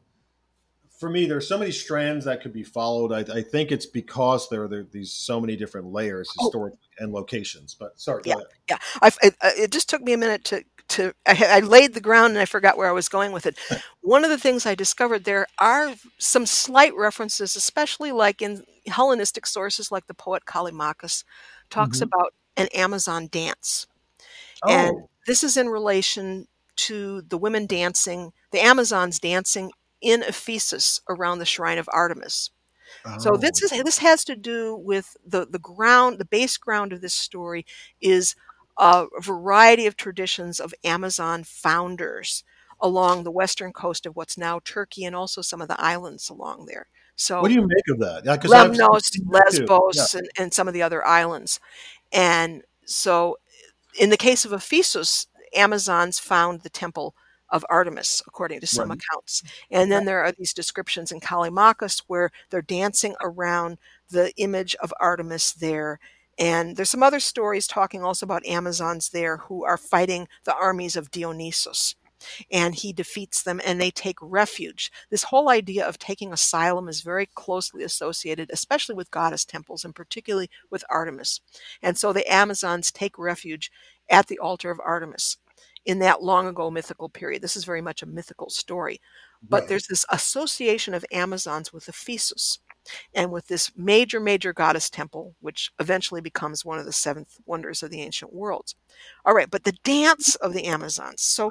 for 0.99 1.11
me 1.11 1.27
there's 1.27 1.49
so 1.49 1.59
many 1.59 1.71
strands 1.73 2.25
that 2.25 2.41
could 2.43 2.53
be 2.53 2.63
followed. 2.63 3.13
I, 3.13 3.39
I 3.39 3.43
think 3.43 3.73
it's 3.73 3.87
because 3.87 4.49
there 4.49 4.63
are 4.65 4.69
there, 4.69 4.85
these 4.85 5.13
so 5.13 5.41
many 5.41 5.57
different 5.57 5.89
layers, 5.89 6.31
Oh. 6.39 6.45
historic 6.45 6.75
and 6.99 7.13
locations. 7.13 7.75
But 7.75 7.99
sorry, 8.01 8.23
Yeah. 8.25 8.37
Yeah, 8.71 8.79
I, 9.03 9.11
it, 9.23 9.35
it 9.43 9.73
just 9.73 9.89
took 9.89 10.01
me 10.03 10.13
a 10.13 10.19
minute 10.19 10.45
to 10.45 10.65
to 10.89 11.13
I, 11.27 11.45
I 11.57 11.61
laid 11.61 11.95
the 11.95 12.01
ground 12.01 12.33
and 12.33 12.39
I 12.41 12.45
forgot 12.45 12.77
where 12.77 12.89
I 12.89 12.93
was 12.93 13.09
going 13.09 13.33
with 13.33 13.47
it. 13.47 13.59
One 14.03 14.25
of 14.25 14.31
the 14.31 14.39
things 14.39 14.65
I 14.67 14.75
discovered 14.75 15.25
there 15.25 15.47
are 15.59 15.95
some 16.19 16.47
slight 16.47 16.95
references, 16.97 17.57
especially 17.57 18.13
like 18.13 18.41
in 18.43 18.65
Hellenistic 18.87 19.47
sources, 19.47 19.91
like 19.93 20.07
the 20.07 20.15
poet 20.15 20.45
Callimachus 20.47 21.25
talks 21.71 21.99
Mhm. 21.99 22.03
about 22.03 22.35
an 22.57 22.69
Amazon 22.75 23.29
dance, 23.31 23.87
and 24.69 24.91
Oh, 24.97 25.09
this 25.27 25.43
is 25.43 25.57
in 25.57 25.69
relation 25.69 26.49
to 26.75 27.23
the 27.23 27.39
women 27.39 27.67
dancing, 27.67 28.33
the 28.51 28.61
Amazons 28.61 29.19
dancing 29.19 29.73
in 30.01 30.23
Ephesus 30.23 31.01
around 31.09 31.39
the 31.39 31.45
shrine 31.45 31.79
of 31.79 31.89
Artemis. 31.93 32.51
So 33.19 33.33
oh, 33.33 33.37
this 33.37 33.63
oh. 33.63 33.77
is 33.77 33.83
this 33.85 33.99
has 33.99 34.25
to 34.25 34.37
do 34.37 34.77
with 34.77 35.17
the 35.27 35.47
the 35.47 35.59
ground, 35.59 36.19
the 36.19 36.25
base 36.25 36.57
ground 36.57 36.93
of 36.93 37.01
this 37.01 37.15
story 37.15 37.65
is 38.01 38.35
a 38.79 39.07
variety 39.21 39.87
of 39.87 39.97
traditions 39.97 40.61
of 40.61 40.75
Amazon 40.85 41.45
founders 41.45 42.45
along 42.81 43.23
the 43.23 43.31
western 43.31 43.73
coast 43.73 44.07
of 44.07 44.17
what's 44.17 44.37
now 44.37 44.61
Turkey 44.65 45.05
and 45.05 45.15
also 45.15 45.41
some 45.41 45.63
of 45.63 45.69
the 45.69 45.81
islands 45.81 46.29
along 46.29 46.67
there. 46.67 46.89
So 47.17 47.41
What 47.41 47.49
do 47.49 47.55
you 47.55 47.63
make 47.67 47.89
of 47.91 48.01
that? 48.01 48.23
Yeah, 48.25 48.37
Lemnos, 48.37 49.05
seen 49.05 49.29
that 49.31 49.51
too. 49.53 49.67
Lesbos, 49.67 50.15
and, 50.15 50.29
and 50.39 50.53
some 50.53 50.67
of 50.67 50.75
the 50.75 50.83
other 50.83 51.07
islands. 51.07 51.61
And 52.13 52.63
so, 52.85 53.37
in 53.99 54.11
the 54.11 54.17
case 54.17 54.45
of 54.45 54.53
Ephesus, 54.53 55.27
Amazons 55.55 56.19
found 56.19 56.61
the 56.63 56.71
temple 56.71 57.15
of 57.51 57.65
Artemis, 57.69 58.23
according 58.27 58.61
to 58.61 58.67
some 58.67 58.91
Right. 58.91 58.99
accounts. 59.01 59.43
And 59.71 59.93
then 59.93 60.05
there 60.07 60.25
are 60.25 60.33
these 60.33 60.55
descriptions 60.55 61.13
in 61.13 61.21
Callimachus 61.21 62.03
where 62.07 62.31
they're 62.51 62.63
dancing 62.63 63.15
around 63.21 63.79
the 64.09 64.33
image 64.37 64.75
of 64.77 64.93
Artemis 65.01 65.53
there. 65.53 65.99
And 66.39 66.77
there's 66.77 66.91
some 66.91 67.03
other 67.03 67.21
stories 67.21 67.67
talking 67.67 68.03
also 68.03 68.25
about 68.25 68.47
Amazons 68.47 69.11
there 69.11 69.37
who 69.39 69.65
are 69.65 69.77
fighting 69.77 70.29
the 70.45 70.55
armies 70.55 70.97
of 70.97 71.11
Dionysus 71.11 71.95
and 72.51 72.75
he 72.75 72.93
defeats 72.93 73.43
them 73.43 73.61
and 73.65 73.81
they 73.81 73.91
take 73.91 74.19
refuge. 74.21 74.91
This 75.11 75.25
whole 75.25 75.49
idea 75.49 75.87
of 75.87 75.99
taking 75.99 76.33
asylum 76.33 76.89
is 76.89 77.01
very 77.03 77.27
closely 77.27 77.83
associated, 77.85 78.51
especially 78.53 78.95
with 78.95 79.11
goddess 79.11 79.45
temples 79.45 79.85
and 79.85 79.95
particularly 79.95 80.51
with 80.71 80.85
Artemis. 80.91 81.41
And 81.83 81.97
so 81.99 82.13
the 82.13 82.31
Amazons 82.33 82.91
take 82.93 83.19
refuge 83.19 83.71
at 84.11 84.27
the 84.29 84.39
altar 84.39 84.71
of 84.71 84.81
Artemis 84.85 85.39
in 85.85 85.99
that 86.01 86.23
long 86.23 86.47
ago 86.47 86.71
mythical 86.71 87.09
period. 87.09 87.43
This 87.43 87.57
is 87.57 87.65
very 87.65 87.83
much 87.83 88.03
a 88.03 88.07
mythical 88.07 88.51
story. 88.51 89.01
But 89.49 89.65
Right. 89.65 89.69
there's 89.69 89.87
this 89.89 90.05
association 90.11 90.95
of 90.95 91.05
Amazons 91.13 91.73
with 91.73 91.89
Ephesus 91.89 92.59
and 93.15 93.31
with 93.31 93.47
this 93.49 93.71
major, 93.77 94.21
major 94.21 94.53
goddess 94.53 94.91
temple, 94.91 95.35
which 95.41 95.71
eventually 95.81 96.21
becomes 96.21 96.65
one 96.65 96.79
of 96.79 96.85
the 96.85 96.93
seventh 96.93 97.39
wonders 97.47 97.83
of 97.83 97.91
the 97.91 98.03
ancient 98.03 98.33
world. 98.33 98.75
All 99.25 99.35
right, 99.35 99.51
but 99.51 99.65
the 99.65 99.73
dance 99.85 100.35
of 100.37 100.53
the 100.53 100.65
Amazons. 100.67 101.23
So 101.23 101.51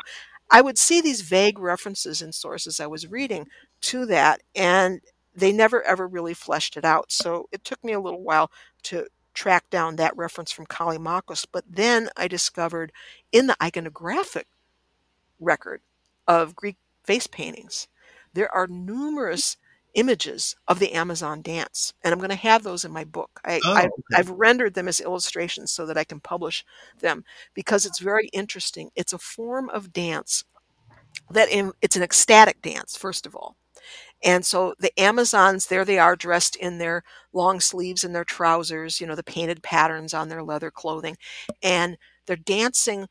I 0.52 0.62
would 0.62 0.78
see 0.78 1.02
these 1.02 1.22
vague 1.22 1.60
references 1.60 2.22
in 2.22 2.34
sources 2.34 2.80
I 2.80 2.88
was 2.88 3.08
reading 3.08 3.48
to 3.82 4.06
that, 4.08 4.42
and 4.56 5.02
they 5.34 5.52
never 5.52 5.82
ever 5.84 6.08
really 6.08 6.34
fleshed 6.34 6.78
it 6.78 6.86
out. 6.86 7.12
So 7.12 7.48
it 7.52 7.64
took 7.64 7.84
me 7.84 7.94
a 7.94 8.00
little 8.00 8.22
while 8.22 8.52
to 8.84 9.08
track 9.34 9.70
down 9.70 9.96
that 9.96 10.16
reference 10.18 10.52
from 10.52 10.66
Callimachus. 10.66 11.46
But 11.50 11.64
then 11.70 12.10
I 12.18 12.28
discovered 12.28 12.92
in 13.32 13.48
the 13.48 13.56
iconographic 13.62 14.44
record 15.40 15.82
of 16.28 16.56
Greek 16.56 16.78
vase 17.06 17.28
paintings, 17.28 17.88
there 18.34 18.54
are 18.54 18.68
mm. 18.68 18.86
numerous 18.86 19.58
images 19.94 20.56
of 20.68 20.80
the 20.80 20.94
Amazon 20.94 21.42
dance, 21.42 21.94
and 22.04 22.14
I'm 22.14 22.20
going 22.20 22.30
to 22.30 22.36
have 22.36 22.64
those 22.64 22.86
in 22.86 22.92
my 22.92 23.04
book. 23.04 23.40
I, 23.46 23.60
Oh, 23.66 23.74
I've, 23.74 23.86
okay. 23.86 24.02
I've 24.16 24.30
rendered 24.30 24.74
them 24.74 24.88
as 24.88 25.00
illustrations 25.02 25.72
so 25.72 25.86
that 25.86 25.98
I 25.98 26.04
can 26.04 26.20
publish 26.20 26.66
them 27.00 27.24
because 27.54 27.86
it's 27.86 28.00
very 28.00 28.28
interesting. 28.30 28.92
It's 28.96 29.14
a 29.14 29.18
form 29.18 29.70
of 29.70 29.94
dance 29.94 30.44
that 31.32 31.50
in, 31.50 31.72
it's 31.82 31.96
an 31.96 32.04
ecstatic 32.04 32.62
dance, 32.62 32.98
first 32.98 33.26
of 33.26 33.36
all. 33.36 33.56
And 34.24 34.46
so 34.46 34.76
the 34.80 34.98
Amazons, 35.00 35.68
there 35.68 35.86
they 35.86 36.00
are 36.00 36.16
dressed 36.16 36.56
in 36.56 36.78
their 36.78 37.04
long 37.34 37.60
sleeves 37.60 38.04
and 38.04 38.14
their 38.16 38.24
trousers, 38.26 39.02
you 39.02 39.08
know, 39.08 39.16
the 39.16 39.24
painted 39.24 39.64
patterns 39.64 40.14
on 40.14 40.30
their 40.30 40.44
leather 40.44 40.72
clothing. 40.72 41.18
And 41.64 41.98
they're 42.28 42.36
dancing 42.36 43.08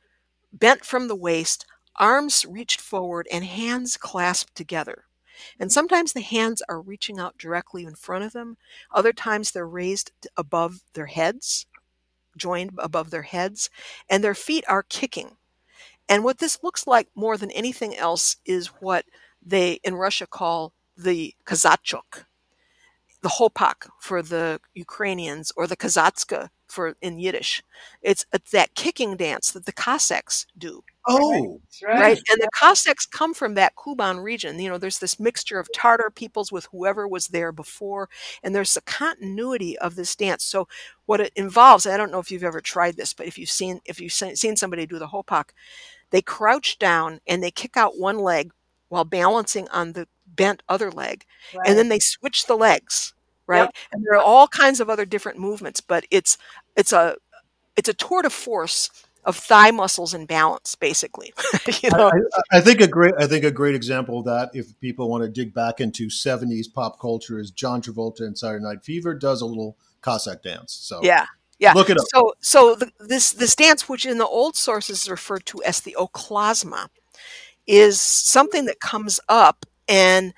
bent 0.52 0.84
from 0.84 1.08
the 1.08 1.16
waist, 1.16 1.66
arms 1.96 2.46
reached 2.46 2.80
forward, 2.80 3.28
and 3.32 3.44
hands 3.44 3.96
clasped 3.96 4.54
together. 4.56 5.04
And 5.59 5.72
sometimes 5.72 6.12
the 6.12 6.20
hands 6.20 6.62
are 6.68 6.80
reaching 6.80 7.18
out 7.18 7.38
directly 7.38 7.84
in 7.84 7.95
front 7.95 8.24
of 8.24 8.32
them. 8.32 8.57
Other 8.91 9.12
times 9.12 9.51
they're 9.51 9.66
raised 9.66 10.12
above 10.36 10.80
their 10.95 11.07
heads, 11.07 11.66
joined 12.36 12.72
above 12.78 13.11
their 13.11 13.22
heads, 13.22 13.70
and 14.09 14.22
their 14.22 14.34
feet 14.34 14.64
are 14.68 14.82
kicking. 14.82 15.36
And 16.09 16.24
what 16.24 16.38
this 16.38 16.62
looks 16.62 16.86
like 16.86 17.09
more 17.14 17.36
than 17.36 17.51
anything 17.53 17.97
else 17.97 18.36
is 18.45 18.66
what 18.80 19.05
they 19.45 19.80
in 19.84 19.95
Russia 19.95 20.26
call 20.26 20.72
the 20.97 21.34
kazachok, 21.47 22.24
the 23.22 23.28
hopak 23.28 23.88
for 24.01 24.22
the 24.22 24.61
Ukrainians, 24.74 25.53
or 25.57 25.66
the 25.66 25.76
kazatska 25.76 26.51
for 26.70 26.94
in 27.00 27.18
Yiddish. 27.18 27.62
It's, 28.02 28.24
it's 28.32 28.50
that 28.52 28.74
kicking 28.74 29.16
dance 29.16 29.50
that 29.52 29.66
the 29.66 29.72
Cossacks 29.72 30.46
do 30.58 30.82
Oh, 31.08 31.60
right. 31.82 31.98
right? 32.00 32.18
And 32.30 32.40
the 32.40 32.48
Cossacks 32.54 33.06
come 33.06 33.32
from 33.32 33.54
that 33.54 33.72
Kuban 33.74 34.20
region. 34.22 34.58
You 34.60 34.68
know, 34.68 34.76
there's 34.78 34.98
this 34.98 35.18
mixture 35.18 35.58
of 35.58 35.72
Tartar 35.72 36.10
peoples 36.10 36.52
with 36.52 36.66
whoever 36.72 37.08
was 37.08 37.28
there 37.28 37.52
before, 37.52 38.10
and 38.42 38.54
there's 38.54 38.76
a 38.76 38.82
continuity 38.82 39.78
of 39.78 39.94
this 39.96 40.14
dance. 40.14 40.44
So, 40.44 40.68
what 41.06 41.20
it 41.20 41.32
involves, 41.36 41.86
I 41.86 41.96
don't 41.96 42.12
know 42.12 42.18
if 42.20 42.30
you've 42.30 42.44
ever 42.44 42.60
tried 42.60 42.96
this, 42.96 43.14
but 43.14 43.26
if 43.26 43.38
you've 43.38 43.50
seen 43.50 43.80
if 43.86 43.98
you've 43.98 44.12
seen 44.12 44.36
seen 44.36 44.56
somebody 44.56 44.84
do 44.86 44.98
the 44.98 45.08
hopak, 45.08 45.50
they 46.10 46.22
crouch 46.22 46.78
down 46.78 47.20
and 47.26 47.42
they 47.42 47.50
kick 47.50 47.76
out 47.76 47.98
one 47.98 48.18
leg 48.18 48.52
while 48.88 49.04
balancing 49.04 49.68
on 49.68 49.92
the 49.92 50.08
bent 50.26 50.62
other 50.68 50.90
leg, 50.90 51.24
Right. 51.54 51.68
and 51.68 51.78
then 51.78 51.88
they 51.88 51.98
switch 52.00 52.46
the 52.46 52.56
legs, 52.56 53.14
right? 53.46 53.62
Yep. 53.64 53.74
And 53.92 54.04
there 54.04 54.14
are 54.18 54.24
all 54.24 54.48
kinds 54.48 54.80
of 54.80 54.90
other 54.90 55.04
different 55.06 55.38
movements, 55.38 55.80
but 55.80 56.04
it's 56.10 56.38
it's 56.76 56.92
a 56.92 57.16
it's 57.76 57.88
a 57.88 57.94
tour 57.94 58.22
de 58.22 58.30
force 58.30 58.90
of 59.24 59.36
thigh 59.36 59.70
muscles 59.70 60.14
and 60.14 60.26
balance, 60.26 60.74
basically. 60.74 61.32
you 61.82 61.90
know, 61.90 62.10
I, 62.52 62.56
I- 62.58 62.60
think 62.60 62.80
a 62.80 62.86
great 62.86 63.14
I 63.18 63.26
think 63.26 63.44
a 63.44 63.50
great 63.50 63.74
example 63.74 64.20
of 64.20 64.24
that, 64.26 64.50
if 64.54 64.78
people 64.80 65.08
want 65.10 65.24
to 65.24 65.28
dig 65.28 65.52
back 65.54 65.80
into 65.80 66.08
'70s 66.08 66.72
pop 66.72 66.98
culture, 67.00 67.38
is 67.38 67.50
John 67.50 67.82
Travolta 67.82 68.22
in 68.22 68.34
Saturday 68.34 68.64
Night 68.64 68.82
Fever 68.84 69.14
does 69.14 69.42
a 69.42 69.46
little 69.46 69.76
Cossack 70.00 70.42
dance. 70.42 70.72
So 70.72 71.00
Yeah, 71.02 71.26
yeah. 71.58 71.74
look 71.74 71.90
it 71.90 71.98
up. 71.98 72.06
So, 72.08 72.32
so 72.40 72.74
the, 72.74 72.90
this 72.98 73.32
this 73.32 73.54
dance, 73.54 73.88
which 73.88 74.06
in 74.06 74.18
the 74.18 74.26
old 74.26 74.56
sources 74.56 75.02
is 75.02 75.10
referred 75.10 75.44
to 75.46 75.62
as 75.64 75.80
the 75.80 75.96
oklasma, 75.98 76.88
is 77.66 78.00
something 78.00 78.64
that 78.64 78.80
comes 78.80 79.20
up, 79.28 79.66
and 79.86 80.32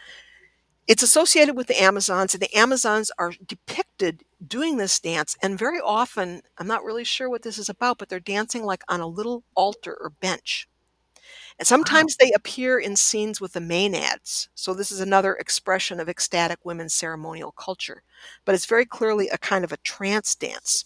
it's 0.88 1.02
associated 1.02 1.56
with 1.56 1.68
the 1.68 1.80
Amazons, 1.82 2.34
and 2.34 2.42
the 2.42 2.54
Amazons 2.56 3.10
are 3.18 3.32
depicted 3.46 4.24
doing 4.46 4.76
this 4.76 4.98
dance, 5.00 5.36
and 5.42 5.58
very 5.58 5.80
often, 5.80 6.42
I'm 6.58 6.66
not 6.66 6.84
really 6.84 7.04
sure 7.04 7.30
what 7.30 7.42
this 7.42 7.58
is 7.58 7.68
about, 7.68 7.98
but 7.98 8.08
they're 8.08 8.20
dancing 8.20 8.64
like 8.64 8.82
on 8.88 9.00
a 9.00 9.06
little 9.06 9.44
altar 9.54 9.96
or 10.00 10.10
bench. 10.10 10.68
And 11.58 11.66
sometimes 11.68 12.16
they 12.16 12.32
appear 12.32 12.78
in 12.78 12.96
scenes 12.96 13.40
with 13.40 13.52
the 13.52 13.60
maenads. 13.60 14.48
So 14.54 14.74
this 14.74 14.92
is 14.92 15.00
another 15.00 15.34
expression 15.34 16.00
of 16.00 16.08
ecstatic 16.08 16.58
women's 16.64 16.94
ceremonial 16.94 17.52
culture. 17.52 18.02
But 18.44 18.54
it's 18.54 18.66
very 18.66 18.86
clearly 18.86 19.28
a 19.28 19.38
kind 19.38 19.64
of 19.64 19.72
a 19.72 19.76
trance 19.78 20.34
dance. 20.34 20.84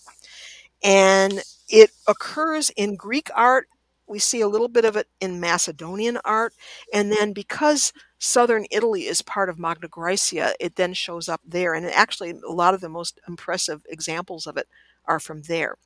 And 0.83 1.43
it 1.69 1.91
occurs 2.09 2.71
in 2.71 2.97
Greek 2.97 3.31
art. 3.35 3.69
We 4.07 4.19
see 4.19 4.41
a 4.41 4.49
little 4.49 4.69
bit 4.69 4.85
of 4.85 4.97
it 4.97 5.09
in 5.21 5.41
Macedonian 5.41 6.19
art. 6.25 6.55
And 6.93 7.11
then 7.11 7.33
because 7.33 7.93
southern 8.19 8.67
Italy 8.71 9.07
is 9.07 9.23
part 9.23 9.49
of 9.49 9.59
Magna 9.59 9.89
Graecia, 9.89 10.55
it 10.61 10.77
then 10.77 10.95
shows 10.95 11.29
up 11.29 11.41
there. 11.45 11.75
And 11.75 11.87
actually, 11.87 12.31
a 12.31 12.53
lot 12.53 12.75
of 12.75 12.81
the 12.81 12.89
most 12.89 13.21
impressive 13.29 13.83
examples 13.89 14.47
of 14.47 14.57
it 14.57 14.69
are 15.05 15.21
from 15.21 15.43
there. 15.43 15.77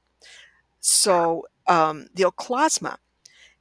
So 0.81 1.47
um, 1.67 2.07
the 2.15 2.25
Oklasma 2.25 2.97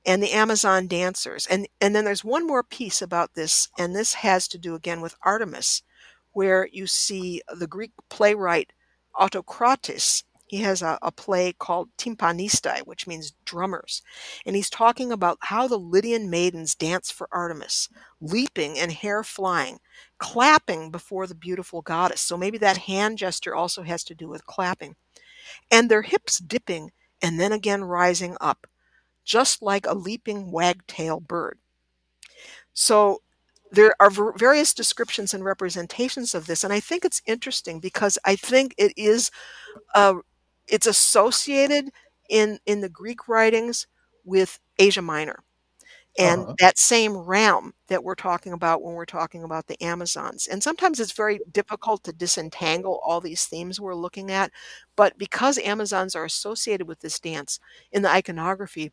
and 0.06 0.24
the 0.24 0.32
Amazon 0.32 0.88
dancers. 0.88 1.46
And, 1.48 1.68
and 1.82 1.96
then 1.96 2.06
there's 2.06 2.24
one 2.24 2.48
more 2.48 2.64
piece 2.64 3.02
about 3.02 3.36
this, 3.36 3.70
and 3.78 3.96
this 3.96 4.16
has 4.16 4.48
to 4.50 4.58
do 4.58 4.76
again 4.76 5.02
with 5.02 5.16
Artemis, 5.24 5.84
where 6.32 6.68
you 6.72 6.88
see 6.88 7.42
the 7.54 7.68
Greek 7.68 7.92
playwright 8.10 8.72
Autocrates. 9.14 10.24
He 10.50 10.58
has 10.58 10.82
a, 10.82 10.98
a 11.04 11.12
play 11.12 11.54
called 11.54 11.90
Tympanistai, 11.98 12.80
which 12.82 13.06
means 13.06 13.34
drummers. 13.46 14.02
And 14.48 14.56
he's 14.56 14.70
talking 14.70 15.12
about 15.12 15.38
how 15.42 15.68
the 15.68 15.78
Lydian 15.78 16.28
maidens 16.28 16.74
dance 16.74 17.12
for 17.12 17.30
Artemis, 17.32 17.88
leaping 18.20 18.80
and 18.80 18.92
hair 18.92 19.24
flying, 19.24 19.78
clapping 20.18 20.90
before 20.90 21.28
the 21.28 21.36
beautiful 21.36 21.84
goddess. 21.84 22.22
So 22.22 22.36
maybe 22.36 22.58
that 22.58 22.78
hand 22.78 23.20
gesture 23.20 23.56
also 23.56 23.84
has 23.84 24.04
to 24.06 24.16
do 24.16 24.28
with 24.28 24.48
clapping. 24.48 24.96
And 25.70 25.88
their 25.88 26.02
hips 26.02 26.40
dipping 26.40 26.92
and 27.22 27.40
then 27.40 27.52
again 27.52 27.84
rising 27.84 28.36
up 28.42 28.66
just 29.24 29.62
like 29.62 29.86
a 29.86 29.94
leaping 29.94 30.52
wagtail 30.52 31.20
bird. 31.20 31.60
So 32.74 33.22
there 33.72 33.94
are 34.00 34.10
various 34.36 34.74
descriptions 34.74 35.36
and 35.36 35.46
representations 35.46 36.34
of 36.34 36.48
this, 36.48 36.64
and 36.64 36.74
I 36.74 36.80
think 36.80 37.06
it's 37.06 37.22
interesting 37.28 37.80
because 37.80 38.18
I 38.26 38.36
think 38.36 38.74
it 38.80 38.92
is 38.98 39.30
uh, 39.94 40.16
it's 40.70 40.88
associated 40.88 41.90
in 42.30 42.60
in 42.66 42.82
the 42.82 42.90
Greek 42.90 43.28
writings 43.28 43.88
with 44.26 44.60
Asia 44.80 45.02
Minor. 45.02 45.44
And 46.18 46.48
Uh-huh. 46.48 46.56
that 46.60 46.78
same 46.78 47.16
realm 47.18 47.74
that 47.88 48.04
we're 48.04 48.16
talking 48.16 48.52
about 48.54 48.82
when 48.82 48.96
we're 48.96 49.06
talking 49.06 49.44
about 49.44 49.68
the 49.68 49.82
Amazons. 49.84 50.48
And 50.48 50.62
sometimes 50.64 51.00
it's 51.00 51.14
very 51.14 51.40
difficult 51.52 52.04
to 52.04 52.14
disentangle 52.14 53.00
all 53.04 53.22
these 53.22 53.46
themes 53.46 53.80
we're 53.80 53.96
looking 53.96 54.32
at. 54.32 54.52
But 54.96 55.18
because 55.18 55.58
Amazons 55.60 56.16
are 56.16 56.26
associated 56.26 56.88
with 56.88 57.00
this 57.00 57.20
dance 57.20 57.60
in 57.92 58.02
the 58.02 58.10
iconography, 58.12 58.92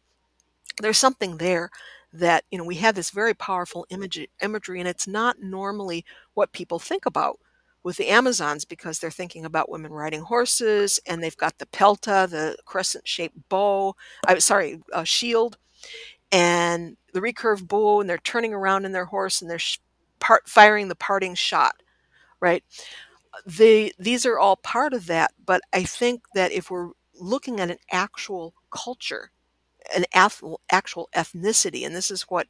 there's 0.80 0.98
something 0.98 1.38
there 1.38 1.70
that 2.12 2.44
you 2.50 2.58
know 2.58 2.64
we 2.64 2.76
have 2.76 2.94
this 2.94 3.10
very 3.10 3.34
powerful 3.34 3.86
image, 3.90 4.26
imagery 4.42 4.80
and 4.80 4.88
it's 4.88 5.08
not 5.08 5.40
normally 5.40 6.04
what 6.34 6.52
people 6.52 6.78
think 6.78 7.06
about 7.06 7.38
with 7.86 7.98
the 7.98 8.08
amazons 8.08 8.66
because 8.66 8.98
they're 8.98 9.10
thinking 9.12 9.46
about 9.46 9.70
women 9.70 9.92
riding 9.92 10.22
horses 10.22 11.00
and 11.06 11.22
they've 11.22 11.38
got 11.38 11.58
the 11.58 11.66
pelta 11.66 12.28
the 12.28 12.56
crescent 12.66 13.08
shaped 13.08 13.36
bow 13.48 13.94
i'm 14.26 14.40
sorry 14.40 14.80
uh, 14.92 15.04
shield 15.04 15.58
and 16.32 16.96
the 17.14 17.20
recurved 17.20 17.68
bow 17.68 18.00
and 18.00 18.10
they're 18.10 18.18
turning 18.18 18.54
around 18.54 18.84
in 18.84 18.92
their 18.92 19.06
horse 19.06 19.42
and 19.42 19.50
they're 19.50 19.58
sh- 19.60 19.78
part, 20.20 20.48
firing 20.48 20.88
the 20.88 20.96
parting 20.96 21.36
shot 21.36 21.76
right 22.40 22.64
the 23.46 23.94
these 23.98 24.26
are 24.26 24.38
all 24.38 24.56
part 24.56 24.94
of 24.94 25.06
that 25.06 25.32
but 25.46 25.62
i 25.72 25.84
think 25.84 26.22
that 26.34 26.52
if 26.52 26.70
we're 26.70 26.90
looking 27.20 27.60
at 27.60 27.70
an 27.70 27.78
actual 27.92 28.54
culture 28.70 29.30
an 29.94 30.04
actual 30.12 31.08
ethnicity, 31.14 31.86
and 31.86 31.94
this 31.94 32.10
is 32.10 32.22
what 32.24 32.48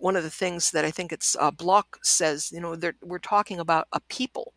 one 0.00 0.16
of 0.16 0.24
the 0.24 0.30
things 0.30 0.72
that 0.72 0.84
I 0.84 0.92
think 0.92 1.12
it's 1.12 1.36
uh, 1.40 1.50
Blok 1.50 1.98
says. 2.04 2.50
You 2.52 2.60
know, 2.60 2.76
we're 3.02 3.18
talking 3.18 3.60
about 3.60 3.88
a 3.92 4.00
people. 4.08 4.54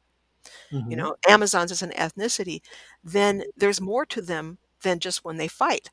Mhm. 0.72 0.90
You 0.90 0.98
know, 0.98 1.16
Amazons 1.28 1.72
as 1.72 1.82
an 1.82 1.92
ethnicity. 1.92 2.62
Then 3.04 3.44
there's 3.58 3.82
more 3.82 4.06
to 4.08 4.22
them 4.22 4.58
than 4.84 5.00
just 5.00 5.24
when 5.26 5.38
they 5.38 5.48
fight. 5.48 5.90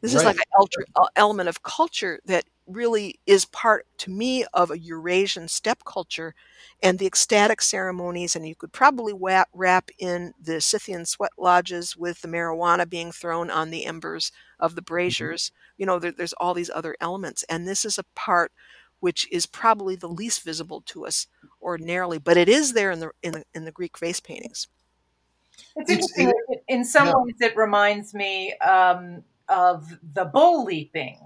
This 0.00 0.14
is 0.14 0.24
like 0.24 0.36
an 0.38 0.50
elter- 0.60 0.84
uh, 0.96 1.08
element 1.16 1.48
of 1.48 1.62
culture 1.62 2.20
that 2.26 2.44
really 2.66 3.18
is 3.26 3.44
part, 3.46 3.86
to 3.98 4.10
me, 4.10 4.44
of 4.54 4.70
a 4.70 4.78
Eurasian 4.78 5.48
steppe 5.48 5.84
culture 5.84 6.34
and 6.82 6.98
the 6.98 7.06
ecstatic 7.06 7.60
ceremonies. 7.62 8.36
And 8.36 8.46
you 8.46 8.54
could 8.54 8.72
probably 8.72 9.12
wa- 9.12 9.44
wrap 9.52 9.90
in 9.98 10.34
the 10.40 10.60
Scythian 10.60 11.04
sweat 11.06 11.32
lodges 11.38 11.96
with 11.96 12.20
the 12.22 12.28
marijuana 12.28 12.88
being 12.88 13.12
thrown 13.12 13.50
on 13.50 13.70
the 13.70 13.84
embers 13.86 14.30
of 14.60 14.74
the 14.74 14.82
braziers. 14.82 15.50
You 15.76 15.86
know, 15.86 15.98
there, 15.98 16.12
there's 16.12 16.32
all 16.34 16.54
these 16.54 16.70
other 16.74 16.96
elements. 17.00 17.42
And 17.48 17.66
this 17.66 17.84
is 17.84 17.98
a 17.98 18.04
part 18.14 18.52
which 19.00 19.26
is 19.32 19.46
probably 19.46 19.96
the 19.96 20.08
least 20.08 20.44
visible 20.44 20.80
to 20.82 21.06
us 21.06 21.26
ordinarily, 21.62 22.18
but 22.18 22.36
it 22.36 22.48
is 22.48 22.72
there 22.72 22.90
in 22.90 23.00
the 23.00 23.10
in 23.22 23.32
the, 23.32 23.44
in 23.54 23.64
the 23.64 23.72
Greek 23.72 23.98
vase 23.98 24.20
paintings. 24.20 24.68
It's 25.76 25.90
It's- 25.90 26.18
interesting. 26.18 26.32
In 26.68 26.84
some 26.84 27.06
yeah. 27.08 27.14
ways, 27.16 27.34
it 27.40 27.56
reminds 27.56 28.14
me 28.14 28.54
um, 28.58 29.22
of 29.48 29.98
the 30.14 30.24
bull 30.24 30.64
leaping, 30.64 31.18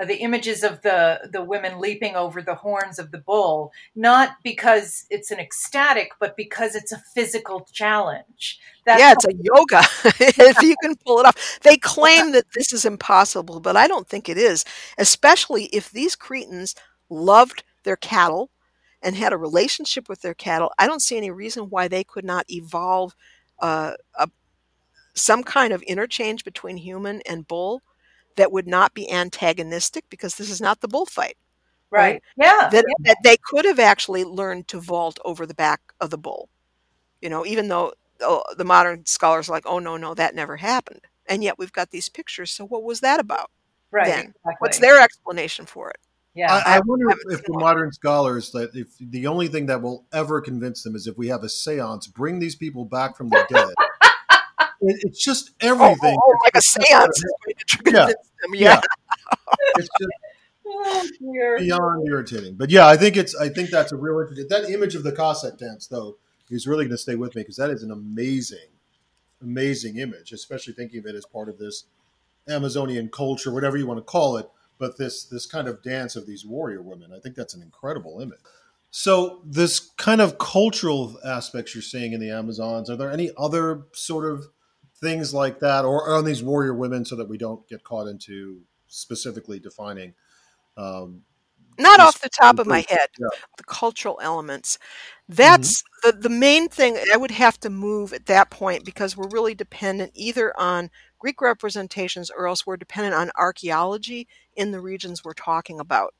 uh, 0.00 0.04
the 0.04 0.16
images 0.18 0.62
of 0.62 0.82
the 0.82 1.28
the 1.32 1.42
women 1.42 1.80
leaping 1.80 2.16
over 2.16 2.42
the 2.42 2.54
horns 2.54 2.98
of 2.98 3.10
the 3.10 3.18
bull, 3.18 3.72
not 3.94 4.36
because 4.42 5.04
it's 5.10 5.30
an 5.30 5.38
ecstatic, 5.38 6.12
but 6.20 6.36
because 6.36 6.74
it's 6.74 6.92
a 6.92 7.02
physical 7.14 7.66
challenge. 7.72 8.58
That's 8.86 9.00
yeah, 9.00 9.12
it's 9.12 9.26
a 9.26 9.34
yoga. 9.34 9.82
if 10.50 10.62
you 10.62 10.74
can 10.82 10.96
pull 10.96 11.20
it 11.20 11.26
off. 11.26 11.58
They 11.62 11.76
claim 11.76 12.32
that 12.32 12.46
this 12.54 12.72
is 12.72 12.84
impossible, 12.84 13.60
but 13.60 13.76
I 13.76 13.86
don't 13.86 14.08
think 14.08 14.28
it 14.28 14.38
is, 14.38 14.64
especially 14.98 15.64
if 15.66 15.90
these 15.90 16.16
Cretans 16.16 16.74
loved 17.12 17.64
their 17.84 17.96
cattle 17.96 18.50
and 19.02 19.16
had 19.16 19.32
a 19.32 19.38
relationship 19.38 20.08
with 20.08 20.22
their 20.22 20.34
cattle, 20.34 20.72
I 20.78 20.86
don't 20.86 21.02
see 21.02 21.16
any 21.16 21.30
reason 21.30 21.64
why 21.64 21.88
they 21.88 22.04
could 22.04 22.24
not 22.24 22.44
evolve 22.48 23.14
uh, 23.58 23.92
a, 24.14 24.28
some 25.14 25.42
kind 25.42 25.72
of 25.72 25.82
interchange 25.82 26.44
between 26.44 26.76
human 26.76 27.20
and 27.26 27.46
bull 27.46 27.82
that 28.36 28.52
would 28.52 28.66
not 28.66 28.94
be 28.94 29.10
antagonistic 29.10 30.04
because 30.08 30.36
this 30.36 30.50
is 30.50 30.60
not 30.60 30.80
the 30.80 30.88
bullfight. 30.88 31.36
Right. 31.90 32.02
Right. 32.02 32.22
Yeah. 32.36 32.68
That, 32.70 32.84
that 33.00 33.18
they 33.22 33.36
could 33.36 33.64
have 33.66 33.78
actually 33.78 34.24
learned 34.24 34.68
to 34.68 34.80
vault 34.80 35.18
over 35.24 35.44
the 35.44 35.54
back 35.54 35.80
of 36.00 36.10
the 36.10 36.18
bull. 36.18 36.48
You 37.20 37.28
know, 37.28 37.44
even 37.44 37.68
though 37.68 37.92
oh, 38.22 38.42
the 38.56 38.64
modern 38.64 39.04
scholars 39.04 39.48
are 39.48 39.52
like, 39.52 39.66
oh, 39.66 39.78
no, 39.78 39.96
no, 39.96 40.14
that 40.14 40.34
never 40.34 40.56
happened. 40.56 41.02
And 41.28 41.44
yet 41.44 41.58
we've 41.58 41.72
got 41.72 41.90
these 41.90 42.08
pictures. 42.08 42.50
So 42.50 42.64
what 42.64 42.82
was 42.82 43.00
that 43.00 43.20
about? 43.20 43.50
right. 43.92 44.06
then. 44.06 44.18
Exactly. 44.18 44.54
What's 44.58 44.78
their 44.78 45.00
explanation 45.00 45.66
for 45.66 45.90
it? 45.90 45.98
Yeah. 46.34 46.52
I, 46.64 46.76
I 46.76 46.80
wonder 46.86 47.10
if, 47.10 47.18
if 47.30 47.44
the 47.44 47.52
modern 47.58 47.92
scholars 47.92 48.50
that 48.52 48.70
if 48.74 48.88
the 48.98 49.26
only 49.26 49.48
thing 49.48 49.66
that 49.66 49.82
will 49.82 50.06
ever 50.12 50.40
convince 50.40 50.82
them 50.82 50.96
is 50.96 51.06
if 51.06 51.18
we 51.18 51.28
have 51.28 51.42
a 51.42 51.46
séance, 51.48 52.12
bring 52.12 52.38
these 52.38 52.54
people 52.56 52.84
back 52.86 53.16
from 53.16 53.28
the 53.28 53.44
dead. 53.50 53.68
It- 54.84 54.98
it's 55.04 55.22
just 55.24 55.50
Oh, 55.62 55.68
everything. 55.68 56.16
oh, 56.20 56.20
oh, 56.24 56.38
like 56.42 56.56
a 56.56 56.60
seance 56.62 57.16
is 57.18 57.34
going 57.44 57.54
to 57.56 57.76
convince 57.84 58.14
them. 58.42 58.54
Yeah. 58.54 58.80
It's 59.76 59.88
just 60.00 60.10
Oh, 60.66 61.08
beyond 61.58 62.08
irritating. 62.08 62.54
But 62.56 62.70
yeah, 62.70 62.88
I 62.88 62.96
think 62.96 63.16
it's 63.16 63.36
I 63.36 63.48
think 63.48 63.70
that's 63.70 63.92
a 63.92 63.96
real 63.96 64.18
interesting. 64.20 64.46
That 64.48 64.68
image 64.70 64.94
of 64.96 65.02
the 65.04 65.12
Cossack 65.12 65.56
dance 65.58 65.86
though 65.86 66.16
is 66.50 66.66
really 66.66 66.84
going 66.84 66.90
to 66.92 66.98
stay 66.98 67.14
with 67.14 67.36
me 67.36 67.42
because 67.42 67.56
that 67.58 67.70
is 67.70 67.82
an 67.84 67.90
amazing, 67.92 68.70
amazing 69.40 69.98
image, 69.98 70.32
especially 70.32 70.72
thinking 70.72 70.98
of 71.00 71.06
it 71.06 71.14
as 71.14 71.26
part 71.26 71.48
of 71.48 71.58
this 71.58 71.84
Amazonian 72.48 73.08
culture, 73.08 73.52
whatever 73.52 73.76
you 73.76 73.86
want 73.86 73.98
to 73.98 74.02
call 74.04 74.36
it. 74.36 74.48
But 74.82 74.98
this 74.98 75.22
this 75.26 75.46
kind 75.46 75.68
of 75.68 75.80
dance 75.80 76.16
of 76.16 76.26
these 76.26 76.44
warrior 76.44 76.82
women, 76.82 77.12
I 77.16 77.20
think 77.20 77.36
that's 77.36 77.54
an 77.54 77.62
incredible 77.62 78.20
image. 78.20 78.40
So 78.90 79.40
this 79.46 79.78
kind 79.78 80.20
of 80.20 80.38
cultural 80.38 81.16
aspects 81.24 81.72
you're 81.72 81.82
seeing 81.82 82.12
in 82.14 82.18
the 82.18 82.32
Amazons, 82.32 82.90
are 82.90 82.96
there 82.96 83.12
any 83.12 83.30
other 83.38 83.84
sort 83.92 84.24
of 84.24 84.46
things 85.00 85.32
like 85.32 85.60
that, 85.60 85.84
or 85.84 86.12
on 86.16 86.24
these 86.24 86.42
warrior 86.42 86.74
women, 86.74 87.04
so 87.04 87.14
that 87.14 87.28
we 87.28 87.38
don't 87.38 87.66
get 87.68 87.84
caught 87.84 88.08
into 88.08 88.62
specifically 88.88 89.60
defining? 89.60 90.14
Um, 90.76 91.22
Not 91.78 92.00
off 92.00 92.20
the 92.20 92.28
top 92.28 92.58
of 92.58 92.66
my 92.66 92.84
head, 92.88 93.08
yeah. 93.18 93.28
the 93.56 93.64
cultural 93.64 94.18
elements. 94.22 94.78
That's 95.28 95.82
the, 96.02 96.12
the 96.12 96.28
main 96.28 96.68
thing 96.68 96.98
I 97.12 97.16
would 97.16 97.30
have 97.30 97.58
to 97.60 97.70
move 97.70 98.12
at 98.12 98.26
that 98.26 98.50
point 98.50 98.84
because 98.84 99.16
we're 99.16 99.28
really 99.28 99.54
dependent 99.54 100.12
either 100.14 100.52
on 100.58 100.90
Greek 101.18 101.40
representations 101.40 102.30
or 102.30 102.46
else 102.46 102.66
we're 102.66 102.76
dependent 102.76 103.14
on 103.14 103.30
archaeology 103.36 104.28
in 104.54 104.72
the 104.72 104.80
regions 104.80 105.24
we're 105.24 105.32
talking 105.32 105.80
about. 105.80 106.14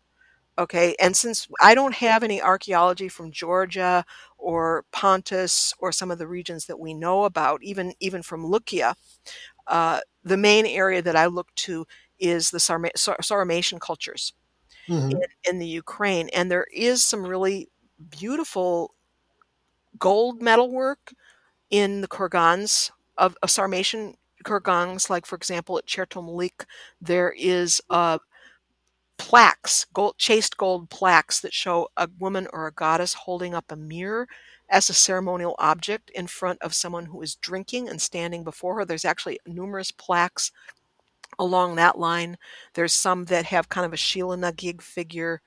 Okay, 0.59 0.95
and 1.01 1.17
since 1.17 1.49
I 1.63 1.75
don't 1.75 1.95
have 1.95 2.23
any 2.23 2.41
archaeology 2.41 3.09
from 3.09 3.33
Georgia 3.33 4.05
or 4.37 4.85
Pontus 4.93 5.73
or 5.79 5.93
some 5.93 6.11
of 6.11 6.19
the 6.19 6.27
regions 6.27 6.67
that 6.67 6.79
we 6.79 6.93
know 6.93 7.25
about, 7.25 7.63
even 7.63 7.95
even 8.01 8.23
from 8.23 8.45
Lycia, 8.45 8.95
uh, 9.67 10.01
the 10.23 10.37
main 10.37 10.67
area 10.67 11.01
that 11.03 11.17
I 11.17 11.27
look 11.27 11.55
to 11.57 11.87
is 12.19 12.51
the 12.51 12.61
Sarma- 12.61 12.91
Sar- 12.97 13.23
Sarmatian 13.23 13.81
cultures 13.81 14.35
mhm. 14.89 15.13
in, 15.13 15.23
in 15.45 15.59
the 15.59 15.67
Ukraine, 15.67 16.29
and 16.31 16.51
there 16.51 16.67
is 16.73 17.05
some 17.05 17.27
really 17.27 17.69
beautiful 18.11 18.95
gold 19.99 20.43
metalwork 20.43 21.13
in 21.71 22.01
the 22.01 22.09
kurgans 22.09 22.91
of, 23.19 23.37
of 23.43 23.51
Sarmatian 23.51 24.17
kurgans. 24.45 25.11
Like 25.11 25.27
for 25.27 25.37
example, 25.37 25.79
at 25.79 25.87
Chertomlik, 25.87 26.67
there 27.01 27.33
is 27.39 27.83
uh, 27.91 28.19
plaques, 29.19 29.87
gold, 29.93 30.19
chased 30.19 30.57
gold 30.57 30.91
plaques 30.91 31.41
that 31.41 31.55
show 31.55 31.89
a 31.97 32.09
woman 32.19 32.49
or 32.53 32.67
a 32.67 32.73
goddess 32.73 33.15
holding 33.15 33.55
up 33.55 33.71
a 33.71 33.77
mirror 33.77 34.29
as 34.71 34.89
a 34.89 34.95
ceremonial 34.95 35.55
object 35.59 36.11
in 36.11 36.27
front 36.27 36.61
of 36.63 36.75
someone 36.75 37.07
who 37.07 37.21
is 37.23 37.35
drinking 37.37 37.89
and 37.89 38.01
standing 38.01 38.43
before 38.45 38.77
her. 38.77 38.85
There's 38.85 39.05
actually 39.05 39.39
numerous 39.47 39.91
plaques 39.91 40.51
along 41.39 41.77
that 41.77 41.99
line. 41.99 42.37
There's 42.75 42.93
some 42.93 43.27
that 43.27 43.47
have 43.47 43.69
kind 43.69 43.87
of 43.87 43.93
a 43.93 43.97
Sheela 43.97 44.39
na 44.39 44.53
gig 44.57 44.83
figure. 44.83 45.41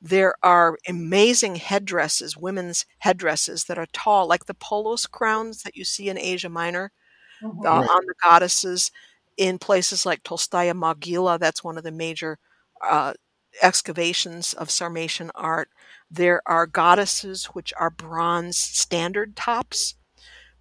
There 0.00 0.34
are 0.42 0.78
amazing 0.88 1.56
headdresses, 1.56 2.36
women's 2.36 2.86
headdresses 2.98 3.64
that 3.64 3.78
are 3.78 3.86
tall, 3.92 4.28
like 4.28 4.46
the 4.46 4.54
polos 4.54 5.06
crowns 5.06 5.62
that 5.62 5.76
you 5.76 5.84
see 5.84 6.08
in 6.08 6.18
Asia 6.18 6.48
Minor 6.50 6.92
Mhm. 7.40 7.64
uh, 7.66 7.82
Right. 7.82 7.90
on 7.90 8.06
the 8.06 8.14
goddesses 8.22 8.90
in 9.36 9.58
places 9.58 10.06
like 10.06 10.22
Tolstaya 10.22 10.74
Mogila. 10.74 11.38
That's 11.38 11.64
one 11.64 11.78
of 11.78 11.84
the 11.84 11.92
major 11.92 12.38
uh, 12.82 13.14
excavations 13.62 14.52
of 14.54 14.68
Sarmatian 14.70 15.30
art. 15.34 15.68
There 16.10 16.42
are 16.46 16.66
goddesses 16.66 17.46
which 17.46 17.72
are 17.78 17.90
bronze 17.90 18.58
standard 18.58 19.36
tops 19.36 19.94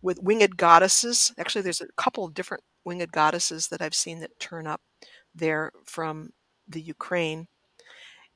with 0.02 0.20
winged 0.22 0.58
goddesses. 0.58 1.34
Actually, 1.38 1.64
there's 1.64 1.82
a 1.82 1.88
couple 1.98 2.26
of 2.26 2.34
different 2.34 2.64
winged 2.86 3.12
goddesses 3.12 3.68
that 3.68 3.82
I've 3.82 3.96
seen 3.96 4.20
that 4.20 4.40
turn 4.40 4.68
up 4.68 4.82
there 5.36 5.72
from 5.86 6.32
the 6.68 6.82
Ukraine. 6.82 7.48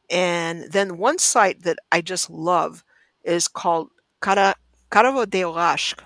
And 0.09 0.71
then 0.71 0.97
one 0.97 1.17
site 1.17 1.63
that 1.63 1.79
I 1.91 2.01
just 2.01 2.29
love 2.29 2.83
is 3.23 3.47
called 3.47 3.89
Kara, 4.21 4.55
Karagodeuashkh. 4.91 5.99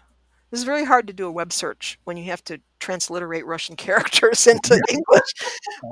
This 0.52 0.60
is 0.62 0.66
very 0.66 0.84
hard 0.86 1.06
to 1.08 1.14
do 1.14 1.28
a 1.28 1.32
web 1.32 1.54
search 1.54 2.00
when 2.06 2.18
you 2.18 2.24
have 2.26 2.44
to 2.46 2.60
transliterate 2.80 3.46
Russian 3.46 3.76
characters 3.78 4.48
into 4.48 4.82
English. 4.90 5.34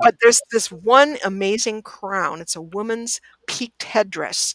But 0.00 0.16
there's 0.22 0.40
this 0.50 0.72
one 0.72 1.18
amazing 1.24 1.82
crown. 1.82 2.40
It's 2.40 2.56
a 2.56 2.62
woman's 2.62 3.20
peaked 3.46 3.84
headdress 3.84 4.54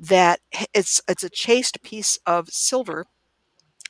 that 0.00 0.40
it's 0.74 1.00
it's 1.08 1.24
a 1.24 1.30
chased 1.30 1.82
piece 1.82 2.18
of 2.26 2.48
silver 2.50 3.06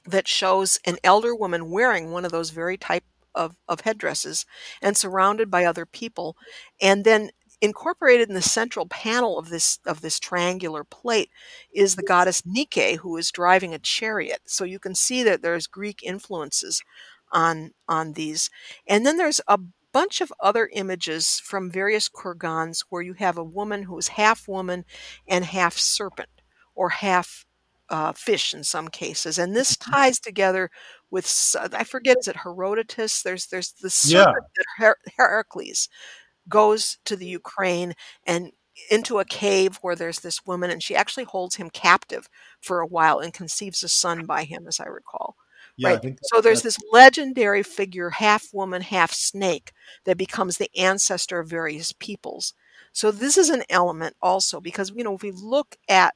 that 0.07 0.29
shows 0.29 0.79
an 0.87 0.97
elder 1.05 1.35
woman 1.35 1.71
wearing 1.71 2.11
one 2.11 2.25
of 2.25 2.33
those 2.33 2.51
very 2.51 2.77
type 2.79 3.05
of, 3.39 3.57
of 3.69 3.81
headdresses 3.81 4.45
and 4.83 4.97
surrounded 4.97 5.51
by 5.51 5.65
other 5.65 5.87
people 5.87 6.37
and 6.83 7.05
then 7.05 7.31
incorporated 7.61 8.29
in 8.29 8.35
the 8.35 8.43
central 8.43 8.87
panel 8.87 9.39
of 9.39 9.49
this 9.49 9.79
of 9.87 10.01
this 10.01 10.21
triangular 10.21 10.85
plate 10.85 11.31
is 11.73 11.97
the 11.97 12.03
goddess 12.03 12.43
Nike 12.45 12.95
who 12.95 13.17
is 13.17 13.33
driving 13.33 13.75
a 13.75 13.79
chariot. 13.79 14.41
So 14.45 14.65
you 14.65 14.79
can 14.79 14.95
see 14.95 15.23
that 15.25 15.43
there's 15.43 15.67
Greek 15.67 16.03
influences 16.03 16.83
on 17.33 17.73
on 17.89 18.13
these. 18.13 18.51
And 18.87 19.05
then 19.05 19.17
there's 19.17 19.41
a 19.49 19.59
bunch 19.93 20.21
of 20.21 20.33
other 20.41 20.69
images 20.73 21.41
from 21.41 21.71
various 21.71 22.09
kurgans 22.09 22.85
where 22.89 23.03
you 23.03 23.15
have 23.15 23.39
a 23.39 23.45
woman 23.45 23.85
who 23.85 23.99
is 23.99 24.09
half 24.09 24.47
woman 24.47 24.85
and 25.27 25.45
half 25.45 25.77
serpent 25.77 26.29
or 26.75 26.91
half 26.91 27.47
uh, 27.91 28.13
fish 28.13 28.55
in 28.55 28.65
some 28.65 28.89
cases, 28.89 29.39
and 29.39 29.55
this 29.57 29.77
ties 29.77 30.19
together 30.21 30.71
with 31.11 31.27
I 31.73 31.85
forget 31.85 32.19
is 32.21 32.29
it 32.29 32.37
Herodotus? 32.37 33.23
There's 33.23 33.47
there's 33.47 33.73
the 33.73 33.89
Yeah. 34.05 34.25
serpent 34.25 34.47
that 34.57 34.65
Her- 34.79 34.99
Heracles 35.17 35.89
goes 36.49 36.99
to 37.05 37.17
the 37.17 37.27
Ukraine 37.27 37.95
and 38.27 38.53
into 38.91 39.19
a 39.19 39.25
cave 39.25 39.79
where 39.83 39.97
there's 39.97 40.21
this 40.21 40.47
woman, 40.47 40.71
and 40.71 40.83
she 40.83 40.95
actually 40.97 41.25
holds 41.25 41.57
him 41.57 41.71
captive 41.71 42.29
for 42.61 42.81
a 42.81 42.87
while 42.87 43.19
and 43.21 43.35
conceives 43.35 43.83
a 43.83 43.89
son 43.89 44.25
by 44.27 44.45
him, 44.45 44.67
as 44.69 44.81
I 44.81 44.87
recall. 44.87 45.37
Yeah, 45.77 45.91
right. 45.95 46.01
So 46.23 46.41
there's 46.41 46.63
this 46.63 46.79
legendary 46.93 47.63
figure, 47.63 48.11
half 48.11 48.53
woman, 48.53 48.83
half 48.83 49.13
snake, 49.13 49.73
that 50.05 50.17
becomes 50.17 50.57
the 50.59 50.71
ancestor 50.77 51.41
of 51.41 51.49
various 51.49 51.93
peoples. 51.93 52.55
So 52.93 53.11
this 53.11 53.37
is 53.39 53.51
an 53.51 53.63
element 53.71 54.17
also 54.23 54.61
because 54.61 54.93
you 54.95 55.05
know 55.05 55.15
if 55.15 55.23
we 55.23 55.33
look 55.33 55.77
at 55.89 56.15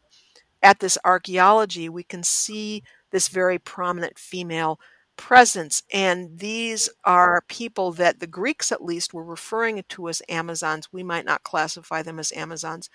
at 0.63 0.81
this 0.81 0.99
archaeology, 1.05 1.89
we 1.89 2.03
can 2.03 2.23
see 2.23 2.83
this 3.11 3.29
very 3.29 3.59
prominent 3.59 4.19
female 4.19 4.79
presence, 5.17 5.83
and 5.93 6.39
these 6.39 6.89
are 7.05 7.45
people 7.49 7.93
that 7.93 8.21
the 8.21 8.27
Greeks 8.27 8.73
at 8.73 8.83
least 8.83 9.13
were 9.13 9.25
referring 9.25 9.83
to 9.89 10.09
as 10.09 10.23
Amazons. 10.29 10.89
We 10.93 11.03
might 11.03 11.25
not 11.25 11.43
classify 11.43 12.03
them 12.03 12.19
as 12.19 12.33
Amazons, 12.33 12.89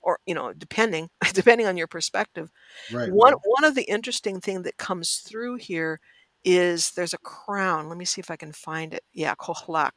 or 0.00 0.18
you 0.26 0.34
know, 0.34 0.52
depending 0.52 1.10
depending 1.32 1.66
on 1.66 1.76
your 1.76 1.88
perspective. 1.88 2.50
right. 2.92 3.10
One 3.10 3.32
right. 3.32 3.42
one 3.44 3.64
of 3.64 3.74
the 3.74 3.82
interesting 3.82 4.40
thing 4.40 4.62
that 4.62 4.76
comes 4.76 5.16
through 5.16 5.56
here 5.56 6.00
is 6.44 6.92
there's 6.92 7.14
a 7.14 7.18
crown. 7.18 7.88
Let 7.88 7.98
me 7.98 8.04
see 8.04 8.20
if 8.20 8.30
I 8.30 8.36
can 8.36 8.52
find 8.52 8.94
it. 8.94 9.02
Yeah, 9.12 9.34
Khokhlach. 9.34 9.92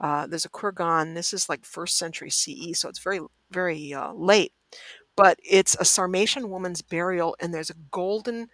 Uh, 0.00 0.26
there's 0.26 0.44
a 0.44 0.50
kurgan. 0.50 1.14
This 1.14 1.32
is 1.32 1.48
like 1.48 1.64
first 1.64 1.96
century 1.96 2.30
CE, 2.30 2.78
so 2.78 2.88
it's 2.88 3.00
very 3.00 3.20
very 3.50 3.92
uh, 3.92 4.12
late. 4.12 4.52
But 5.16 5.38
it's 5.44 5.74
a 5.80 5.84
Sarmatian 5.84 6.50
woman's 6.50 6.82
burial, 6.82 7.36
and 7.40 7.52
there's 7.52 7.70
a 7.70 7.74
golden 7.90 8.48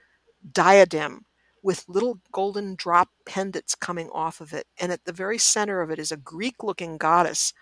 diadem 0.53 1.27
with 1.63 1.85
little 1.89 2.21
golden 2.33 2.75
drop 2.77 3.11
pendants 3.27 3.75
coming 3.75 4.11
off 4.11 4.41
of 4.41 4.53
it. 4.53 4.67
And 4.79 4.93
at 4.93 5.05
the 5.05 5.13
very 5.13 5.39
center 5.39 5.83
of 5.83 5.91
it 5.91 5.99
is 5.99 6.13
a 6.13 6.17
Greek 6.19 6.63
looking 6.65 6.99
goddess 6.99 7.53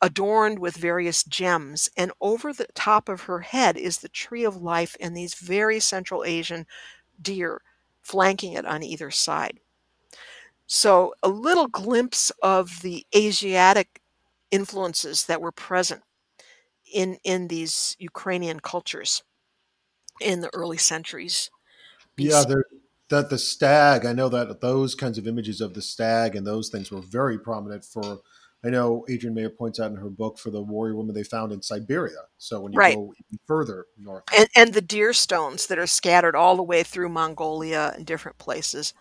adorned 0.00 0.58
with 0.58 0.76
various 0.76 1.24
gems. 1.24 1.88
And 1.96 2.12
over 2.20 2.52
the 2.52 2.66
top 2.74 3.08
of 3.08 3.22
her 3.22 3.40
head 3.40 3.76
is 3.76 3.98
the 3.98 4.08
tree 4.08 4.44
of 4.44 4.56
life 4.56 4.96
and 5.00 5.16
these 5.16 5.34
very 5.34 5.80
Central 5.80 6.24
Asian 6.24 6.66
deer 7.20 7.62
flanking 8.02 8.54
it 8.54 8.66
on 8.66 8.82
either 8.82 9.10
side. 9.10 9.60
So, 10.66 11.14
a 11.22 11.28
little 11.28 11.66
glimpse 11.66 12.30
of 12.42 12.82
the 12.82 13.06
Asiatic 13.16 14.00
influences 14.50 15.24
that 15.26 15.40
were 15.40 15.52
present 15.52 16.02
in 16.92 17.18
in 17.24 17.48
these 17.48 17.96
Ukrainian 17.98 18.60
cultures 18.60 19.22
in 20.20 20.40
the 20.40 20.50
early 20.54 20.78
centuries. 20.78 21.50
Yeah, 22.16 22.44
there 22.46 22.64
that 23.10 23.30
the 23.30 23.38
stag. 23.38 24.04
I 24.04 24.12
know 24.12 24.28
that 24.28 24.60
those 24.60 24.94
kinds 24.94 25.18
of 25.18 25.26
images 25.26 25.60
of 25.60 25.74
the 25.74 25.82
stag 25.82 26.36
and 26.36 26.46
those 26.46 26.68
things 26.68 26.90
were 26.90 27.00
very 27.00 27.38
prominent 27.38 27.84
for. 27.84 28.20
I 28.64 28.70
know 28.70 29.04
Adrienne 29.08 29.34
Mayor 29.34 29.50
points 29.50 29.78
out 29.78 29.92
in 29.92 29.96
her 29.98 30.10
book 30.10 30.38
for 30.38 30.50
the 30.50 30.60
warrior 30.60 30.96
women 30.96 31.14
they 31.14 31.22
found 31.22 31.52
in 31.52 31.62
Siberia. 31.62 32.22
So 32.38 32.60
when 32.60 32.72
you 32.72 32.78
Right. 32.78 32.96
go 32.96 33.14
further 33.46 33.86
north, 33.96 34.24
and 34.36 34.48
and 34.54 34.74
the 34.74 34.80
deer 34.82 35.12
stones 35.12 35.66
that 35.66 35.78
are 35.78 35.86
scattered 35.86 36.36
all 36.36 36.56
the 36.56 36.62
way 36.62 36.82
through 36.82 37.08
Mongolia 37.08 37.92
and 37.96 38.06
different 38.06 38.38
places. 38.38 38.94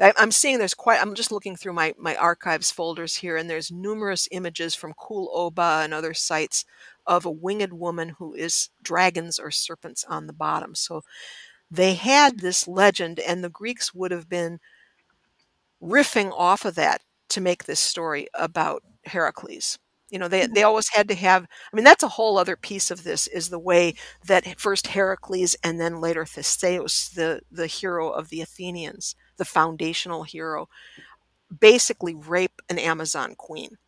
I'm 0.00 0.32
seeing 0.32 0.58
there's 0.58 0.74
quite. 0.74 1.00
I'm 1.00 1.14
just 1.14 1.32
looking 1.32 1.56
through 1.56 1.72
my 1.74 1.94
my 1.98 2.16
archives 2.16 2.70
folders 2.70 3.16
here, 3.16 3.36
and 3.36 3.48
there's 3.48 3.70
numerous 3.72 4.28
images 4.30 4.74
from 4.74 4.94
Kul 4.94 5.30
Oba 5.32 5.80
and 5.84 5.94
other 5.94 6.14
sites 6.14 6.64
of 7.06 7.24
a 7.24 7.30
winged 7.30 7.72
woman 7.72 8.10
who 8.18 8.34
is 8.34 8.70
dragons 8.82 9.38
or 9.38 9.50
serpents 9.50 10.04
on 10.04 10.26
the 10.26 10.32
bottom. 10.32 10.74
So 10.74 11.02
they 11.70 11.94
had 11.94 12.40
this 12.40 12.68
legend, 12.68 13.18
and 13.20 13.42
the 13.42 13.50
Greeks 13.50 13.94
would 13.94 14.10
have 14.10 14.28
been 14.28 14.60
riffing 15.82 16.32
off 16.32 16.64
of 16.64 16.74
that 16.76 17.02
to 17.30 17.40
make 17.40 17.64
this 17.64 17.80
story 17.80 18.28
about 18.34 18.82
Heracles. 19.04 19.78
You 20.10 20.20
know, 20.20 20.28
they 20.28 20.42
mm-hmm. 20.42 20.54
they 20.54 20.62
always 20.62 20.88
had 20.88 21.08
to 21.08 21.14
have. 21.14 21.44
I 21.44 21.76
mean, 21.76 21.84
that's 21.84 22.04
a 22.04 22.08
whole 22.08 22.38
other 22.38 22.56
piece 22.56 22.90
of 22.90 23.02
this 23.02 23.26
is 23.26 23.48
the 23.48 23.58
way 23.58 23.94
that 24.24 24.60
first 24.60 24.88
Heracles 24.88 25.56
and 25.64 25.80
then 25.80 26.00
later 26.00 26.24
Theseus, 26.24 27.08
the 27.08 27.40
the 27.50 27.66
hero 27.66 28.10
of 28.10 28.28
the 28.28 28.40
Athenians, 28.40 29.16
the 29.36 29.44
foundational 29.44 30.22
hero, 30.22 30.68
basically 31.60 32.14
rape 32.14 32.62
an 32.68 32.78
Amazon 32.78 33.34
queen 33.36 33.78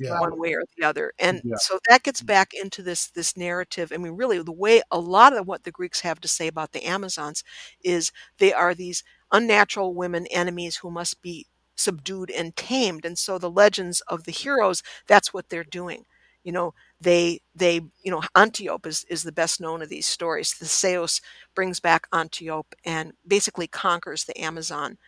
yeah, 0.00 0.20
one 0.20 0.38
way 0.38 0.54
or 0.54 0.62
the 0.76 0.84
other. 0.86 1.12
And 1.18 1.42
Yeah. 1.42 1.56
so 1.56 1.78
that 1.88 2.02
gets 2.02 2.22
mm. 2.22 2.26
back 2.26 2.52
into 2.54 2.82
this 2.82 3.08
this 3.10 3.36
narrative. 3.36 3.92
I 3.92 3.98
mean, 3.98 4.12
really, 4.16 4.42
the 4.42 4.52
way 4.52 4.82
a 4.90 4.98
lot 5.00 5.36
of 5.36 5.46
what 5.46 5.64
the 5.64 5.70
Greeks 5.72 6.00
have 6.00 6.20
to 6.20 6.28
say 6.28 6.46
about 6.48 6.72
the 6.72 6.84
Amazons 6.86 7.44
is 7.82 8.12
they 8.38 8.52
are 8.52 8.74
these 8.74 9.02
unnatural 9.32 9.94
women 9.94 10.26
enemies 10.28 10.76
who 10.78 10.90
must 10.90 11.22
be 11.22 11.46
subdued 11.76 12.30
and 12.30 12.56
tamed. 12.56 13.04
And 13.04 13.18
so 13.18 13.38
the 13.38 13.50
legends 13.50 14.00
of 14.02 14.24
the 14.24 14.32
heroes, 14.32 14.82
that's 15.06 15.32
what 15.32 15.48
they're 15.48 15.64
doing. 15.64 16.04
You 16.44 16.52
know, 16.52 16.74
they 17.00 17.40
they 17.54 17.76
you 18.02 18.10
know 18.10 18.22
Antiope 18.36 18.86
is, 18.88 19.04
is 19.10 19.22
the 19.24 19.32
best 19.32 19.60
known 19.60 19.82
of 19.82 19.88
these 19.90 20.06
stories. 20.06 20.52
Theseus 20.54 21.20
brings 21.54 21.80
back 21.80 22.06
Antiope 22.14 22.74
and 22.84 23.12
basically 23.26 23.66
conquers 23.66 24.24
the 24.24 24.38
Amazon 24.40 24.98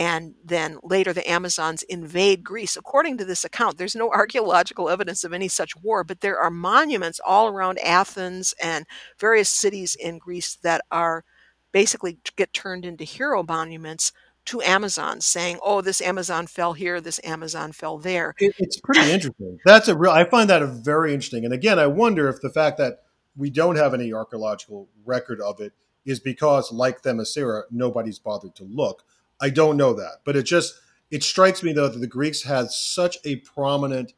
and 0.00 0.34
then 0.42 0.78
later 0.82 1.12
the 1.12 1.30
Amazons 1.30 1.82
invade 1.82 2.42
Greece. 2.42 2.74
According 2.74 3.18
to 3.18 3.24
this 3.26 3.44
account, 3.44 3.76
there's 3.76 3.94
no 3.94 4.10
archaeological 4.14 4.88
evidence 4.88 5.22
of 5.24 5.34
any 5.34 5.46
such 5.46 5.76
war, 5.76 6.02
but 6.02 6.22
there 6.22 6.38
are 6.40 6.50
monuments 6.50 7.20
all 7.24 7.48
around 7.48 7.78
Athens 7.80 8.54
and 8.62 8.86
various 9.18 9.50
cities 9.50 9.94
in 9.94 10.16
Greece 10.16 10.56
that 10.62 10.80
are 10.90 11.22
basically 11.70 12.18
get 12.36 12.54
turned 12.54 12.86
into 12.86 13.04
hero 13.04 13.44
monuments 13.46 14.10
to 14.46 14.62
Amazons, 14.62 15.26
saying, 15.26 15.58
"Oh, 15.62 15.82
this 15.82 16.00
Amazon 16.00 16.46
fell 16.46 16.72
here, 16.72 16.98
this 17.02 17.20
Amazon 17.22 17.72
fell 17.72 17.98
there." 17.98 18.34
It, 18.38 18.54
it's 18.58 18.80
pretty 18.82 19.12
interesting. 19.12 19.58
That's 19.66 19.86
a 19.86 19.94
real. 19.94 20.12
I 20.12 20.24
find 20.24 20.48
that 20.48 20.62
a 20.62 20.66
very 20.66 21.12
interesting. 21.12 21.44
And 21.44 21.52
again, 21.52 21.78
I 21.78 21.86
wonder 21.88 22.26
if 22.30 22.40
the 22.40 22.48
fact 22.48 22.78
that 22.78 23.02
we 23.36 23.50
don't 23.50 23.76
have 23.76 23.92
any 23.92 24.14
archaeological 24.14 24.88
record 25.04 25.42
of 25.42 25.60
it 25.60 25.74
is 26.06 26.20
because, 26.20 26.72
like 26.72 27.02
Themyscira, 27.02 27.64
nobody's 27.70 28.18
bothered 28.18 28.54
to 28.56 28.64
look. 28.64 29.04
I 29.40 29.50
don't 29.50 29.76
know 29.76 29.94
that, 29.94 30.20
but 30.24 30.36
it 30.36 30.44
just 30.44 30.74
it 31.10 31.22
strikes 31.22 31.62
me 31.62 31.72
though 31.72 31.88
that 31.88 31.98
the 31.98 32.06
Greeks 32.06 32.42
had 32.42 32.70
such 32.70 33.18
a 33.24 33.36
prominent 33.36 34.12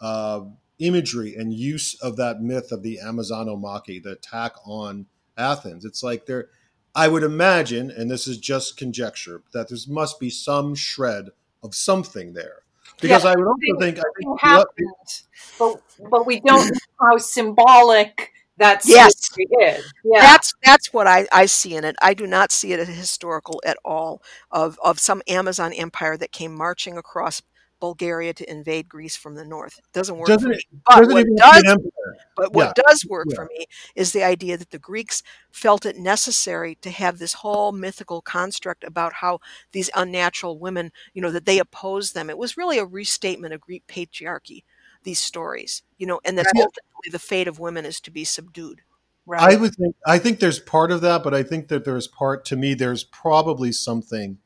uh, 0.00 0.42
imagery 0.78 1.34
and 1.34 1.52
use 1.52 1.94
of 2.00 2.16
that 2.16 2.40
myth 2.40 2.72
of 2.72 2.82
the 2.82 2.98
Amazonomachy, 3.02 4.02
the 4.02 4.12
attack 4.12 4.54
on 4.64 5.06
Athens. 5.36 5.84
It's 5.84 6.02
like 6.02 6.26
they're. 6.26 6.48
I 6.92 7.06
would 7.06 7.22
imagine, 7.22 7.88
and 7.90 8.10
this 8.10 8.26
is 8.26 8.36
just 8.36 8.76
conjecture, 8.76 9.42
that 9.52 9.68
there 9.68 9.78
must 9.88 10.18
be 10.18 10.28
some 10.28 10.74
shred 10.74 11.28
of 11.62 11.72
something 11.72 12.32
there. 12.32 12.62
Because 13.00 13.22
Yeah, 13.22 13.30
I 13.30 13.36
would 13.36 13.46
also 13.46 13.78
think, 13.78 13.98
I 13.98 14.02
think 14.18 14.40
happened, 14.40 15.22
but 15.58 15.80
but 16.10 16.26
we 16.26 16.40
don't 16.40 16.66
know 16.66 16.80
how 17.00 17.18
symbolic 17.18 18.32
that 18.60 18.84
Yes. 18.84 19.12
story 19.30 19.46
is. 19.62 19.92
Yeah, 20.04 20.32
That's 20.32 20.52
that's 20.64 20.92
what 20.92 21.06
I, 21.06 21.26
I 21.32 21.46
see 21.46 21.76
in 21.76 21.84
it. 21.84 21.96
I 22.02 22.14
do 22.14 22.26
not 22.26 22.52
see 22.52 22.72
it 22.72 22.80
as 22.80 22.88
historical 22.88 23.62
at 23.66 23.78
all 23.84 24.22
of, 24.50 24.78
of 24.82 24.98
some 24.98 25.22
Amazon 25.28 25.72
empire 25.72 26.16
that 26.18 26.32
came 26.32 26.54
marching 26.54 26.96
across 26.98 27.42
Bulgaria 27.80 28.34
to 28.34 28.50
invade 28.50 28.88
Greece 28.88 29.16
from 29.16 29.34
the 29.34 29.44
north. 29.44 29.78
It 29.78 29.84
doesn't 29.92 30.18
work 30.18 30.34
doesn't 30.34 30.50
for 30.50 30.54
it, 30.54 30.62
me. 30.72 30.80
But 30.94 31.08
what 31.08 31.26
even 31.26 31.36
have 31.38 31.44
to 31.44 31.50
does 31.52 31.62
be 31.62 31.66
an 31.66 31.72
empire. 31.72 32.18
But 32.36 32.52
what 32.52 32.68
Yeah. 32.68 32.74
does 32.74 33.04
work 33.08 33.30
Yeah. 33.30 33.34
for 33.34 33.46
me 33.46 33.66
is 33.96 34.12
the 34.12 34.22
idea 34.24 34.56
that 34.58 34.70
the 34.70 34.78
Greeks 34.78 35.22
felt 35.52 35.86
it 35.86 35.96
necessary 35.96 36.76
to 36.82 36.90
have 36.90 37.18
this 37.18 37.34
whole 37.34 37.72
mythical 37.72 38.22
construct 38.22 38.84
about 38.84 39.14
how 39.14 39.40
these 39.72 39.90
unnatural 39.94 40.58
women, 40.58 40.92
you 41.14 41.22
know, 41.22 41.30
that 41.32 41.46
they 41.46 41.58
opposed 41.58 42.14
them. 42.14 42.30
It 42.30 42.38
was 42.38 42.56
really 42.56 42.78
a 42.78 42.84
restatement 42.86 43.54
of 43.54 43.60
Greek 43.60 43.86
patriarchy, 43.88 44.64
these 45.02 45.20
stories, 45.20 45.82
you 45.98 46.06
know, 46.06 46.20
and 46.24 46.36
that 46.38 46.46
Yeah. 46.54 46.62
ultimately 46.64 47.10
the 47.10 47.18
fate 47.18 47.48
of 47.48 47.58
women 47.58 47.84
is 47.84 48.00
to 48.00 48.10
be 48.10 48.24
subdued. 48.24 48.82
right. 49.26 49.52
I 49.52 49.56
would 49.56 49.74
think 49.74 49.94
I 50.06 50.18
think 50.18 50.40
there's 50.40 50.58
part 50.58 50.90
of 50.90 51.02
that, 51.02 51.22
but 51.22 51.34
I 51.34 51.42
think 51.42 51.68
that 51.68 51.84
there's 51.84 52.08
part 52.08 52.44
to 52.46 52.56
me. 52.56 52.74
There's 52.74 53.04
probably 53.04 53.70
something. 53.70 54.38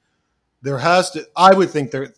There 0.62 0.78
has 0.78 1.10
to. 1.12 1.26
I 1.36 1.54
would 1.54 1.70
think 1.70 1.90
there, 1.90 2.12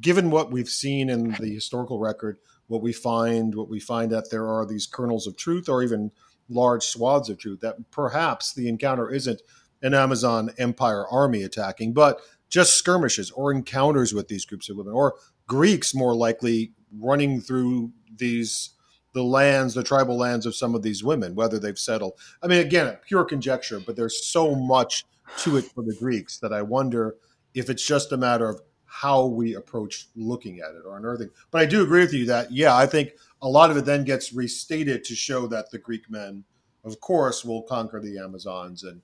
given 0.00 0.30
what 0.30 0.50
we've 0.50 0.68
seen 0.68 1.08
in 1.08 1.32
the 1.40 1.54
historical 1.54 1.98
record, 2.00 2.38
what 2.66 2.82
we 2.82 2.92
find, 2.92 3.54
what 3.54 3.68
we 3.68 3.78
find 3.80 4.10
that 4.12 4.30
there 4.30 4.48
are 4.48 4.66
these 4.66 4.86
kernels 4.86 5.26
of 5.26 5.36
truth, 5.36 5.68
or 5.68 5.82
even 5.82 6.10
large 6.48 6.82
swaths 6.84 7.28
of 7.28 7.38
truth. 7.38 7.60
That 7.60 7.90
perhaps 7.90 8.52
the 8.52 8.68
encounter 8.68 9.10
isn't 9.10 9.42
an 9.82 9.94
Amazon 9.94 10.50
Empire 10.58 11.06
army 11.08 11.42
attacking, 11.44 11.92
but 11.92 12.20
just 12.48 12.74
skirmishes 12.74 13.30
or 13.30 13.52
encounters 13.52 14.12
with 14.12 14.26
these 14.28 14.44
groups 14.46 14.68
of 14.68 14.76
women, 14.76 14.94
or 14.94 15.14
Greeks 15.46 15.94
more 15.94 16.14
likely 16.14 16.72
running 16.92 17.40
through 17.40 17.92
these 18.16 18.70
the 19.14 19.22
lands, 19.22 19.74
the 19.74 19.82
tribal 19.82 20.16
lands 20.16 20.46
of 20.46 20.54
some 20.54 20.74
of 20.74 20.82
these 20.82 21.02
women, 21.02 21.34
whether 21.34 21.58
they've 21.58 21.78
settled. 21.78 22.12
I 22.42 22.46
mean, 22.46 22.60
again, 22.60 22.96
pure 23.06 23.24
conjecture, 23.24 23.80
but 23.80 23.96
there's 23.96 24.24
so 24.24 24.54
much 24.54 25.04
to 25.38 25.56
it 25.56 25.62
for 25.62 25.82
the 25.82 25.96
Greeks 25.98 26.38
that 26.38 26.52
I 26.52 26.62
wonder 26.62 27.16
if 27.54 27.70
it's 27.70 27.84
just 27.84 28.12
a 28.12 28.16
matter 28.16 28.48
of 28.48 28.60
how 28.84 29.26
we 29.26 29.54
approach 29.54 30.08
looking 30.14 30.60
at 30.60 30.74
it 30.74 30.82
or 30.86 30.96
unearthing. 30.96 31.30
But 31.50 31.62
I 31.62 31.66
do 31.66 31.82
agree 31.82 32.00
with 32.00 32.12
you 32.12 32.26
that, 32.26 32.52
yeah, 32.52 32.76
I 32.76 32.86
think 32.86 33.12
a 33.42 33.48
lot 33.48 33.70
of 33.70 33.76
it 33.76 33.84
then 33.84 34.04
gets 34.04 34.32
restated 34.32 35.04
to 35.04 35.14
show 35.14 35.46
that 35.48 35.70
the 35.70 35.78
Greek 35.78 36.10
men, 36.10 36.44
of 36.84 37.00
course, 37.00 37.44
will 37.44 37.62
conquer 37.62 38.00
the 38.00 38.18
Amazons 38.18 38.84
and 38.84 39.02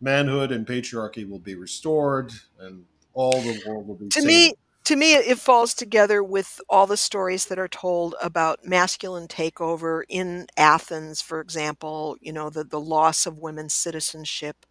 manhood 0.00 0.50
and 0.50 0.66
patriarchy 0.66 1.28
will 1.28 1.38
be 1.38 1.54
restored 1.54 2.32
and 2.58 2.84
all 3.14 3.40
the 3.40 3.62
world 3.66 3.86
will 3.86 3.94
be 3.94 4.08
to 4.08 4.20
saved. 4.20 4.26
me 4.26 4.54
to 4.84 4.96
me 4.96 5.14
it 5.14 5.38
falls 5.38 5.74
together 5.74 6.22
with 6.22 6.60
all 6.68 6.86
the 6.86 6.96
stories 6.96 7.46
that 7.46 7.58
are 7.58 7.68
told 7.68 8.14
about 8.22 8.64
masculine 8.64 9.28
takeover 9.28 10.02
in 10.08 10.46
athens 10.56 11.20
for 11.22 11.40
example 11.40 12.16
you 12.20 12.32
know 12.32 12.50
the, 12.50 12.64
the 12.64 12.80
loss 12.80 13.26
of 13.26 13.38
women's 13.38 13.74
citizenship. 13.74 14.66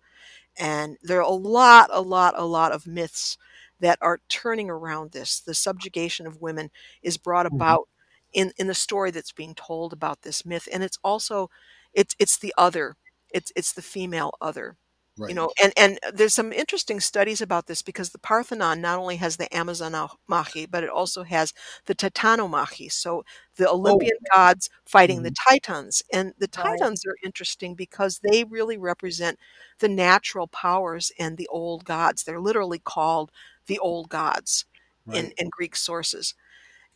And 0.60 0.98
there 1.04 1.20
are 1.20 1.22
a 1.22 1.30
lot 1.32 1.90
a 1.94 2.02
lot 2.02 2.36
a 2.38 2.46
lot 2.46 2.72
of 2.74 2.88
myths 2.88 3.38
that 3.82 4.00
are 4.02 4.22
turning 4.30 4.70
around 4.70 5.12
this. 5.12 5.40
The 5.42 5.56
subjugation 5.56 6.28
of 6.28 6.42
women 6.42 6.72
is 7.04 7.18
brought 7.18 7.46
Mhm. 7.48 7.56
about 7.56 7.90
in 8.34 8.54
in 8.58 8.68
the 8.68 8.76
story 8.76 9.12
that's 9.12 9.32
being 9.34 9.56
told 9.56 9.94
about 9.94 10.24
this 10.24 10.46
myth. 10.46 10.68
And 10.74 10.84
it's 10.84 11.00
also 11.04 11.50
it's 11.94 12.16
it's 12.20 12.38
the 12.40 12.54
other. 12.58 12.98
It's 13.32 13.52
it's 13.56 13.74
the 13.74 13.82
female 13.84 14.34
other 14.42 14.78
right. 15.18 15.30
you 15.30 15.36
know 15.36 15.52
and 15.62 15.74
and 15.78 16.00
there's 16.14 16.34
some 16.34 16.54
interesting 16.54 17.00
studies 17.00 17.42
about 17.42 17.68
this 17.68 17.82
because 17.82 18.10
the 18.10 18.20
parthenon 18.20 18.82
not 18.82 19.00
only 19.00 19.18
has 19.18 19.38
the 19.38 19.48
amazonomachy 19.48 20.64
ah, 20.64 20.68
but 20.70 20.84
it 20.84 20.90
also 20.90 21.24
has 21.24 21.54
the 21.86 21.96
titanomachy 21.96 22.92
so 22.92 23.24
the 23.58 23.68
oh. 23.70 23.76
olympian 23.76 24.18
gods 24.34 24.70
fighting 24.86 25.24
the 25.24 25.30
mm-hmm. 25.30 25.54
titans 25.54 26.04
and 26.14 26.34
the 26.38 26.48
Right. 26.58 26.78
titans 26.80 27.06
are 27.06 27.16
interesting 27.24 27.76
because 27.76 28.20
they 28.20 28.44
really 28.44 28.78
represent 28.78 29.40
the 29.80 29.90
natural 29.90 30.48
powers 30.48 31.12
and 31.20 31.38
the 31.38 31.48
old 31.48 31.86
gods. 31.86 32.24
They're 32.24 32.40
literally 32.40 32.80
called 32.80 33.32
the 33.68 33.80
old 33.80 34.10
gods 34.10 34.66
in, 35.12 35.32
in 35.38 35.50
greek 35.50 35.76
sources. 35.76 36.36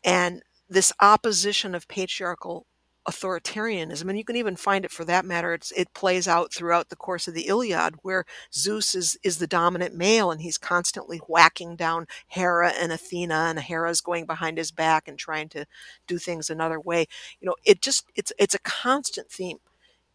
And 0.03 0.43
this 0.69 0.91
opposition 1.01 1.75
of 1.75 1.87
patriarchal 1.87 2.65
authoritarianism 3.07 4.09
and 4.09 4.17
you 4.17 4.23
can 4.23 4.35
even 4.35 4.55
find 4.55 4.83
it 4.83 4.91
for 4.91 5.05
that 5.05 5.25
matter 5.25 5.53
it's, 5.53 5.71
it 5.73 5.93
plays 5.93 6.27
out 6.27 6.51
throughout 6.51 6.89
the 6.89 6.95
course 6.95 7.27
of 7.27 7.33
the 7.33 7.47
iliad 7.47 7.93
where 8.01 8.25
zeus 8.53 8.95
is, 8.95 9.17
is 9.23 9.37
the 9.37 9.47
dominant 9.47 9.93
male 9.95 10.31
and 10.31 10.41
he's 10.41 10.57
constantly 10.57 11.17
whacking 11.27 11.75
down 11.75 12.07
hera 12.27 12.71
and 12.79 12.91
athena 12.91 13.47
and 13.49 13.59
hera's 13.59 14.01
going 14.01 14.25
behind 14.25 14.57
his 14.57 14.71
back 14.71 15.07
and 15.07 15.19
trying 15.19 15.47
to 15.47 15.65
do 16.07 16.17
things 16.17 16.49
another 16.49 16.79
way 16.79 17.05
you 17.39 17.45
know 17.45 17.55
it 17.63 17.81
just 17.81 18.05
it's 18.15 18.31
it's 18.39 18.55
a 18.55 18.59
constant 18.59 19.29
theme 19.29 19.59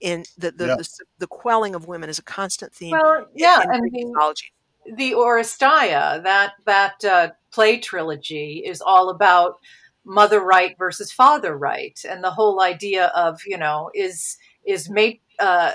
in 0.00 0.24
the 0.36 0.50
the, 0.50 0.66
Yeah. 0.66 0.76
the, 0.76 0.88
the 1.18 1.26
quelling 1.26 1.74
of 1.74 1.86
women 1.86 2.10
is 2.10 2.18
a 2.18 2.22
constant 2.22 2.74
theme 2.74 2.92
well, 2.92 3.26
yeah, 3.34 3.62
in 3.62 3.70
and 3.70 3.80
Greek 3.80 3.92
the, 3.92 4.04
mythology 4.06 4.52
the 4.96 5.12
Oresteia, 5.12 6.22
that 6.22 6.54
that 6.64 7.04
uh, 7.04 7.28
play 7.52 7.78
trilogy 7.78 8.62
is 8.64 8.80
all 8.80 9.10
about 9.10 9.58
mother 10.04 10.40
right 10.40 10.76
versus 10.78 11.12
father 11.12 11.56
right, 11.56 12.00
and 12.08 12.24
the 12.24 12.30
whole 12.30 12.60
idea 12.62 13.06
of 13.16 13.40
you 13.46 13.56
know 13.58 13.90
is 13.94 14.36
is 14.66 14.90
mate 14.90 15.22
uh, 15.38 15.72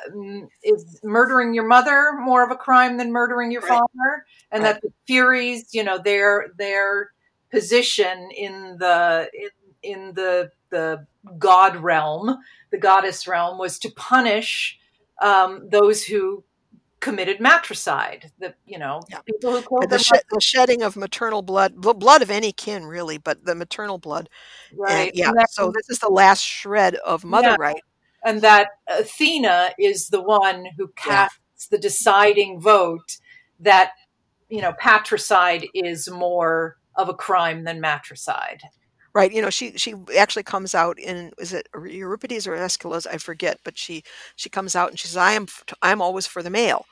is 0.63 0.99
murdering 1.03 1.53
your 1.53 1.67
mother 1.67 2.13
more 2.19 2.43
of 2.43 2.51
a 2.51 2.55
crime 2.55 2.97
than 2.97 3.11
murdering 3.11 3.51
your 3.51 3.61
Right. 3.61 3.79
father, 3.79 4.25
and 4.51 4.63
Right. 4.63 4.75
that 4.75 4.81
the 4.81 4.91
Furies, 5.07 5.73
you 5.73 5.83
know, 5.83 5.97
their 5.99 6.47
their 6.57 7.11
position 7.51 8.29
in 8.35 8.77
the 8.79 9.29
in, 9.33 9.49
in 9.83 10.13
the 10.15 10.51
the 10.69 11.05
god 11.37 11.77
realm, 11.77 12.37
the 12.71 12.77
goddess 12.77 13.27
realm, 13.27 13.57
was 13.57 13.79
to 13.79 13.91
punish 13.91 14.79
um, 15.21 15.69
those 15.69 16.03
who 16.03 16.43
committed 17.05 17.39
matricide. 17.39 18.31
The 18.39 18.55
you 18.65 18.79
know 18.79 19.01
Yeah. 19.09 19.19
people 19.25 19.51
who 19.51 19.61
killed 19.61 19.89
the, 19.89 19.99
she- 19.99 20.25
the 20.31 20.41
shedding 20.41 20.81
of 20.81 20.95
maternal 20.95 21.41
blood, 21.43 21.75
bl- 21.75 21.91
blood 21.91 22.21
of 22.23 22.31
any 22.31 22.51
kin, 22.51 22.85
really, 22.85 23.17
but 23.19 23.45
the 23.45 23.53
maternal 23.55 23.97
blood. 23.99 24.27
And 24.71 24.79
right? 24.79 25.11
yeah. 25.13 25.29
And 25.29 25.37
that- 25.37 25.51
So 25.51 25.71
this 25.75 25.89
is 25.89 25.99
the 25.99 26.09
last 26.09 26.41
shred 26.41 26.95
of 26.95 27.23
mother 27.23 27.49
Yeah. 27.49 27.55
right. 27.59 27.81
and 28.23 28.41
that 28.41 28.69
Athena 28.87 29.71
is 29.77 30.07
the 30.09 30.21
one 30.21 30.65
who 30.77 30.87
casts 30.95 31.67
the 31.69 31.77
deciding 31.77 32.59
vote 32.59 33.17
that 33.59 33.91
you 34.49 34.61
know 34.61 34.73
patricide 34.79 35.67
is 35.75 36.09
more 36.09 36.77
of 36.95 37.07
a 37.09 37.13
crime 37.13 37.63
than 37.65 37.79
matricide. 37.81 38.61
Right. 39.15 39.31
You 39.33 39.41
know, 39.41 39.49
she 39.49 39.77
she 39.77 39.95
actually 40.19 40.43
comes 40.43 40.75
out 40.75 40.99
in 40.99 41.31
is 41.39 41.53
it 41.53 41.69
Euripides 41.73 42.47
or 42.47 42.55
Aeschylus? 42.55 43.07
I 43.07 43.17
forget, 43.17 43.59
but 43.63 43.77
she 43.77 44.03
she 44.35 44.49
comes 44.49 44.75
out 44.75 44.89
and 44.89 44.99
she 44.99 45.07
says, 45.07 45.17
"I 45.17 45.33
am 45.33 45.47
I'm 45.81 46.01
always 46.01 46.27
for 46.27 46.43
the 46.43 46.49
male," 46.51 46.85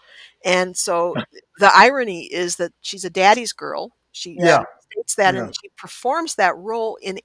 and 0.46 0.78
so 0.78 1.16
the 1.60 1.72
irony 1.76 2.26
is 2.34 2.56
that 2.58 2.72
she's 2.82 3.06
a 3.06 3.10
daddy's 3.12 3.54
girl. 3.54 3.92
She 4.14 4.40
Yeah. 4.40 4.64
states 4.92 5.16
that, 5.16 5.36
Yeah. 5.36 5.42
and 5.46 5.56
she 5.62 5.70
performs 5.78 6.36
that 6.36 6.56
role 6.58 6.98
in 7.02 7.20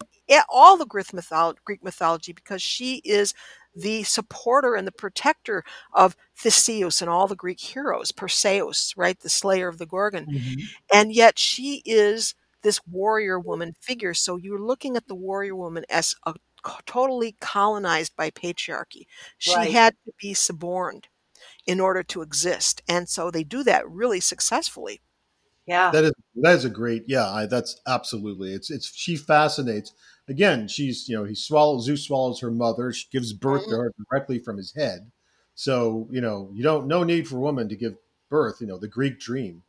all 0.49 0.77
the 0.77 0.87
Greek 0.87 1.13
mythology, 1.15 1.61
Greek 1.65 1.85
mythology 1.85 2.33
because 2.33 2.63
she 2.63 2.97
is 3.05 3.35
the 3.77 4.03
supporter 4.05 4.75
and 4.75 4.87
the 4.87 4.93
protector 4.93 5.63
of 5.93 6.17
Theseus 6.37 7.01
and 7.03 7.11
all 7.11 7.29
the 7.29 7.37
Greek 7.37 7.61
heroes, 7.61 8.11
Perseus, 8.13 8.95
right, 8.97 9.19
the 9.21 9.29
slayer 9.29 9.69
of 9.69 9.79
the 9.79 9.87
Gorgon 9.87 10.27
mm-hmm. 10.27 10.61
and 10.93 11.13
yet 11.13 11.39
she 11.39 11.83
is 11.87 12.35
this 12.63 12.81
warrior 12.87 13.39
woman 13.39 13.75
figure 13.81 14.15
so 14.15 14.37
you're 14.37 14.61
looking 14.61 14.97
at 14.97 15.07
the 15.09 15.15
warrior 15.15 15.57
woman 15.57 15.85
as 15.91 16.15
a 16.27 16.35
totally 16.87 17.37
colonized 17.41 18.15
by 18.17 18.31
patriarchy 18.31 19.07
she 19.39 19.55
Right. 19.55 19.71
had 19.71 19.95
to 20.05 20.13
be 20.21 20.35
suborned 20.35 21.09
in 21.67 21.81
order 21.81 22.03
to 22.03 22.23
exist 22.23 22.83
and 22.89 23.09
so 23.09 23.31
they 23.31 23.45
do 23.45 23.63
that 23.65 23.89
really 23.89 24.21
successfully 24.21 25.01
Yeah, 25.67 25.93
That 25.93 26.05
is 26.05 26.13
that 26.37 26.55
is 26.55 26.65
a 26.65 26.71
great 26.71 27.05
yeah. 27.09 27.29
I, 27.31 27.47
that's 27.47 27.81
absolutely 27.87 28.53
it's 28.55 28.71
it's 28.71 28.91
she 28.95 29.17
fascinates. 29.17 29.93
Again, 30.29 30.67
she's 30.69 31.09
you 31.09 31.17
know 31.17 31.25
he 31.25 31.35
swallows 31.35 31.85
Zeus 31.85 32.05
swallows 32.07 32.41
her 32.41 32.51
mother. 32.51 32.93
She 32.93 33.07
gives 33.11 33.33
birth 33.33 33.69
to 33.69 33.75
mm-hmm. 33.75 33.81
her 33.81 33.95
directly 34.11 34.39
from 34.39 34.57
his 34.57 34.75
head. 34.75 35.11
So 35.55 36.09
you 36.11 36.21
know 36.21 36.51
you 36.55 36.63
don't 36.63 36.87
no 36.87 37.05
need 37.05 37.29
for 37.29 37.37
a 37.37 37.41
woman 37.41 37.69
to 37.69 37.77
give 37.77 37.97
birth. 38.31 38.61
You 38.61 38.67
know 38.67 38.79
the 38.79 38.89
Greek 38.89 39.21
dream, 39.21 39.63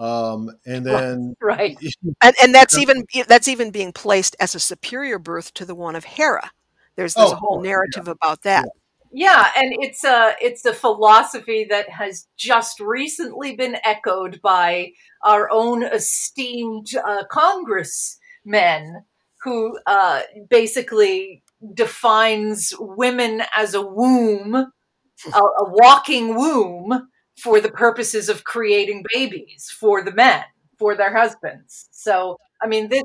um, 0.00 0.50
and 0.64 0.84
then 0.84 1.36
right. 1.42 1.78
and, 2.22 2.34
and 2.42 2.54
that's 2.54 2.76
even 2.78 3.04
that's 3.28 3.48
even 3.48 3.70
being 3.70 3.92
placed 3.92 4.34
as 4.40 4.54
a 4.54 4.60
superior 4.60 5.18
birth 5.18 5.52
to 5.54 5.64
the 5.64 5.74
one 5.74 5.94
of 5.94 6.04
hera. 6.04 6.50
There's, 6.96 7.14
there's 7.14 7.30
Oh, 7.30 7.32
a 7.32 7.36
whole 7.36 7.62
narrative 7.62 8.08
about 8.08 8.42
that. 8.42 8.66
Yeah, 9.12 9.50
and 9.56 9.74
it's 9.80 10.04
a 10.04 10.34
it's 10.40 10.64
a 10.64 10.72
philosophy 10.72 11.66
that 11.68 11.88
has 11.88 12.28
just 12.36 12.80
recently 12.80 13.56
been 13.56 13.76
echoed 13.84 14.40
by 14.40 14.92
our 15.24 15.50
own 15.50 15.82
esteemed 15.82 16.88
uh, 17.04 17.24
congressmen, 17.30 19.04
who 19.42 19.78
uh, 19.86 20.20
basically 20.48 21.42
defines 21.74 22.72
women 22.78 23.42
as 23.54 23.74
a 23.74 23.82
womb, 23.82 24.54
a, 24.54 25.38
a 25.38 25.70
walking 25.72 26.36
womb, 26.36 27.08
for 27.42 27.60
the 27.60 27.70
purposes 27.70 28.28
of 28.28 28.44
creating 28.44 29.04
babies 29.12 29.74
for 29.78 30.02
the 30.02 30.12
men, 30.12 30.44
for 30.78 30.94
their 30.94 31.16
husbands. 31.16 31.88
So, 31.90 32.38
I 32.62 32.66
mean, 32.66 32.88
this 32.88 33.04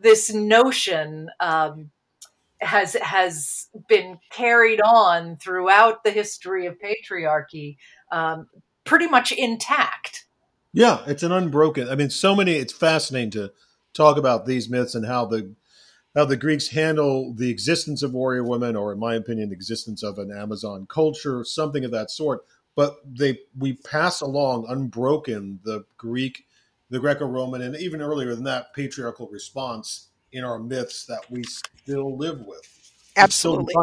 this 0.00 0.32
notion. 0.32 1.28
Um, 1.40 1.90
has 2.60 2.94
has 2.94 3.68
been 3.88 4.18
carried 4.30 4.80
on 4.80 5.36
throughout 5.36 6.04
the 6.04 6.10
history 6.10 6.66
of 6.66 6.76
patriarchy, 6.78 7.76
um, 8.10 8.46
pretty 8.84 9.06
much 9.06 9.32
intact. 9.32 10.26
Yeah, 10.72 11.02
it's 11.06 11.22
an 11.22 11.32
unbroken. 11.32 11.88
I 11.88 11.94
mean, 11.94 12.10
so 12.10 12.34
many. 12.34 12.54
It's 12.54 12.72
fascinating 12.72 13.30
to 13.32 13.52
talk 13.92 14.16
about 14.16 14.46
these 14.46 14.68
myths 14.68 14.94
and 14.94 15.06
how 15.06 15.26
the 15.26 15.54
how 16.14 16.24
the 16.24 16.36
Greeks 16.36 16.68
handle 16.68 17.34
the 17.34 17.50
existence 17.50 18.02
of 18.02 18.12
warrior 18.12 18.44
women, 18.44 18.74
or 18.74 18.92
in 18.92 18.98
my 18.98 19.14
opinion, 19.14 19.50
the 19.50 19.54
existence 19.54 20.02
of 20.02 20.18
an 20.18 20.30
Amazon 20.30 20.86
culture, 20.88 21.44
something 21.44 21.84
of 21.84 21.90
that 21.90 22.10
sort. 22.10 22.44
But 22.76 22.98
they 23.04 23.40
we 23.58 23.72
pass 23.72 24.20
along 24.20 24.66
unbroken 24.68 25.58
the 25.64 25.84
Greek, 25.96 26.44
the 26.90 27.00
Greco-Roman, 27.00 27.62
and 27.62 27.74
even 27.76 28.00
earlier 28.00 28.34
than 28.34 28.44
that, 28.44 28.72
patriarchal 28.74 29.28
response 29.28 30.10
in 30.32 30.44
our 30.44 30.58
myths 30.58 31.04
that 31.06 31.28
we 31.30 31.42
still 31.42 32.16
live 32.16 32.40
with. 32.46 32.92
Absolutely. 33.16 33.74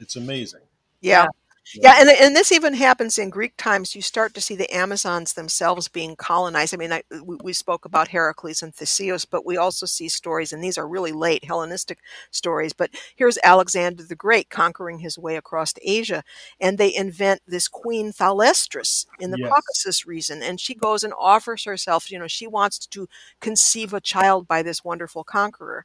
It's 0.00 0.16
amazing. 0.16 0.62
yeah 1.00 1.26
yeah 1.74 1.96
and, 1.98 2.08
and 2.08 2.34
this 2.36 2.52
even 2.52 2.74
happens 2.74 3.18
in 3.18 3.30
greek 3.30 3.56
times 3.56 3.94
you 3.94 4.02
start 4.02 4.34
to 4.34 4.40
see 4.40 4.54
the 4.56 4.72
amazons 4.74 5.34
themselves 5.34 5.88
being 5.88 6.16
colonized 6.16 6.74
i 6.74 6.76
mean 6.76 6.92
I, 6.92 7.02
we, 7.24 7.36
we 7.42 7.52
spoke 7.52 7.84
about 7.84 8.08
heracles 8.08 8.62
and 8.62 8.74
theseus 8.74 9.24
but 9.24 9.44
we 9.46 9.56
also 9.56 9.86
see 9.86 10.08
stories 10.08 10.52
and 10.52 10.62
these 10.62 10.78
are 10.78 10.88
really 10.88 11.12
late 11.12 11.44
hellenistic 11.44 11.98
stories 12.30 12.72
but 12.72 12.90
here's 13.16 13.38
alexander 13.44 14.02
the 14.02 14.14
great 14.16 14.48
conquering 14.50 14.98
his 15.00 15.18
way 15.18 15.36
across 15.36 15.72
to 15.74 15.90
asia 15.90 16.22
and 16.60 16.78
they 16.78 16.94
invent 16.94 17.40
this 17.46 17.68
queen 17.68 18.12
thalestris 18.12 19.06
in 19.18 19.30
the 19.30 19.38
Yes. 19.38 19.50
caucasus 19.50 20.06
region 20.06 20.42
and 20.42 20.60
she 20.60 20.74
goes 20.74 21.04
and 21.04 21.12
offers 21.18 21.64
herself 21.64 22.10
you 22.10 22.18
know 22.18 22.26
she 22.28 22.46
wants 22.46 22.78
to 22.86 23.08
conceive 23.40 23.92
a 23.94 24.00
child 24.00 24.46
by 24.48 24.62
this 24.62 24.84
wonderful 24.84 25.24
conqueror 25.24 25.84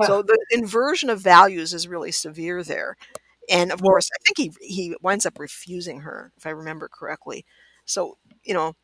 so 0.00 0.22
the 0.22 0.38
inversion 0.50 1.08
of 1.10 1.20
values 1.20 1.72
is 1.72 1.88
really 1.88 2.12
severe 2.12 2.62
there. 2.62 2.96
And 3.50 3.72
of 3.72 3.82
course, 3.82 4.10
I 4.14 4.18
think 4.24 4.54
he 4.60 4.66
he 4.66 4.96
winds 5.02 5.26
up 5.26 5.38
refusing 5.38 6.00
her, 6.00 6.32
if 6.36 6.46
I 6.46 6.50
remember 6.50 6.88
correctly. 6.88 7.44
So, 7.84 8.18
you 8.44 8.54
know, 8.54 8.74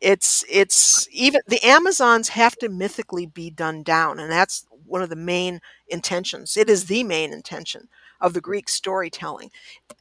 it's 0.00 0.44
it's 0.50 1.08
even 1.12 1.40
the 1.48 1.64
Amazons 1.66 2.30
have 2.30 2.56
to 2.58 2.68
mythically 2.68 3.26
be 3.26 3.50
done 3.50 3.82
down, 3.82 4.20
and 4.20 4.30
that's 4.30 4.66
one 4.86 5.02
of 5.02 5.10
the 5.10 5.16
main 5.16 5.60
intentions. 5.88 6.56
It 6.56 6.70
is 6.70 6.86
the 6.86 7.04
main 7.04 7.32
intention 7.32 7.88
of 8.20 8.34
the 8.34 8.40
Greek 8.40 8.68
storytelling. 8.68 9.50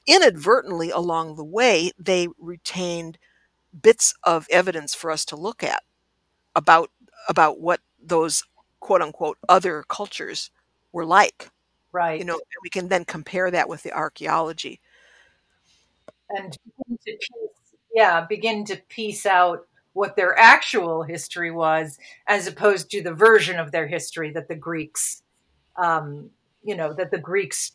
Inadvertently 0.08 0.92
along 0.92 1.36
the 1.36 1.44
way, 1.46 1.92
they 2.00 2.28
retained 2.40 3.18
bits 3.82 4.14
of 4.24 4.48
evidence 4.52 4.96
for 4.96 5.12
us 5.12 5.26
to 5.26 5.36
look 5.38 5.64
at 5.64 5.84
about 6.56 6.92
about 7.30 7.60
what 7.60 7.82
those 8.02 8.44
quote 8.80 9.02
unquote 9.02 9.38
other 9.50 9.84
cultures 9.90 10.52
were 10.92 11.06
like 11.06 11.50
right. 11.98 12.20
you 12.20 12.26
know 12.26 12.40
we 12.64 12.70
can 12.70 12.88
then 12.88 13.04
compare 13.04 13.50
that 13.52 13.68
with 13.68 13.84
the 13.84 13.92
archaeology 13.92 14.80
and 16.30 16.58
begin 16.66 16.98
to 17.06 17.12
piece, 17.12 17.76
yeah, 17.94 18.26
begin 18.28 18.66
to 18.66 18.76
piece 18.90 19.26
out 19.26 19.68
what 19.94 20.16
their 20.16 20.38
actual 20.38 21.04
history 21.04 21.52
was, 21.52 21.98
as 22.28 22.48
opposed 22.48 22.92
to 22.92 23.02
the 23.02 23.14
version 23.14 23.60
of 23.60 23.72
their 23.72 23.88
history 23.88 24.32
that 24.32 24.48
the 24.48 24.56
Greeks, 24.56 25.24
um, 25.76 26.30
you 26.64 26.76
know, 26.76 26.94
that 26.94 27.12
the 27.12 27.18
Greeks 27.18 27.72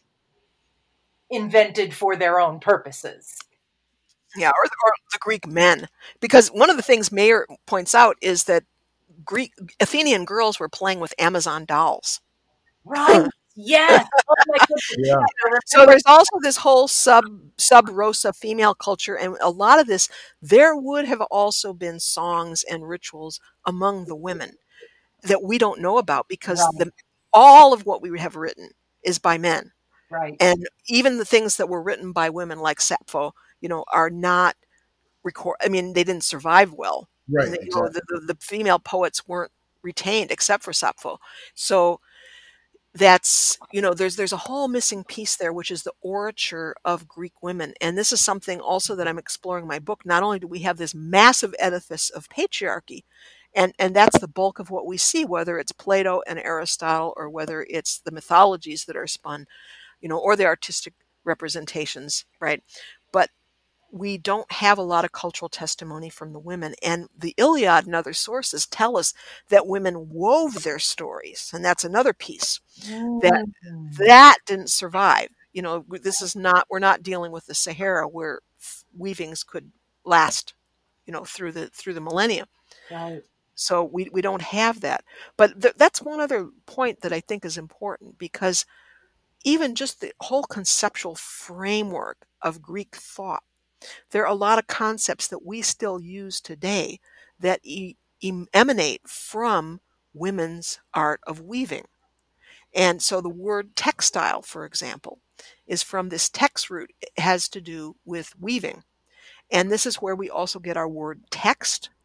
invented 1.30 1.94
for 1.94 2.14
their 2.14 2.38
own 2.38 2.60
purposes. 2.60 3.38
yeah 4.36 4.50
or, 4.50 4.64
or 4.64 4.92
the 5.12 5.18
greek 5.18 5.46
men 5.46 5.88
because 6.20 6.48
one 6.48 6.68
of 6.70 6.76
the 6.76 6.82
things 6.82 7.10
Mayor 7.10 7.46
points 7.66 7.94
out 7.94 8.16
is 8.20 8.44
that 8.44 8.64
greek 9.24 9.52
athenian 9.80 10.26
girls 10.26 10.60
were 10.60 10.68
playing 10.68 11.00
with 11.00 11.14
amazon 11.18 11.64
dolls 11.64 12.20
Right. 12.84 13.28
Yes. 13.54 14.06
Oh 14.28 14.34
my. 14.46 14.58
Yeah. 14.98 15.16
so 15.66 15.86
there's 15.86 16.02
also 16.06 16.38
this 16.42 16.56
whole 16.58 16.88
sub 16.88 17.24
sub 17.58 17.88
rosa 17.90 18.32
female 18.32 18.74
culture 18.74 19.16
and 19.16 19.36
a 19.40 19.50
lot 19.50 19.78
of 19.80 19.86
this 19.86 20.08
there 20.40 20.76
would 20.76 21.04
have 21.06 21.20
also 21.30 21.72
been 21.72 22.00
songs 22.00 22.64
and 22.70 22.88
rituals 22.88 23.40
among 23.66 24.06
the 24.06 24.16
women 24.16 24.52
that 25.22 25.42
we 25.42 25.58
don't 25.58 25.80
know 25.80 25.98
about 25.98 26.28
because 26.28 26.60
Right. 26.60 26.86
the 26.86 26.92
all 27.32 27.72
of 27.72 27.86
what 27.86 28.02
we 28.02 28.18
have 28.20 28.36
written 28.36 28.70
is 29.04 29.18
by 29.18 29.38
men 29.38 29.72
Right. 30.10 30.36
and 30.40 30.66
even 30.88 31.18
the 31.18 31.24
things 31.24 31.56
that 31.58 31.68
were 31.68 31.82
written 31.82 32.12
by 32.12 32.30
women 32.30 32.58
like 32.60 32.80
Sappho, 32.80 33.34
you 33.60 33.68
know, 33.68 33.84
are 33.92 34.10
not 34.10 34.56
record. 35.24 35.56
I 35.62 35.68
mean, 35.68 35.92
they 35.92 36.04
didn't 36.04 36.24
survive 36.24 36.72
well. 36.72 37.08
Right. 37.30 37.48
And, 37.48 37.58
you 37.62 37.70
know, 37.74 37.88
the, 37.88 38.02
the, 38.08 38.34
the 38.34 38.36
female 38.40 38.78
poets 38.78 39.26
weren't 39.28 39.52
retained 39.82 40.30
except 40.30 40.62
for 40.64 40.72
Sappho. 40.72 41.18
So 41.54 42.00
that's 42.94 43.58
you 43.72 43.80
know, 43.80 43.94
there's 43.94 44.16
there's 44.16 44.32
a 44.32 44.36
whole 44.38 44.68
missing 44.68 45.04
piece 45.04 45.36
there, 45.36 45.52
which 45.52 45.70
is 45.70 45.82
the 45.82 45.94
orature 46.04 46.74
of 46.84 47.08
Greek 47.08 47.42
women, 47.42 47.72
and 47.80 47.96
this 47.96 48.12
is 48.12 48.20
something 48.20 48.60
also 48.60 48.94
that 48.96 49.08
I'm 49.08 49.18
exploring 49.18 49.64
in 49.64 49.68
my 49.68 49.78
book. 49.78 50.04
Not 50.04 50.22
only 50.22 50.38
do 50.38 50.46
we 50.46 50.60
have 50.60 50.76
this 50.78 50.94
massive 50.94 51.54
edifice 51.58 52.10
of 52.10 52.28
patriarchy, 52.28 53.04
and 53.54 53.74
and 53.78 53.94
that's 53.96 54.18
the 54.18 54.28
bulk 54.28 54.58
of 54.58 54.70
what 54.70 54.86
we 54.86 54.96
see 54.98 55.24
whether 55.24 55.58
it's 55.58 55.72
plato 55.72 56.22
and 56.26 56.38
aristotle 56.38 57.12
or 57.16 57.28
whether 57.30 57.66
it's 57.68 58.00
the 58.00 58.10
mythologies 58.12 58.84
that 58.86 58.96
are 58.96 59.06
spun 59.06 59.46
you 60.00 60.08
know 60.08 60.18
or 60.18 60.36
the 60.36 60.46
artistic 60.46 60.94
representations 61.24 62.24
right 62.40 62.62
we 63.92 64.18
don't 64.18 64.50
have 64.52 64.78
a 64.78 64.82
lot 64.82 65.04
of 65.04 65.12
cultural 65.12 65.48
testimony 65.50 66.10
from 66.10 66.32
the 66.32 66.40
women 66.40 66.74
and 66.82 67.08
the 67.18 67.34
iliad 67.38 67.86
and 67.86 67.94
other 67.94 68.14
sources 68.14 68.66
tell 68.66 68.96
us 68.98 69.14
that 69.50 69.66
women 69.68 70.08
wove 70.10 70.64
their 70.64 70.78
stories 70.80 71.50
and 71.54 71.64
that's 71.64 71.84
another 71.84 72.14
piece 72.14 72.60
that 73.20 73.42
Mm. 73.64 73.96
that 74.06 74.36
didn't 74.46 74.70
survive 74.70 75.28
you 75.52 75.62
know 75.62 75.84
this 75.88 76.22
is 76.22 76.34
not 76.36 76.66
we're 76.70 76.78
not 76.78 77.02
dealing 77.02 77.32
with 77.32 77.46
the 77.46 77.54
sahara 77.54 78.08
where 78.08 78.40
weavings 78.96 79.44
could 79.44 79.72
last 80.04 80.54
you 81.06 81.12
know 81.12 81.24
through 81.24 81.52
the 81.52 81.68
through 81.68 81.94
the 81.94 82.00
millennia 82.00 82.46
Right. 82.90 83.22
so 83.54 83.84
we, 83.84 84.08
we 84.12 84.22
don't 84.22 84.42
have 84.42 84.80
that 84.80 85.04
but 85.36 85.60
th- 85.60 85.74
that's 85.76 86.02
one 86.02 86.20
other 86.20 86.48
point 86.66 87.00
that 87.02 87.12
i 87.12 87.20
think 87.20 87.44
is 87.44 87.58
important 87.58 88.18
because 88.18 88.64
even 89.44 89.74
just 89.74 90.00
the 90.00 90.12
whole 90.20 90.44
conceptual 90.44 91.14
framework 91.16 92.18
of 92.42 92.62
greek 92.62 92.94
thought 92.96 93.42
there 94.10 94.22
are 94.24 94.32
a 94.32 94.34
lot 94.34 94.58
of 94.58 94.66
concepts 94.66 95.28
that 95.28 95.44
we 95.44 95.62
still 95.62 96.00
use 96.00 96.40
today 96.40 97.00
that 97.40 97.60
e- 97.64 97.96
emanate 98.54 99.08
from 99.08 99.80
women's 100.14 100.80
art 100.94 101.20
of 101.26 101.40
weaving. 101.40 101.86
And 102.74 103.02
so 103.02 103.20
the 103.20 103.28
word 103.28 103.76
textile 103.76 104.42
for 104.42 104.64
example 104.64 105.20
is 105.66 105.82
from 105.82 106.08
this 106.08 106.28
text 106.28 106.70
root 106.70 106.92
it 107.00 107.10
has 107.18 107.48
to 107.50 107.60
do 107.60 107.96
with 108.04 108.32
weaving. 108.40 108.82
And 109.50 109.70
this 109.70 109.86
is 109.86 109.96
where 109.96 110.16
we 110.16 110.30
also 110.30 110.58
get 110.60 110.76
our 110.76 110.88
word 110.88 111.22
text. 111.30 111.90
Oh, 111.92 112.02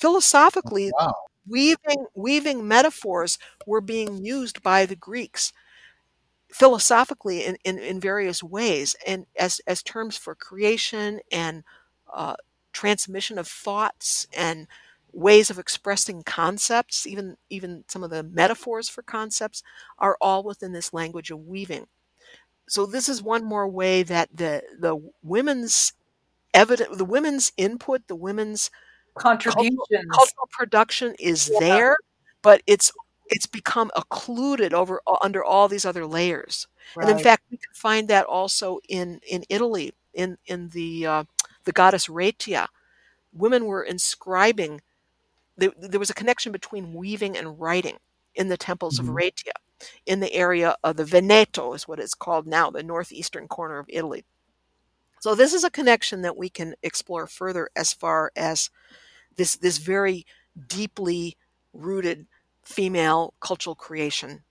Philosophically 0.00 0.92
Wow. 0.98 1.14
weaving 1.46 2.06
weaving 2.14 2.66
metaphors 2.68 3.38
were 3.66 3.80
being 3.80 4.24
used 4.24 4.62
by 4.62 4.86
the 4.86 4.96
greeks 4.96 5.52
philosophically 6.52 7.44
in, 7.44 7.56
in, 7.64 7.78
in 7.78 8.00
various 8.00 8.42
ways 8.42 8.96
and 9.06 9.26
as, 9.38 9.60
as 9.66 9.82
terms 9.82 10.16
for 10.16 10.34
creation 10.34 11.20
and 11.30 11.62
uh, 12.12 12.34
transmission 12.72 13.38
of 13.38 13.46
thoughts 13.48 14.26
and 14.36 14.66
ways 15.12 15.50
of 15.50 15.58
expressing 15.58 16.22
concepts 16.22 17.06
even 17.06 17.36
even 17.50 17.84
some 17.88 18.02
of 18.04 18.10
the 18.10 18.22
metaphors 18.22 18.88
for 18.88 19.02
concepts 19.02 19.62
are 19.98 20.16
all 20.20 20.42
within 20.44 20.72
this 20.72 20.92
language 20.92 21.30
of 21.30 21.40
weaving 21.46 21.86
so 22.68 22.86
this 22.86 23.08
is 23.08 23.22
one 23.22 23.44
more 23.44 23.68
way 23.68 24.02
that 24.02 24.28
the 24.34 24.62
the 24.78 24.96
women's 25.22 25.92
evident 26.54 26.98
the 26.98 27.04
women's 27.04 27.52
input 27.56 28.06
the 28.08 28.16
women's 28.16 28.70
Contributions. 29.16 30.06
cultural 30.14 30.48
production 30.52 31.14
is 31.18 31.48
Yeah. 31.48 31.58
there, 31.60 31.96
but 32.42 32.62
it's 32.66 32.92
it's 33.30 33.46
become 33.46 33.90
occluded 33.96 34.74
over 34.74 35.00
under 35.22 35.44
all 35.44 35.68
these 35.68 35.86
other 35.86 36.06
layers. 36.06 36.66
And 37.00 37.10
in 37.10 37.18
fact, 37.18 37.44
we 37.50 37.58
can 37.58 37.74
find 37.74 38.08
that 38.08 38.26
also 38.26 38.80
in 38.88 39.20
in 39.28 39.44
Italy, 39.50 39.92
in 40.14 40.38
in 40.46 40.70
the 40.70 41.06
uh, 41.06 41.24
the 41.64 41.72
goddess 41.72 42.08
Reitia. 42.08 42.68
Women 43.32 43.66
were 43.66 43.82
inscribing. 43.84 44.80
There, 45.56 45.72
there 45.78 46.00
was 46.00 46.10
a 46.10 46.14
connection 46.14 46.52
between 46.52 46.94
weaving 46.94 47.36
and 47.36 47.60
writing 47.60 47.98
in 48.34 48.48
the 48.48 48.56
temples 48.58 48.96
Mhm. 48.96 49.00
of 49.00 49.06
Reitia, 49.08 49.52
in 50.06 50.20
the 50.20 50.32
area 50.34 50.76
of 50.84 50.96
the 50.96 51.04
Veneto, 51.04 51.74
is 51.74 51.88
what 51.88 52.00
it's 52.00 52.14
called 52.14 52.46
now, 52.46 52.70
the 52.70 52.82
northeastern 52.82 53.48
corner 53.48 53.78
of 53.78 53.86
Italy. 53.88 54.24
So 55.20 55.34
this 55.34 55.52
is 55.54 55.64
a 55.64 55.70
connection 55.70 56.22
that 56.22 56.36
we 56.36 56.48
can 56.48 56.74
explore 56.82 57.26
further 57.26 57.70
as 57.76 57.92
far 57.92 58.32
as 58.36 58.70
this 59.36 59.56
this 59.56 59.78
very 59.78 60.26
deeply 60.68 61.36
rooted 61.72 62.26
female 62.70 63.34
cultural 63.40 63.74
creation 63.74 64.42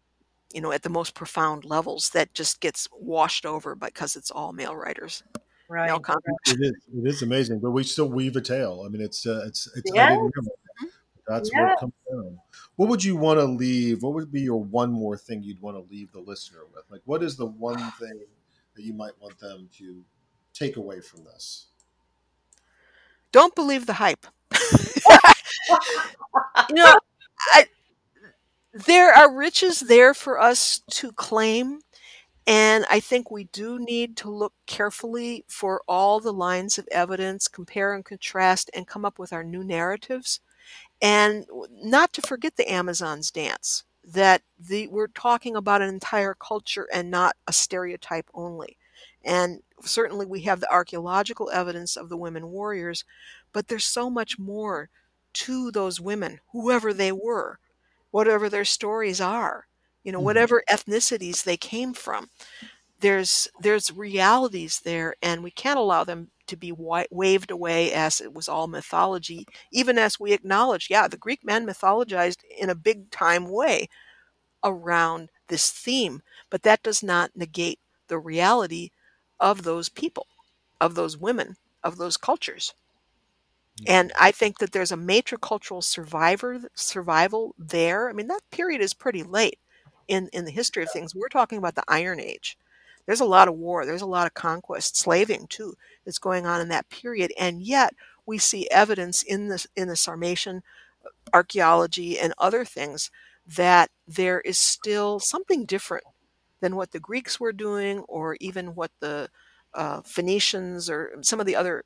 you 0.54 0.62
know 0.62 0.72
at 0.72 0.84
the 0.84 0.90
most 0.90 1.14
profound 1.16 1.64
levels 1.64 2.10
that 2.10 2.34
just 2.34 2.60
gets 2.60 2.88
washed 2.92 3.46
over 3.46 3.76
because 3.76 4.16
it's 4.16 4.32
all 4.32 4.52
male 4.52 4.76
writers 4.76 5.24
right. 5.70 5.88
male 5.88 6.00
contributors. 6.00 6.40
It 6.48 6.60
is. 6.62 7.04
It 7.04 7.08
is 7.08 7.22
amazing, 7.22 7.60
but 7.60 7.72
we 7.72 7.84
still 7.84 8.10
weave 8.10 8.36
a 8.36 8.42
tale. 8.42 8.84
I 8.86 8.90
mean, 8.90 9.02
it's 9.02 9.26
uh, 9.26 9.44
it's 9.46 9.68
it's. 9.76 9.92
I 9.92 9.96
Yes. 9.96 10.10
didn't. 10.10 10.34
That's 11.28 11.54
where 11.54 11.68
Yes. 11.68 11.78
it 11.78 11.80
comes 11.80 11.94
down. 12.10 12.40
What 12.76 12.90
would 12.90 13.04
you 13.04 13.16
want 13.16 13.40
to 13.40 13.46
leave? 13.46 14.02
What 14.02 14.14
would 14.16 14.32
be 14.32 14.42
your 14.42 14.62
one 14.64 14.92
more 14.92 15.16
thing 15.16 15.44
you'd 15.44 15.62
want 15.62 15.78
to 15.78 15.94
leave 15.94 16.12
the 16.12 16.20
listener 16.20 16.62
with? 16.74 16.86
Like, 16.90 17.02
what 17.06 17.22
is 17.22 17.38
the 17.38 17.46
one 17.46 17.78
thing 18.00 18.20
that 18.76 18.84
you 18.84 18.94
might 18.94 19.14
want 19.22 19.38
them 19.40 19.70
to 19.78 20.04
take 20.54 20.78
away 20.78 21.02
from 21.02 21.24
this? 21.24 21.68
don't 23.32 23.54
believe 23.54 23.86
the 23.86 23.94
hype 23.94 24.26
you 26.68 26.76
know 26.76 27.00
I, 27.54 27.68
there 28.86 29.14
are 29.14 29.34
riches 29.36 29.82
there 29.82 30.14
for 30.14 30.40
us 30.40 30.82
to 30.90 31.12
claim 31.12 31.82
and 32.48 32.86
i 32.90 33.00
think 33.00 33.30
we 33.30 33.46
do 33.46 33.80
need 33.80 34.16
to 34.18 34.30
look 34.30 34.54
carefully 34.66 35.44
for 35.48 35.82
all 35.88 36.20
the 36.20 36.34
lines 36.34 36.78
of 36.78 36.88
evidence 36.92 37.48
compare 37.48 37.94
and 37.94 38.06
contrast 38.06 38.70
and 38.74 38.88
come 38.88 39.06
up 39.06 39.20
with 39.20 39.34
our 39.34 39.44
new 39.44 39.64
narratives. 39.64 40.40
And 41.02 41.46
not 41.72 42.14
to 42.14 42.22
forget 42.22 42.56
the 42.58 42.72
amazon's 42.72 43.32
dance 43.32 43.84
that 44.04 44.42
the 44.60 44.88
we're 44.88 45.08
talking 45.08 45.56
about 45.56 45.82
an 45.82 45.90
entire 45.90 46.34
culture 46.34 46.88
and 46.94 47.12
not 47.12 47.36
a 47.48 47.54
stereotype 47.54 48.30
only. 48.34 48.78
And 49.24 49.62
certainly 49.82 50.26
we 50.26 50.42
have 50.42 50.60
the 50.60 50.72
archaeological 50.72 51.50
evidence 51.52 51.96
of 51.98 52.10
the 52.10 52.18
women 52.18 52.50
warriors 52.52 53.06
but 53.54 53.68
there's 53.68 53.86
so 53.86 54.10
much 54.10 54.38
more 54.40 54.90
to 55.34 55.72
those 55.72 56.00
women 56.02 56.40
whoever 56.52 56.94
they 56.94 57.12
were 57.12 57.60
whatever 58.12 58.50
their 58.50 58.66
stories 58.66 59.22
are 59.22 59.66
you 60.04 60.12
know 60.12 60.20
Mhm. 60.20 60.24
whatever 60.24 60.64
ethnicities 60.72 61.44
they 61.44 61.58
came 61.58 61.94
from 61.94 62.30
there's 63.00 63.48
there's 63.62 63.92
realities 63.92 64.82
there 64.84 65.16
and 65.22 65.44
we 65.44 65.52
can't 65.52 65.80
allow 65.80 66.04
them 66.04 66.30
to 66.48 66.58
be 66.58 66.70
wi- 66.72 67.08
waved 67.12 67.52
away 67.52 67.94
as 67.94 68.20
it 68.22 68.34
was 68.34 68.50
all 68.50 68.68
mythology 68.68 69.46
even 69.72 69.98
as 69.98 70.20
we 70.20 70.34
acknowledge 70.34 70.90
yeah 70.90 71.08
the 71.08 71.18
greek 71.18 71.44
men 71.44 71.66
mythologized 71.66 72.40
in 72.58 72.70
a 72.70 72.76
big 72.76 73.10
time 73.12 73.50
way 73.50 73.88
around 74.64 75.30
this 75.48 75.72
theme 75.72 76.22
but 76.50 76.64
that 76.64 76.84
does 76.84 77.04
not 77.04 77.32
negate 77.36 77.80
the 78.08 78.20
reality 78.20 78.90
of 79.40 79.64
those 79.64 79.90
people 79.90 80.28
of 80.82 80.96
those 80.96 81.18
women 81.18 81.56
of 81.84 81.98
those 81.98 82.18
cultures 82.18 82.74
and 83.88 84.12
I 84.20 84.32
think 84.32 84.60
that 84.60 84.72
there's 84.72 84.92
a 84.92 84.98
matricultural 84.98 85.84
survivor 85.84 86.62
survival 86.76 87.56
there. 87.58 88.10
I 88.10 88.14
mean, 88.14 88.28
that 88.28 88.42
period 88.52 88.82
is 88.82 88.94
pretty 88.94 89.24
late 89.24 89.60
in, 90.08 90.30
in 90.34 90.46
the 90.46 90.52
history 90.52 90.84
of 90.84 90.92
things. 90.92 91.16
We're 91.16 91.30
talking 91.30 91.58
about 91.58 91.76
the 91.76 91.84
Iron 91.88 92.20
Age. 92.20 92.58
There's 93.06 93.22
a 93.22 93.26
lot 93.26 93.48
of 93.48 93.56
war, 93.56 93.86
there's 93.86 94.02
a 94.04 94.08
lot 94.08 94.28
of 94.28 94.34
conquest, 94.36 94.98
slaving 94.98 95.48
too, 95.48 95.76
that's 96.06 96.20
going 96.20 96.46
on 96.46 96.62
in 96.62 96.68
that 96.70 96.90
period. 96.90 97.34
And 97.40 97.62
yet 97.62 97.94
we 98.26 98.38
see 98.38 98.70
evidence 98.70 99.24
in 99.24 99.48
the 99.48 99.66
in 99.76 99.88
the 99.88 99.96
Sarmatian 99.96 100.62
archaeology 101.34 102.20
and 102.20 102.34
other 102.38 102.66
things 102.66 103.12
that 103.48 103.90
there 104.08 104.42
is 104.42 104.58
still 104.60 105.20
something 105.20 105.66
different 105.66 106.04
than 106.62 106.76
what 106.76 106.92
the 106.92 107.00
Greeks 107.00 107.40
were 107.40 107.54
doing 107.54 108.00
or 108.02 108.38
even 108.40 108.76
what 108.76 108.92
the 109.00 109.30
uh, 109.74 110.02
Phoenicians 110.02 110.90
or 110.90 111.12
some 111.22 111.40
of 111.40 111.46
the 111.46 111.56
other 111.56 111.84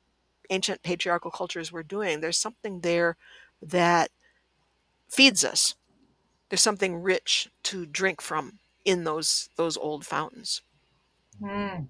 ancient 0.50 0.82
patriarchal 0.82 1.30
cultures 1.30 1.72
were 1.72 1.82
doing. 1.82 2.20
There's 2.20 2.38
something 2.38 2.80
there 2.80 3.16
that 3.62 4.10
feeds 5.08 5.44
us. 5.44 5.74
There's 6.48 6.62
something 6.62 7.02
rich 7.02 7.48
to 7.64 7.86
drink 7.86 8.20
from 8.20 8.58
in 8.84 9.04
those 9.04 9.48
those 9.56 9.76
old 9.76 10.04
fountains. 10.06 10.62
Mm. 11.42 11.88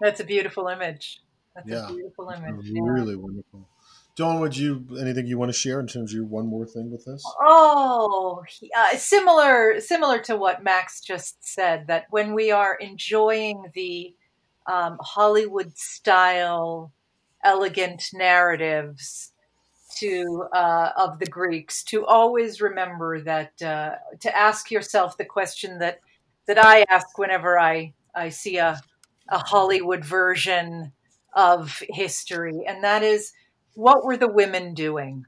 That's 0.00 0.20
a 0.20 0.24
beautiful 0.24 0.68
image. 0.68 1.22
That's 1.54 1.68
Yeah. 1.68 1.88
a 1.88 1.92
beautiful 1.92 2.30
image. 2.30 2.64
yeah. 2.66 2.82
Really 2.82 3.16
wonderful. 3.16 3.68
Dawn, 4.14 4.40
would 4.40 4.56
you 4.56 4.84
anything 5.00 5.26
you 5.26 5.38
want 5.38 5.48
to 5.48 5.58
share 5.58 5.80
in 5.80 5.86
terms 5.86 6.12
of 6.12 6.16
your 6.16 6.26
one 6.26 6.46
more 6.46 6.66
thing 6.66 6.90
with 6.90 7.04
this? 7.06 7.22
Oh, 7.40 8.44
uh, 8.76 8.96
similar 8.96 9.80
similar 9.80 10.18
to 10.24 10.36
what 10.36 10.62
Max 10.62 11.00
just 11.00 11.42
said. 11.46 11.86
That 11.86 12.06
when 12.10 12.34
we 12.34 12.50
are 12.50 12.74
enjoying 12.74 13.70
the 13.74 14.14
um, 14.66 14.98
Hollywood 15.00 15.76
style, 15.76 16.92
elegant 17.44 18.10
narratives 18.12 19.32
to 19.98 20.44
uh, 20.52 20.90
of 20.96 21.18
the 21.18 21.26
Greeks, 21.26 21.82
to 21.84 22.06
always 22.06 22.60
remember 22.60 23.20
that 23.20 23.60
uh, 23.62 23.96
to 24.20 24.36
ask 24.36 24.70
yourself 24.70 25.16
the 25.16 25.24
question 25.24 25.78
that 25.78 26.00
that 26.46 26.58
I 26.58 26.84
ask 26.88 27.18
whenever 27.18 27.58
I 27.58 27.94
I 28.14 28.30
see 28.30 28.58
a 28.58 28.80
a 29.28 29.38
Hollywood 29.38 30.04
version 30.04 30.92
of 31.34 31.82
history, 31.88 32.64
and 32.66 32.84
that 32.84 33.02
is, 33.02 33.32
what 33.74 34.04
were 34.04 34.16
the 34.16 34.28
women 34.28 34.74
doing? 34.74 35.24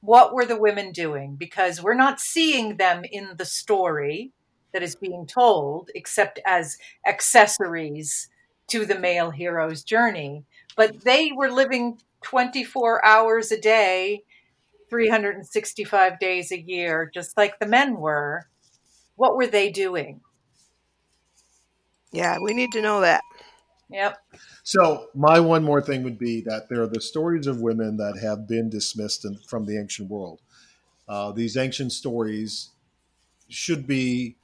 what 0.00 0.32
were 0.32 0.44
the 0.44 0.58
women 0.58 0.92
doing? 0.92 1.36
Because 1.36 1.82
we're 1.82 1.94
not 1.94 2.20
seeing 2.20 2.76
them 2.76 3.02
in 3.10 3.30
the 3.36 3.44
story 3.44 4.32
that 4.78 4.84
is 4.84 4.94
being 4.94 5.26
told, 5.26 5.90
except 5.96 6.38
as 6.46 6.78
accessories 7.04 8.28
to 8.68 8.86
the 8.86 8.96
male 8.96 9.32
hero's 9.32 9.82
journey. 9.82 10.44
But 10.76 11.02
they 11.02 11.32
were 11.34 11.50
living 11.50 11.98
24 12.22 13.04
hours 13.04 13.50
a 13.50 13.60
day 13.60 14.22
365 14.88 16.20
days 16.20 16.52
a 16.52 16.60
year, 16.60 17.10
just 17.12 17.36
like 17.36 17.58
the 17.58 17.66
men 17.66 17.96
were, 17.96 18.46
what 19.16 19.36
were 19.36 19.48
they 19.48 19.68
doing? 19.68 20.20
Yeah, 22.12 22.38
we 22.40 22.54
need 22.54 22.70
to 22.70 22.80
know 22.80 23.00
that. 23.00 23.22
Yep. 23.90 24.16
So 24.62 25.08
my 25.12 25.40
one 25.40 25.64
more 25.64 25.82
thing 25.82 26.04
would 26.04 26.20
be 26.20 26.40
that 26.42 26.68
there 26.68 26.82
are 26.82 26.86
the 26.86 27.00
stories 27.00 27.48
of 27.48 27.60
women 27.60 27.96
that 27.96 28.16
have 28.22 28.46
been 28.46 28.70
dismissed 28.70 29.24
in, 29.24 29.38
from 29.38 29.66
the 29.66 29.76
ancient 29.76 30.08
world. 30.08 30.40
Uh, 31.08 31.32
these 31.32 31.56
ancient 31.56 31.90
stories 31.90 32.68
should 33.48 33.84
be 33.84 34.36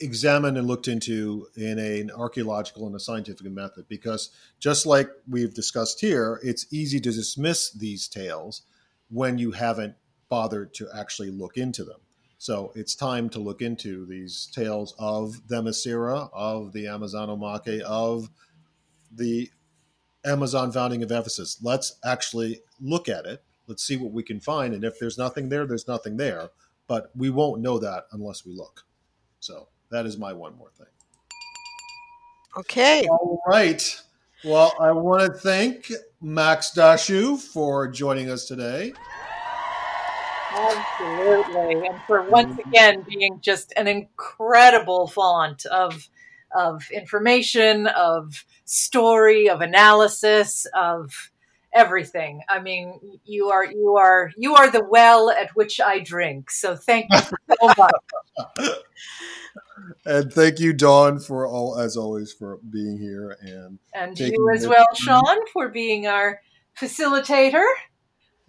examined 0.00 0.56
and 0.56 0.66
looked 0.66 0.88
into 0.88 1.46
in 1.56 1.78
a, 1.78 2.00
an 2.00 2.10
archaeological 2.10 2.86
and 2.86 2.96
a 2.96 3.00
scientific 3.00 3.50
method 3.50 3.86
because 3.88 4.30
just 4.58 4.86
like 4.86 5.08
we've 5.28 5.54
discussed 5.54 6.00
here, 6.00 6.40
it's 6.42 6.66
easy 6.72 6.98
to 7.00 7.10
dismiss 7.12 7.70
these 7.70 8.08
tales 8.08 8.62
when 9.10 9.38
you 9.38 9.50
haven't 9.50 9.94
bothered 10.28 10.72
to 10.74 10.88
actually 10.96 11.30
look 11.30 11.56
into 11.56 11.84
them. 11.84 12.00
So 12.38 12.72
it's 12.74 12.94
time 12.94 13.28
to 13.30 13.38
look 13.38 13.60
into 13.60 14.06
these 14.06 14.50
tales 14.54 14.94
of 14.98 15.42
Themyscira, 15.48 16.30
of 16.32 16.72
the 16.72 16.86
Amazonomachy, 16.86 17.80
of 17.80 18.30
the 19.12 19.50
Amazon 20.24 20.72
founding 20.72 21.02
of 21.02 21.12
Ephesus. 21.12 21.58
Let's 21.62 21.98
actually 22.02 22.62
look 22.80 23.08
at 23.08 23.26
it. 23.26 23.42
Let's 23.66 23.82
see 23.82 23.98
what 23.98 24.12
we 24.12 24.22
can 24.22 24.40
find. 24.40 24.72
And 24.72 24.84
if 24.84 24.98
there's 24.98 25.18
nothing 25.18 25.50
there, 25.50 25.66
there's 25.66 25.88
nothing 25.88 26.16
there. 26.16 26.48
But 26.86 27.10
we 27.14 27.28
won't 27.28 27.60
know 27.60 27.78
that 27.78 28.06
unless 28.12 28.46
we 28.46 28.54
look. 28.54 28.84
So 29.40 29.68
that 29.90 30.06
is 30.06 30.16
my 30.18 30.32
one 30.32 30.56
more 30.56 30.70
thing. 30.76 30.86
Okay. 32.56 33.06
All 33.06 33.42
right. 33.46 34.02
Well, 34.44 34.72
I 34.80 34.90
want 34.92 35.22
to 35.22 35.38
thank 35.38 35.92
Max 36.20 36.72
Dashu 36.74 37.38
for 37.38 37.88
joining 37.88 38.30
us 38.30 38.46
today. 38.46 38.92
Absolutely. 40.52 41.86
And 41.86 42.00
for 42.06 42.22
once 42.22 42.58
again 42.58 43.04
being 43.08 43.40
just 43.40 43.72
an 43.76 43.86
incredible 43.86 45.06
font 45.06 45.64
of 45.66 46.08
of 46.52 46.90
information, 46.90 47.86
of 47.86 48.44
story, 48.64 49.48
of 49.48 49.60
analysis, 49.60 50.66
of 50.74 51.30
everything. 51.72 52.42
I 52.48 52.60
mean, 52.60 53.18
you 53.24 53.48
are 53.50 53.64
you 53.64 53.96
are 53.96 54.30
you 54.36 54.54
are 54.54 54.70
the 54.70 54.84
well 54.84 55.30
at 55.30 55.50
which 55.54 55.80
I 55.80 56.00
drink. 56.00 56.50
So 56.50 56.76
thank 56.76 57.06
you 57.12 57.18
so 57.18 57.72
much. 57.78 58.70
and 60.04 60.32
thank 60.32 60.60
you, 60.60 60.72
Dawn, 60.72 61.18
for 61.18 61.46
all 61.46 61.78
as 61.78 61.96
always 61.96 62.32
for 62.32 62.58
being 62.70 62.98
here 62.98 63.36
and 63.40 63.78
And 63.94 64.18
you 64.18 64.50
as 64.54 64.66
well. 64.66 64.86
Sean, 64.94 65.38
for 65.52 65.68
being 65.68 66.06
our 66.06 66.40
facilitator. 66.78 67.64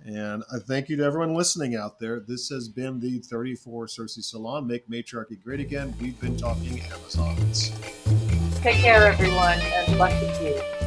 And 0.03 0.43
I 0.51 0.57
thank 0.57 0.89
you 0.89 0.97
to 0.97 1.03
everyone 1.03 1.35
listening 1.35 1.75
out 1.75 1.99
there. 1.99 2.19
This 2.19 2.49
has 2.49 2.67
been 2.67 2.99
the 2.99 3.19
34 3.19 3.85
Cersei 3.85 4.23
Salon. 4.23 4.65
Make 4.65 4.89
matriarchy 4.89 5.35
great 5.35 5.59
again. 5.59 5.93
We've 6.01 6.19
been 6.19 6.37
talking 6.37 6.81
Amazons. 6.81 7.71
Take 8.61 8.77
care, 8.77 9.05
everyone, 9.05 9.59
and 9.59 9.97
blessed 9.97 10.41
you. 10.41 10.80